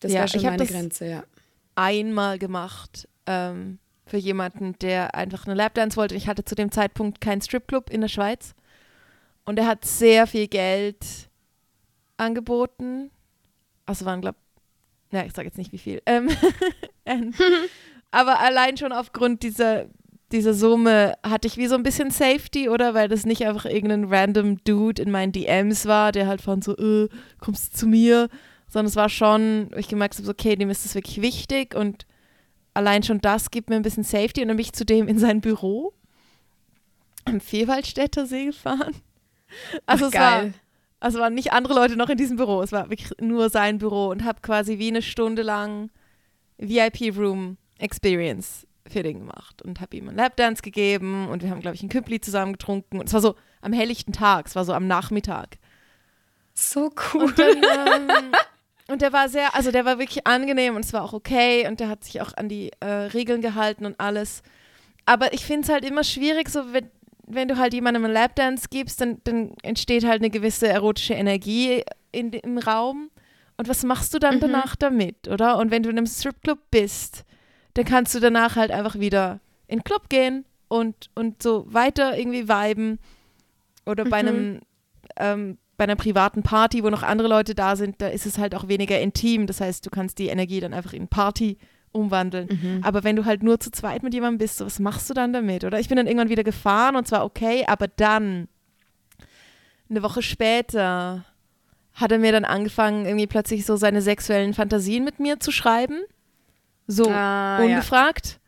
Das 0.00 0.12
ja, 0.12 0.18
wäre 0.18 0.28
schon 0.28 0.42
meine 0.42 0.66
Grenze, 0.66 1.06
ja. 1.06 1.24
Einmal 1.74 2.38
gemacht 2.38 3.08
ähm, 3.26 3.78
für 4.06 4.16
jemanden, 4.16 4.78
der 4.80 5.14
einfach 5.14 5.46
eine 5.46 5.54
Lapdance 5.54 5.96
wollte. 5.96 6.14
Ich 6.14 6.28
hatte 6.28 6.44
zu 6.44 6.54
dem 6.54 6.70
Zeitpunkt 6.70 7.20
keinen 7.20 7.40
Stripclub 7.40 7.90
in 7.90 8.00
der 8.00 8.08
Schweiz. 8.08 8.54
Und 9.44 9.58
er 9.58 9.66
hat 9.66 9.84
sehr 9.84 10.26
viel 10.26 10.48
Geld 10.48 11.30
angeboten. 12.16 13.10
Also 13.86 14.04
waren, 14.04 14.20
glaube 14.20 14.38
ja, 15.12 15.24
ich 15.24 15.32
sage 15.32 15.48
jetzt 15.48 15.58
nicht 15.58 15.72
wie 15.72 15.78
viel. 15.78 16.02
Ähm, 16.06 16.28
aber 18.10 18.40
allein 18.40 18.76
schon 18.76 18.92
aufgrund 18.92 19.42
dieser 19.42 19.86
diese 20.32 20.54
Summe 20.54 21.14
hatte 21.22 21.46
ich 21.46 21.58
wie 21.58 21.66
so 21.66 21.74
ein 21.74 21.82
bisschen 21.82 22.10
Safety, 22.10 22.68
oder? 22.68 22.94
Weil 22.94 23.08
das 23.08 23.26
nicht 23.26 23.46
einfach 23.46 23.66
irgendein 23.66 24.04
random 24.04 24.64
Dude 24.64 25.00
in 25.00 25.10
meinen 25.10 25.32
DMs 25.32 25.86
war, 25.86 26.10
der 26.10 26.26
halt 26.26 26.40
von 26.40 26.62
so, 26.62 26.76
äh, 26.76 27.08
kommst 27.38 27.74
du 27.74 27.78
zu 27.78 27.86
mir? 27.86 28.28
Sondern 28.72 28.86
es 28.86 28.96
war 28.96 29.08
schon, 29.08 29.70
ich 29.76 29.88
gemerkt 29.88 30.18
habe, 30.18 30.28
okay, 30.28 30.56
dem 30.56 30.70
ist 30.70 30.84
das 30.84 30.94
wirklich 30.94 31.20
wichtig 31.20 31.74
und 31.74 32.06
allein 32.74 33.02
schon 33.02 33.20
das 33.20 33.50
gibt 33.50 33.68
mir 33.68 33.76
ein 33.76 33.82
bisschen 33.82 34.04
Safety 34.04 34.40
und 34.40 34.48
dann 34.48 34.56
bin 34.56 34.64
ich 34.64 34.72
zu 34.72 34.86
dem 34.86 35.08
in 35.08 35.18
sein 35.18 35.40
Büro 35.42 35.92
am 37.26 37.40
Vierwaldstätter 37.40 38.26
See 38.26 38.46
gefahren. 38.46 38.94
Also 39.84 40.06
Ach, 40.06 40.08
es 40.08 40.12
geil. 40.12 40.44
war 40.44 40.52
also 41.00 41.18
waren 41.18 41.34
nicht 41.34 41.52
andere 41.52 41.74
Leute 41.74 41.96
noch 41.96 42.08
in 42.08 42.16
diesem 42.16 42.36
Büro, 42.36 42.62
es 42.62 42.70
war 42.70 42.88
wirklich 42.88 43.10
nur 43.20 43.50
sein 43.50 43.78
Büro 43.78 44.06
und 44.06 44.24
habe 44.24 44.40
quasi 44.40 44.78
wie 44.78 44.88
eine 44.88 45.02
Stunde 45.02 45.42
lang 45.42 45.90
VIP 46.58 47.16
Room 47.16 47.58
Experience 47.78 48.66
für 48.88 49.02
den 49.02 49.18
gemacht 49.18 49.62
und 49.62 49.80
habe 49.80 49.96
ihm 49.96 50.08
einen 50.08 50.16
Lapdance 50.16 50.62
gegeben 50.62 51.28
und 51.28 51.42
wir 51.42 51.50
haben, 51.50 51.60
glaube 51.60 51.74
ich, 51.74 51.82
ein 51.82 51.88
Küppli 51.88 52.20
zusammen 52.20 52.52
getrunken. 52.52 53.00
Und 53.00 53.08
es 53.08 53.12
war 53.12 53.20
so 53.20 53.34
am 53.60 53.72
helllichten 53.72 54.12
Tag, 54.12 54.46
es 54.46 54.54
war 54.54 54.64
so 54.64 54.72
am 54.72 54.86
Nachmittag. 54.86 55.58
So 56.54 56.92
cool. 57.12 57.24
Und, 57.24 57.38
dann, 57.38 57.56
ähm, 57.56 58.32
und 58.92 59.02
der 59.02 59.12
war 59.12 59.28
sehr, 59.28 59.54
also 59.54 59.70
der 59.70 59.84
war 59.84 59.98
wirklich 59.98 60.26
angenehm 60.26 60.76
und 60.76 60.84
es 60.84 60.92
war 60.92 61.02
auch 61.02 61.14
okay 61.14 61.66
und 61.66 61.80
der 61.80 61.88
hat 61.88 62.04
sich 62.04 62.20
auch 62.20 62.34
an 62.36 62.48
die 62.48 62.70
äh, 62.80 62.86
Regeln 62.86 63.40
gehalten 63.40 63.86
und 63.86 63.98
alles. 63.98 64.42
Aber 65.06 65.32
ich 65.32 65.44
finde 65.44 65.62
es 65.62 65.72
halt 65.72 65.84
immer 65.84 66.04
schwierig, 66.04 66.50
so 66.50 66.72
wenn, 66.72 66.90
wenn 67.26 67.48
du 67.48 67.56
halt 67.56 67.72
jemandem 67.72 68.04
einen 68.04 68.12
Lapdance 68.12 68.68
gibst, 68.70 69.00
dann, 69.00 69.18
dann 69.24 69.54
entsteht 69.62 70.04
halt 70.04 70.20
eine 70.20 70.28
gewisse 70.30 70.68
erotische 70.68 71.14
Energie 71.14 71.82
in, 72.12 72.32
im 72.32 72.58
Raum. 72.58 73.10
Und 73.56 73.68
was 73.68 73.82
machst 73.82 74.12
du 74.12 74.18
dann 74.18 74.36
mhm. 74.36 74.40
danach 74.40 74.76
damit, 74.76 75.26
oder? 75.28 75.58
Und 75.58 75.70
wenn 75.70 75.82
du 75.82 75.88
in 75.88 75.96
einem 75.96 76.06
Stripclub 76.06 76.58
bist, 76.70 77.24
dann 77.74 77.84
kannst 77.86 78.14
du 78.14 78.20
danach 78.20 78.56
halt 78.56 78.70
einfach 78.70 78.98
wieder 78.98 79.40
in 79.68 79.78
den 79.78 79.84
Club 79.84 80.10
gehen 80.10 80.44
und, 80.68 81.08
und 81.14 81.42
so 81.42 81.64
weiter 81.72 82.18
irgendwie 82.18 82.48
viben. 82.48 82.98
Oder 83.86 84.04
bei 84.04 84.22
mhm. 84.22 84.28
einem 84.28 84.60
ähm, 85.16 85.58
bei 85.76 85.84
einer 85.84 85.96
privaten 85.96 86.42
Party, 86.42 86.84
wo 86.84 86.90
noch 86.90 87.02
andere 87.02 87.28
Leute 87.28 87.54
da 87.54 87.76
sind, 87.76 88.00
da 88.00 88.08
ist 88.08 88.26
es 88.26 88.38
halt 88.38 88.54
auch 88.54 88.68
weniger 88.68 89.00
intim. 89.00 89.46
Das 89.46 89.60
heißt, 89.60 89.84
du 89.84 89.90
kannst 89.90 90.18
die 90.18 90.28
Energie 90.28 90.60
dann 90.60 90.74
einfach 90.74 90.92
in 90.92 91.08
Party 91.08 91.58
umwandeln. 91.92 92.48
Mhm. 92.50 92.80
Aber 92.82 93.04
wenn 93.04 93.16
du 93.16 93.24
halt 93.24 93.42
nur 93.42 93.60
zu 93.60 93.70
zweit 93.70 94.02
mit 94.02 94.14
jemandem 94.14 94.38
bist, 94.38 94.58
so, 94.58 94.66
was 94.66 94.78
machst 94.78 95.08
du 95.10 95.14
dann 95.14 95.32
damit? 95.32 95.64
Oder 95.64 95.78
ich 95.78 95.88
bin 95.88 95.96
dann 95.96 96.06
irgendwann 96.06 96.28
wieder 96.28 96.44
gefahren 96.44 96.96
und 96.96 97.06
zwar 97.06 97.24
okay, 97.24 97.64
aber 97.66 97.88
dann, 97.88 98.48
eine 99.88 100.02
Woche 100.02 100.22
später, 100.22 101.24
hat 101.94 102.12
er 102.12 102.18
mir 102.18 102.32
dann 102.32 102.44
angefangen, 102.44 103.04
irgendwie 103.04 103.26
plötzlich 103.26 103.66
so 103.66 103.76
seine 103.76 104.00
sexuellen 104.00 104.54
Fantasien 104.54 105.04
mit 105.04 105.20
mir 105.20 105.40
zu 105.40 105.52
schreiben. 105.52 106.00
So 106.86 107.10
ah, 107.10 107.58
ungefragt. 107.62 108.26
Ja. 108.26 108.41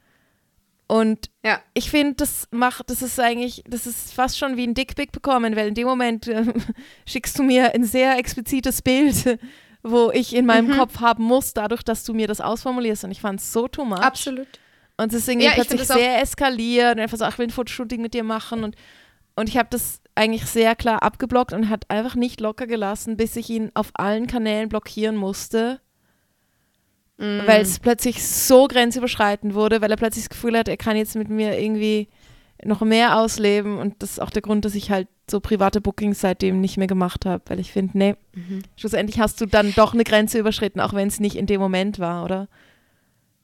Und 0.87 1.30
ja. 1.43 1.61
ich 1.72 1.91
finde, 1.91 2.14
das 2.16 2.47
macht, 2.51 2.91
das 2.91 3.01
ist 3.01 3.18
eigentlich, 3.18 3.64
das 3.66 3.87
ist 3.87 4.12
fast 4.12 4.39
schon 4.39 4.57
wie 4.57 4.66
ein 4.66 4.74
Dickpick 4.74 5.12
bekommen, 5.12 5.57
weil 5.57 5.68
in 5.68 5.74
dem 5.74 5.87
Moment 5.87 6.28
äh, 6.28 6.45
schickst 7.07 7.39
du 7.39 7.43
mir 7.43 7.74
ein 7.74 7.85
sehr 7.85 8.18
explizites 8.18 8.82
Bild, 8.82 9.39
wo 9.82 10.11
ich 10.12 10.35
in 10.35 10.47
meinem 10.47 10.68
mhm. 10.68 10.78
Kopf 10.78 11.01
haben 11.01 11.24
muss, 11.24 11.55
dadurch, 11.55 11.82
dass 11.82 12.05
du 12.05 12.12
mir 12.12 12.26
das 12.26 12.41
ausformulierst. 12.41 13.05
Und 13.05 13.12
ich 13.12 13.20
fand 13.20 13.41
es 13.41 13.53
so 13.53 13.66
too 13.66 13.85
much. 13.85 14.01
Absolut. 14.01 14.47
Und 14.97 15.12
es 15.12 15.20
ist 15.20 15.28
irgendwie 15.28 15.47
ja, 15.47 15.53
plötzlich 15.55 15.85
sehr 15.85 16.20
eskaliert 16.20 16.97
und 16.97 17.01
einfach 17.01 17.18
so, 17.18 17.24
ach, 17.24 17.32
ich 17.32 17.39
will 17.39 17.47
ein 17.47 17.51
Fotoshooting 17.51 18.01
mit 18.01 18.14
dir 18.14 18.22
machen. 18.22 18.62
Und, 18.62 18.76
und 19.37 19.49
ich 19.49 19.57
habe 19.57 19.68
das 19.70 20.01
eigentlich 20.14 20.47
sehr 20.47 20.76
klar 20.76 21.03
abgeblockt 21.03 21.53
und 21.53 21.68
hat 21.68 21.91
einfach 21.91 22.14
nicht 22.14 22.41
locker 22.41 22.66
gelassen, 22.66 23.16
bis 23.16 23.35
ich 23.37 23.51
ihn 23.51 23.70
auf 23.74 23.91
allen 23.95 24.26
Kanälen 24.26 24.68
blockieren 24.68 25.16
musste 25.16 25.80
Mm. 27.17 27.47
Weil 27.47 27.62
es 27.62 27.79
plötzlich 27.79 28.27
so 28.27 28.67
grenzüberschreitend 28.67 29.55
wurde, 29.55 29.81
weil 29.81 29.91
er 29.91 29.97
plötzlich 29.97 30.25
das 30.25 30.31
Gefühl 30.31 30.59
hat, 30.59 30.69
er 30.69 30.77
kann 30.77 30.97
jetzt 30.97 31.15
mit 31.15 31.29
mir 31.29 31.59
irgendwie 31.59 32.09
noch 32.62 32.81
mehr 32.81 33.19
ausleben. 33.19 33.79
Und 33.79 34.03
das 34.03 34.12
ist 34.12 34.21
auch 34.21 34.31
der 34.31 34.43
Grund, 34.43 34.65
dass 34.65 34.75
ich 34.75 34.91
halt 34.91 35.09
so 35.31 35.41
private 35.41 35.81
Bookings 35.81 36.21
seitdem 36.21 36.61
nicht 36.61 36.77
mehr 36.77 36.87
gemacht 36.87 37.25
habe, 37.25 37.43
weil 37.47 37.61
ich 37.61 37.73
finde, 37.73 37.97
nee, 37.97 38.15
mhm. 38.35 38.62
schlussendlich 38.77 39.21
hast 39.21 39.41
du 39.41 39.47
dann 39.47 39.73
doch 39.75 39.95
eine 39.95 40.05
Grenze 40.05 40.39
überschritten, 40.39 40.81
auch 40.81 40.93
wenn 40.93 41.09
es 41.09 41.21
nicht 41.21 41.37
in 41.37 41.47
dem 41.47 41.61
Moment 41.61 41.99
war, 41.99 42.25
oder? 42.25 42.49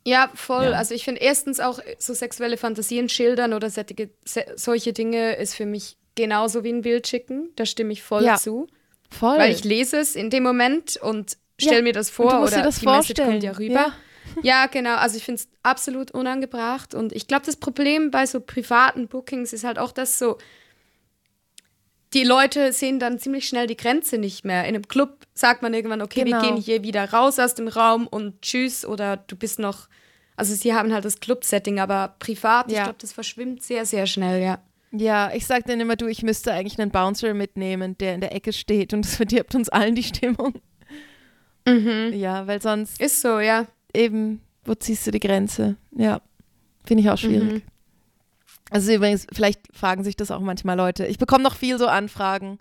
Ja, 0.05 0.31
voll. 0.35 0.65
Ja. 0.65 0.73
Also 0.73 0.95
ich 0.95 1.05
finde 1.05 1.21
erstens 1.21 1.61
auch 1.61 1.79
so 1.99 2.15
sexuelle 2.15 2.57
Fantasien 2.57 3.09
schildern 3.09 3.53
oder 3.53 3.71
solche 3.71 4.93
Dinge 4.93 5.35
ist 5.35 5.55
für 5.55 5.67
mich 5.67 5.97
genauso 6.15 6.65
wie 6.65 6.73
ein 6.73 6.83
Bild 6.83 7.07
schicken. 7.07 7.51
Da 7.57 7.67
stimme 7.67 7.93
ich 7.93 8.03
voll 8.03 8.25
ja. 8.25 8.37
zu. 8.37 8.67
Voll. 9.11 9.39
Weil 9.39 9.53
ich 9.53 9.65
lese 9.65 9.99
es 9.99 10.15
in 10.15 10.31
dem 10.31 10.43
Moment 10.43 10.97
und 10.97 11.37
stell 11.61 11.77
ja. 11.77 11.83
mir 11.83 11.93
das 11.93 12.11
vor 12.11 12.43
oder 12.43 12.63
das 12.63 12.79
die 12.79 12.85
vorstellen. 12.85 12.97
Message 12.97 13.23
kommt 13.23 13.43
ja 13.43 13.53
rüber. 13.53 13.95
Ja, 14.43 14.43
ja 14.43 14.67
genau. 14.67 14.97
Also 14.97 15.17
ich 15.17 15.25
finde 15.25 15.43
es 15.43 15.49
absolut 15.63 16.11
unangebracht 16.11 16.95
und 16.95 17.13
ich 17.13 17.27
glaube, 17.27 17.47
das 17.47 17.57
Problem 17.57 18.11
bei 18.11 18.27
so 18.27 18.41
privaten 18.41 19.09
Bookings 19.09 19.53
ist 19.53 19.65
halt 19.65 19.79
auch, 19.79 19.93
dass 19.93 20.19
so 20.19 20.39
die 22.13 22.25
Leute 22.25 22.73
sehen 22.73 22.99
dann 22.99 23.19
ziemlich 23.19 23.47
schnell 23.47 23.67
die 23.67 23.77
Grenze 23.77 24.19
nicht 24.19 24.45
mehr. 24.45 24.63
In 24.65 24.75
einem 24.75 24.89
Club 24.89 25.27
sagt 25.35 25.63
man 25.63 25.75
irgendwann, 25.75 26.03
okay, 26.03 26.25
genau. 26.25 26.43
wir 26.43 26.49
gehen 26.49 26.57
hier 26.61 26.83
wieder 26.83 27.13
raus 27.13 27.39
aus 27.39 27.55
dem 27.55 27.69
Raum 27.69 28.07
und 28.07 28.43
tschüss 28.43 28.85
oder 28.85 29.17
du 29.17 29.37
bist 29.37 29.59
noch, 29.59 29.89
also 30.37 30.55
sie 30.55 30.75
haben 30.75 30.93
halt 30.93 31.05
das 31.05 31.21
Club-Setting, 31.21 31.79
aber 31.79 32.17
privat, 32.19 32.71
ja. 32.71 32.79
ich 32.79 32.85
glaube, 32.85 32.99
das 33.01 33.13
verschwimmt 33.13 33.63
sehr, 33.63 33.87
sehr 33.87 34.07
schnell, 34.07 34.43
ja. 34.43 34.59
Ja, 34.93 35.31
ich 35.33 35.47
sag 35.47 35.67
dann 35.67 35.79
immer, 35.79 35.95
du, 35.95 36.09
ich 36.09 36.25
müsste 36.25 36.53
eigentlich 36.53 36.81
einen 36.81 36.91
Bouncer 36.91 37.33
mitnehmen, 37.33 37.97
der 37.99 38.15
in 38.15 38.21
der 38.21 38.35
Ecke 38.35 38.53
steht 38.53 38.93
und 38.93 39.05
das 39.05 39.17
verdirbt 39.17 39.55
uns 39.55 39.69
allen 39.69 39.95
die 39.95 40.03
Stimmung. 40.03 40.55
Mhm. 41.67 42.13
Ja, 42.15 42.47
weil 42.47 42.61
sonst. 42.61 43.01
Ist 43.01 43.21
so, 43.21 43.41
ja. 43.41 43.67
Eben, 43.95 44.41
wo 44.65 44.75
ziehst 44.75 45.07
du 45.07 45.11
die 45.11 45.21
Grenze? 45.21 45.77
Ja, 45.97 46.21
finde 46.85 47.03
ich 47.03 47.11
auch 47.11 47.19
schwierig. 47.19 47.53
Mhm. 47.53 47.63
Also 48.71 48.93
übrigens, 48.93 49.27
vielleicht 49.33 49.61
fragen 49.77 50.05
sich 50.05 50.17
das 50.17 50.31
auch 50.31 50.41
manchmal 50.41 50.77
Leute. 50.77 51.07
Ich 51.07 51.19
bekomme 51.19 51.43
noch 51.43 51.57
viel 51.57 51.77
so 51.79 51.89
Anfragen 51.89 52.59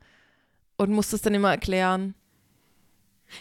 und 0.78 0.91
muss 0.91 1.12
das 1.12 1.22
dann 1.22 1.36
immer 1.36 1.52
erklären. 1.52 2.16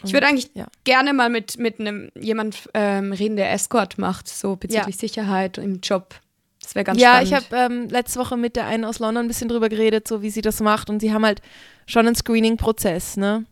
Ich 0.04 0.12
würde 0.12 0.26
eigentlich 0.26 0.50
ja. 0.52 0.66
gerne 0.84 1.14
mal 1.14 1.30
mit, 1.30 1.58
mit 1.58 1.80
einem 1.80 2.10
jemand 2.14 2.68
ähm, 2.74 3.12
reden, 3.12 3.36
der 3.36 3.50
Escort 3.52 3.96
macht, 3.96 4.28
so 4.28 4.56
bezüglich 4.56 4.96
ja. 4.96 5.00
Sicherheit 5.00 5.56
im 5.56 5.80
Job. 5.80 6.14
Das 6.60 6.74
wäre 6.74 6.84
ganz 6.84 7.00
ja, 7.00 7.24
spannend. 7.24 7.30
Ja, 7.30 7.38
ich 7.38 7.44
habe 7.44 7.74
ähm, 7.74 7.88
letzte 7.88 8.20
Woche 8.20 8.36
mit 8.36 8.56
der 8.56 8.66
einen 8.66 8.84
aus 8.84 8.98
London 8.98 9.24
ein 9.24 9.28
bisschen 9.28 9.48
drüber 9.48 9.70
geredet, 9.70 10.06
so 10.06 10.20
wie 10.20 10.28
sie 10.28 10.42
das 10.42 10.60
macht. 10.60 10.90
Und 10.90 11.00
sie 11.00 11.14
haben 11.14 11.24
halt 11.24 11.40
schon 11.86 12.06
einen 12.06 12.16
Screening-Prozess, 12.16 13.16
ne? 13.16 13.46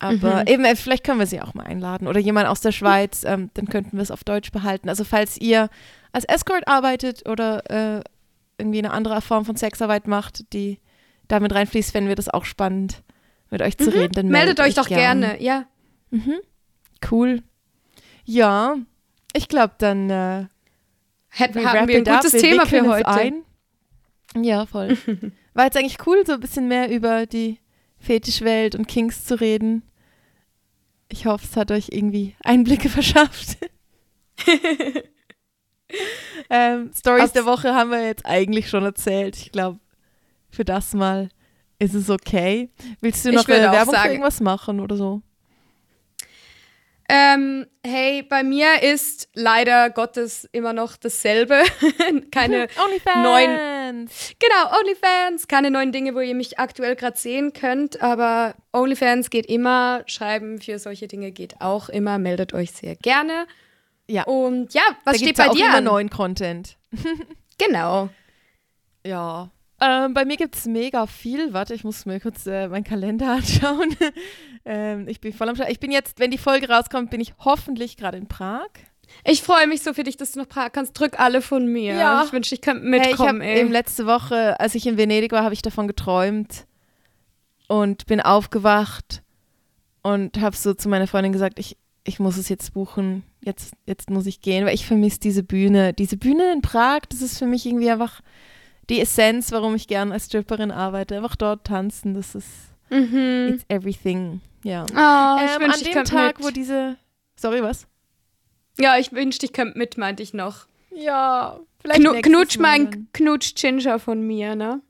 Aber 0.00 0.40
mhm. 0.40 0.46
eben, 0.46 0.64
äh, 0.64 0.74
vielleicht 0.74 1.04
können 1.04 1.18
wir 1.18 1.26
sie 1.26 1.40
auch 1.40 1.54
mal 1.54 1.64
einladen. 1.64 2.08
Oder 2.08 2.18
jemand 2.18 2.48
aus 2.48 2.62
der 2.62 2.72
Schweiz, 2.72 3.22
ähm, 3.24 3.50
dann 3.54 3.66
könnten 3.66 3.96
wir 3.96 4.02
es 4.02 4.10
auf 4.10 4.24
Deutsch 4.24 4.50
behalten. 4.50 4.88
Also 4.88 5.04
falls 5.04 5.36
ihr 5.36 5.68
als 6.10 6.24
Escort 6.24 6.66
arbeitet 6.66 7.28
oder 7.28 7.70
äh, 7.70 8.02
irgendwie 8.58 8.78
eine 8.78 8.92
andere 8.92 9.20
Form 9.20 9.44
von 9.44 9.56
Sexarbeit 9.56 10.08
macht, 10.08 10.52
die 10.54 10.80
damit 11.28 11.54
reinfließt, 11.54 11.92
fänden 11.92 12.08
wir 12.08 12.16
das 12.16 12.30
auch 12.30 12.46
spannend, 12.46 13.02
mit 13.50 13.60
euch 13.60 13.76
zu 13.76 13.90
mhm. 13.90 13.96
reden. 13.96 14.12
Dann 14.12 14.28
meldet, 14.28 14.58
meldet 14.58 14.60
euch 14.60 14.74
doch 14.74 14.88
gern. 14.88 15.20
gerne, 15.20 15.42
ja. 15.42 15.66
Mhm. 16.10 16.36
Cool. 17.10 17.42
Ja, 18.24 18.76
ich 19.34 19.48
glaube, 19.48 19.74
dann 19.78 20.08
äh, 20.08 20.46
Hätten, 21.28 21.64
haben 21.64 21.88
wir 21.88 21.98
ein 21.98 22.04
gutes 22.04 22.32
wir 22.32 22.40
Thema 22.40 22.66
für 22.66 22.88
heute. 22.88 23.06
Ein. 23.06 23.42
Ja, 24.36 24.64
voll. 24.64 24.96
War 25.54 25.66
jetzt 25.66 25.76
eigentlich 25.76 25.98
cool, 26.06 26.24
so 26.26 26.32
ein 26.32 26.40
bisschen 26.40 26.68
mehr 26.68 26.90
über 26.90 27.26
die 27.26 27.58
Fetischwelt 27.98 28.74
und 28.74 28.88
Kings 28.88 29.24
zu 29.24 29.38
reden. 29.38 29.82
Ich 31.10 31.26
hoffe, 31.26 31.44
es 31.48 31.56
hat 31.56 31.70
euch 31.70 31.88
irgendwie 31.90 32.36
Einblicke 32.42 32.88
verschafft. 32.90 33.58
ähm, 36.50 36.92
Stories 36.96 37.32
der 37.32 37.44
Woche 37.44 37.74
haben 37.74 37.90
wir 37.90 38.04
jetzt 38.06 38.24
eigentlich 38.24 38.70
schon 38.70 38.84
erzählt. 38.84 39.36
Ich 39.36 39.52
glaube, 39.52 39.78
für 40.50 40.64
das 40.64 40.94
mal 40.94 41.28
ist 41.78 41.94
es 41.94 42.10
okay. 42.10 42.70
Willst 43.00 43.24
du 43.24 43.32
noch 43.32 43.48
eine 43.48 43.72
Werbung 43.72 43.94
sagen, 43.94 44.06
für 44.06 44.12
irgendwas 44.12 44.40
machen 44.40 44.80
oder 44.80 44.96
so? 44.96 45.22
Ähm, 47.12 47.66
hey, 47.84 48.22
bei 48.22 48.44
mir 48.44 48.84
ist 48.84 49.30
leider 49.34 49.90
Gottes 49.90 50.48
immer 50.52 50.72
noch 50.72 50.96
dasselbe. 50.96 51.60
keine 52.30 52.68
neuen. 53.16 54.08
Genau, 54.38 54.78
OnlyFans. 54.78 55.48
Keine 55.48 55.72
neuen 55.72 55.90
Dinge, 55.90 56.14
wo 56.14 56.20
ihr 56.20 56.36
mich 56.36 56.60
aktuell 56.60 56.94
gerade 56.94 57.18
sehen 57.18 57.52
könnt. 57.52 58.00
Aber 58.00 58.54
OnlyFans 58.72 59.30
geht 59.30 59.46
immer. 59.46 60.04
Schreiben 60.06 60.60
für 60.60 60.78
solche 60.78 61.08
Dinge 61.08 61.32
geht 61.32 61.60
auch 61.60 61.88
immer. 61.88 62.18
Meldet 62.18 62.54
euch 62.54 62.70
sehr 62.70 62.94
gerne. 62.94 63.48
Ja. 64.06 64.22
Und 64.22 64.72
ja, 64.72 64.82
was 65.02 65.14
da 65.14 65.24
steht 65.24 65.36
bei 65.36 65.46
ja 65.46 65.50
auch 65.50 65.54
dir? 65.54 65.66
Immer 65.66 65.80
neuen 65.80 66.10
Content. 66.10 66.76
genau. 67.58 68.08
Ja. 69.04 69.50
Ähm, 69.80 70.12
bei 70.12 70.24
mir 70.24 70.36
gibt 70.36 70.56
es 70.56 70.66
mega 70.66 71.06
viel. 71.06 71.52
Warte, 71.52 71.74
ich 71.74 71.84
muss 71.84 72.04
mir 72.04 72.20
kurz 72.20 72.46
äh, 72.46 72.68
meinen 72.68 72.84
Kalender 72.84 73.32
anschauen. 73.36 73.96
ähm, 74.64 75.08
ich 75.08 75.20
bin 75.20 75.32
voll 75.32 75.48
am 75.48 75.54
Start. 75.54 75.70
Ich 75.70 75.80
bin 75.80 75.90
jetzt, 75.90 76.20
wenn 76.20 76.30
die 76.30 76.38
Folge 76.38 76.68
rauskommt, 76.68 77.10
bin 77.10 77.20
ich 77.20 77.34
hoffentlich 77.38 77.96
gerade 77.96 78.18
in 78.18 78.26
Prag. 78.26 78.68
Ich 79.24 79.42
freue 79.42 79.66
mich 79.66 79.82
so 79.82 79.92
für 79.92 80.04
dich, 80.04 80.16
dass 80.16 80.32
du 80.32 80.40
nach 80.40 80.48
Prag 80.48 80.70
kannst. 80.72 80.98
Drück 80.98 81.18
alle 81.18 81.42
von 81.42 81.66
mir. 81.66 81.94
Ja. 81.94 82.24
Ich 82.24 82.32
wünsche, 82.32 82.54
ich 82.54 82.60
könnte 82.60 82.84
mitkommen. 82.84 83.40
Hey, 83.40 83.54
ich 83.54 83.60
eben 83.60 83.72
letzte 83.72 84.06
Woche, 84.06 84.58
als 84.60 84.74
ich 84.74 84.86
in 84.86 84.96
Venedig 84.96 85.32
war, 85.32 85.42
habe 85.42 85.54
ich 85.54 85.62
davon 85.62 85.88
geträumt 85.88 86.66
und 87.68 88.06
bin 88.06 88.20
aufgewacht 88.20 89.22
und 90.02 90.40
habe 90.40 90.56
so 90.56 90.74
zu 90.74 90.88
meiner 90.88 91.06
Freundin 91.06 91.32
gesagt, 91.32 91.58
ich, 91.58 91.76
ich 92.04 92.20
muss 92.20 92.36
es 92.36 92.48
jetzt 92.48 92.74
buchen. 92.74 93.24
Jetzt, 93.42 93.74
jetzt 93.86 94.10
muss 94.10 94.26
ich 94.26 94.40
gehen, 94.40 94.66
weil 94.66 94.74
ich 94.74 94.86
vermisse 94.86 95.20
diese 95.20 95.42
Bühne. 95.42 95.92
Diese 95.92 96.16
Bühne 96.16 96.52
in 96.52 96.62
Prag, 96.62 97.00
das 97.08 97.22
ist 97.22 97.38
für 97.38 97.46
mich 97.46 97.66
irgendwie 97.66 97.90
einfach 97.90 98.20
die 98.90 99.00
Essenz, 99.00 99.52
warum 99.52 99.74
ich 99.74 99.88
gern 99.88 100.12
als 100.12 100.26
Stripperin 100.26 100.70
arbeite. 100.70 101.16
Einfach 101.16 101.36
dort 101.36 101.66
tanzen, 101.66 102.14
das 102.14 102.34
ist 102.34 102.48
mhm. 102.90 103.54
it's 103.54 103.64
everything. 103.68 104.40
Ja. 104.62 104.82
Oh, 104.82 105.44
ich 105.44 105.52
ähm, 105.52 105.62
wünsch, 105.62 105.74
an 105.74 105.84
dem 105.84 106.04
Tag, 106.04 106.38
mit. 106.38 106.46
wo 106.46 106.50
diese 106.50 106.96
Sorry, 107.36 107.62
was? 107.62 107.86
Ja, 108.78 108.98
ich 108.98 109.12
wünschte, 109.12 109.46
ich 109.46 109.52
könnte 109.52 109.78
mit, 109.78 109.96
meinte 109.96 110.22
ich 110.22 110.34
noch. 110.34 110.66
Ja, 110.94 111.58
vielleicht 111.80 112.00
Knu 112.00 112.20
Knutsch 112.20 112.58
mein 112.58 113.08
Knutsch 113.12 113.54
Ginger 113.54 113.98
von 113.98 114.20
mir, 114.26 114.54
ne? 114.54 114.82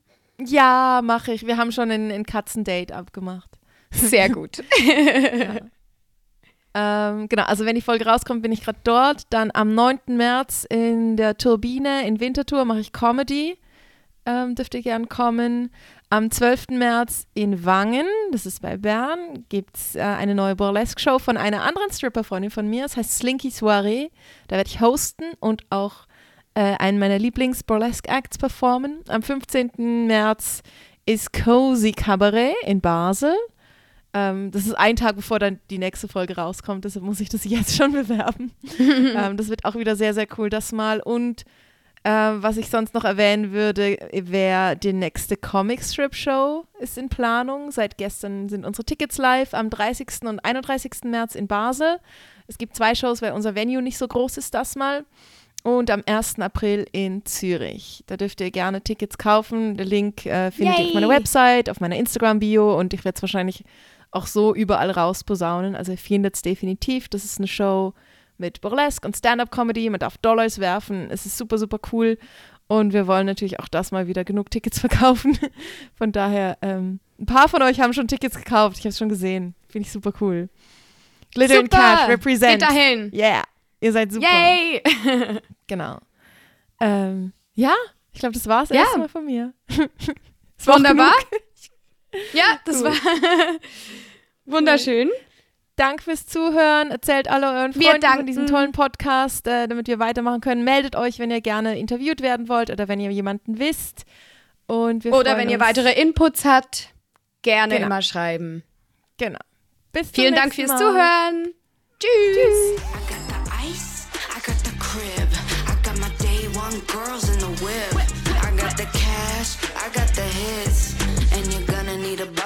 Ja, 0.45 1.01
mache 1.05 1.33
ich. 1.33 1.47
Wir 1.47 1.59
haben 1.59 1.71
schon 1.71 1.91
ein, 1.91 2.11
ein 2.11 2.25
Katzendate 2.25 2.95
abgemacht. 2.95 3.51
Sehr 3.93 4.31
gut. 4.31 4.63
ja. 4.87 5.61
Ähm, 6.73 7.29
genau, 7.29 7.43
also 7.43 7.65
wenn 7.67 7.75
die 7.75 7.83
Folge 7.83 8.07
rauskommt, 8.07 8.43
bin 8.43 8.53
ich 8.53 8.65
gerade 8.65 8.79
dort. 8.85 9.25
Dann 9.31 9.51
am 9.53 9.75
9. 9.75 9.99
März 10.07 10.67
in 10.69 11.17
der 11.17 11.37
Turbine 11.37 12.07
in 12.07 12.21
Winterthur 12.21 12.65
mache 12.65 12.81
ich 12.81 12.93
Comedy 12.93 13.59
ähm, 14.27 14.55
dürft 14.55 14.75
ihr 14.75 14.83
gern 14.83 15.09
kommen. 15.09 15.71
Am 16.09 16.31
12. 16.31 16.69
März 16.71 17.27
in 17.35 17.65
Wangen, 17.65 18.07
das 18.33 18.47
ist 18.47 18.63
bei 18.63 18.77
Bern, 18.77 19.45
gibt 19.49 19.77
es 19.77 19.95
äh, 19.95 20.01
eine 20.01 20.35
neue 20.35 20.57
Burlesque-Show 20.57 21.19
von 21.19 21.37
einer 21.37 21.63
anderen 21.63 21.91
Stripper-Freundin 21.93 22.51
von 22.51 22.69
mir. 22.69 22.83
Das 22.83 22.97
heißt 22.97 23.19
Slinky 23.19 23.51
Soiree. 23.51 24.11
Da 24.49 24.57
werde 24.57 24.69
ich 24.69 24.81
hosten 24.81 25.25
und 25.39 25.65
auch 25.71 26.07
äh, 26.55 26.77
einen 26.79 26.99
meiner 26.99 27.19
Lieblings-Burlesque-Acts 27.19 28.39
performen. 28.39 29.01
Am 29.09 29.23
15. 29.23 30.07
März 30.07 30.63
ist 31.07 31.33
Cozy 31.33 31.93
Cabaret 31.93 32.55
in 32.65 32.81
Basel. 32.81 33.35
Ähm, 34.13 34.51
das 34.51 34.67
ist 34.67 34.75
ein 34.75 34.97
Tag, 34.97 35.17
bevor 35.17 35.39
dann 35.39 35.61
die 35.71 35.79
nächste 35.79 36.09
Folge 36.09 36.37
rauskommt, 36.37 36.85
deshalb 36.85 37.05
muss 37.05 37.21
ich 37.21 37.29
das 37.29 37.45
jetzt 37.45 37.77
schon 37.77 37.93
bewerben. 37.93 38.53
ähm, 38.79 39.37
das 39.37 39.49
wird 39.49 39.65
auch 39.65 39.77
wieder 39.77 39.97
sehr, 39.97 40.15
sehr 40.15 40.27
cool, 40.37 40.51
das 40.51 40.73
mal. 40.73 41.01
Und 41.01 41.45
ähm, 42.03 42.43
was 42.43 42.57
ich 42.57 42.71
sonst 42.71 42.95
noch 42.95 43.05
erwähnen 43.05 43.53
würde, 43.53 43.99
wäre 44.13 44.75
die 44.75 44.95
nächste 44.95 45.37
Comic-Strip-Show 45.37 46.65
ist 46.79 46.97
in 46.97 47.11
Planung. 47.11 47.71
Seit 47.71 47.99
gestern 47.99 48.49
sind 48.49 48.65
unsere 48.65 48.85
Tickets 48.85 49.19
live 49.19 49.53
am 49.53 49.69
30. 49.69 50.09
und 50.23 50.43
31. 50.43 50.93
März 51.05 51.35
in 51.35 51.47
Basel. 51.47 51.99
Es 52.47 52.57
gibt 52.57 52.75
zwei 52.75 52.95
Shows, 52.95 53.21
weil 53.21 53.33
unser 53.33 53.55
Venue 53.55 53.83
nicht 53.83 53.99
so 53.99 54.09
groß 54.09 54.39
ist, 54.39 54.55
das 54.55 54.77
mal. 54.77 55.05
Und 55.63 55.91
am 55.91 56.03
1. 56.07 56.39
April 56.39 56.87
in 56.93 57.27
Zürich. 57.27 58.03
Da 58.07 58.17
dürft 58.17 58.41
ihr 58.41 58.51
gerne 58.51 58.81
Tickets 58.81 59.19
kaufen. 59.19 59.77
Der 59.77 59.85
Link 59.85 60.25
äh, 60.25 60.51
findet 60.51 60.79
Yay. 60.79 60.85
ihr 60.85 60.89
auf 60.89 60.95
meiner 60.95 61.09
Website, 61.11 61.69
auf 61.69 61.81
meiner 61.81 61.97
Instagram-Bio 61.97 62.79
und 62.79 62.95
ich 62.95 63.05
werde 63.05 63.17
es 63.17 63.23
wahrscheinlich 63.23 63.65
auch 64.11 64.27
so 64.27 64.55
überall 64.55 64.91
rausposaunen. 64.91 65.77
Also 65.77 65.93
ihr 65.93 65.99
findet 65.99 66.35
es 66.37 66.43
definitiv. 66.43 67.11
Das 67.11 67.27
ist 67.27 67.39
eine 67.39 67.47
Show, 67.47 67.93
mit 68.41 68.61
Burlesque 68.61 69.07
und 69.07 69.17
Stand-up-Comedy. 69.17 69.89
Man 69.91 70.01
darf 70.01 70.19
Dollars 70.19 70.59
werfen. 70.59 71.11
Es 71.11 71.27
ist 71.27 71.39
super, 71.39 71.59
super 71.59 71.79
cool. 71.93 72.19
Und 72.67 72.93
wir 72.93 73.07
wollen 73.07 73.27
natürlich 73.27 73.61
auch 73.61 73.69
das 73.69 73.93
mal 73.93 74.07
wieder 74.07 74.25
genug 74.25 74.51
Tickets 74.51 74.81
verkaufen. 74.81 75.39
Von 75.95 76.13
daher, 76.13 76.59
ähm, 76.63 77.01
ein 77.19 77.27
paar 77.27 77.49
von 77.49 77.63
euch 77.63 77.81
haben 77.81 77.93
schon 77.93 78.09
Tickets 78.09 78.37
gekauft. 78.37 78.79
Ich 78.79 78.85
habe 78.85 78.91
es 78.91 78.99
schon 78.99 79.09
gesehen. 79.09 79.55
Finde 79.69 79.87
ich 79.87 79.93
super 79.93 80.13
cool. 80.21 80.49
Glitter 81.33 81.57
super. 81.57 81.79
and 81.79 81.99
Cash 81.99 82.09
represent. 82.09 82.61
Geht 82.61 82.63
dahin. 82.63 83.11
Yeah. 83.15 83.45
Ihr 83.81 83.93
seid 83.93 84.13
super. 84.13 84.27
Yay. 84.27 84.83
genau. 85.67 85.99
Ähm, 86.81 87.33
ja, 87.55 87.75
ich 88.13 88.21
glaube, 88.21 88.35
das 88.35 88.47
war 88.47 88.63
es 88.63 88.71
ja. 88.71 88.77
erstmal 88.77 89.09
von 89.09 89.25
mir. 89.25 89.53
Wunderbar. 90.65 91.13
ja, 92.33 92.59
das 92.65 92.77
cool. 92.77 92.85
war 92.85 93.59
wunderschön. 94.45 95.11
Dank 95.81 96.03
fürs 96.03 96.27
Zuhören. 96.27 96.91
Erzählt 96.91 97.29
alle 97.29 97.47
euren 97.47 97.73
Freunden 97.73 98.07
von 98.07 98.27
diesem 98.27 98.47
tollen 98.47 98.73
Podcast, 98.73 99.47
äh, 99.47 99.67
damit 99.67 99.89
wir 99.89 99.99
weitermachen 99.99 100.43
können. 100.43 100.63
Meldet 100.63 100.95
euch, 100.95 101.19
wenn 101.19 101.31
ihr 101.31 101.41
gerne 101.41 101.79
interviewt 101.79 102.21
werden 102.21 102.51
wollt 102.51 102.69
oder 102.69 102.87
wenn 102.87 103.01
ihr 103.01 103.11
jemanden 103.11 103.59
wisst. 103.59 104.05
Und 104.67 105.05
wir 105.05 105.15
oder 105.15 105.39
wenn 105.39 105.49
ihr 105.49 105.59
weitere 105.59 105.99
Inputs 105.99 106.45
habt, 106.45 106.91
gerne 107.41 107.75
genau. 107.75 107.87
immer 107.87 108.03
schreiben. 108.03 108.63
Genau. 109.17 109.41
Bis 109.93 110.11
Vielen 110.11 110.35
Dank 110.35 110.55
fürs 110.55 110.69
Mal. 110.69 110.79
Zuhören. 110.79 111.55
Tschüss. 111.99 112.37
Tschüss. 112.37 112.91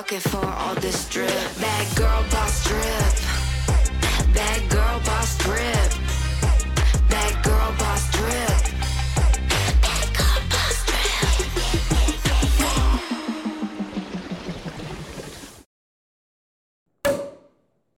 bucket 0.05 0.22
for 0.22 0.45
all 0.45 0.74
this 0.76 1.09
drip. 1.09 1.28
Bad 1.61 1.97
girl 1.97 2.24
boss 2.30 2.64
drip. 2.64 3.24
boss 5.05 5.37
grip. 5.43 6.04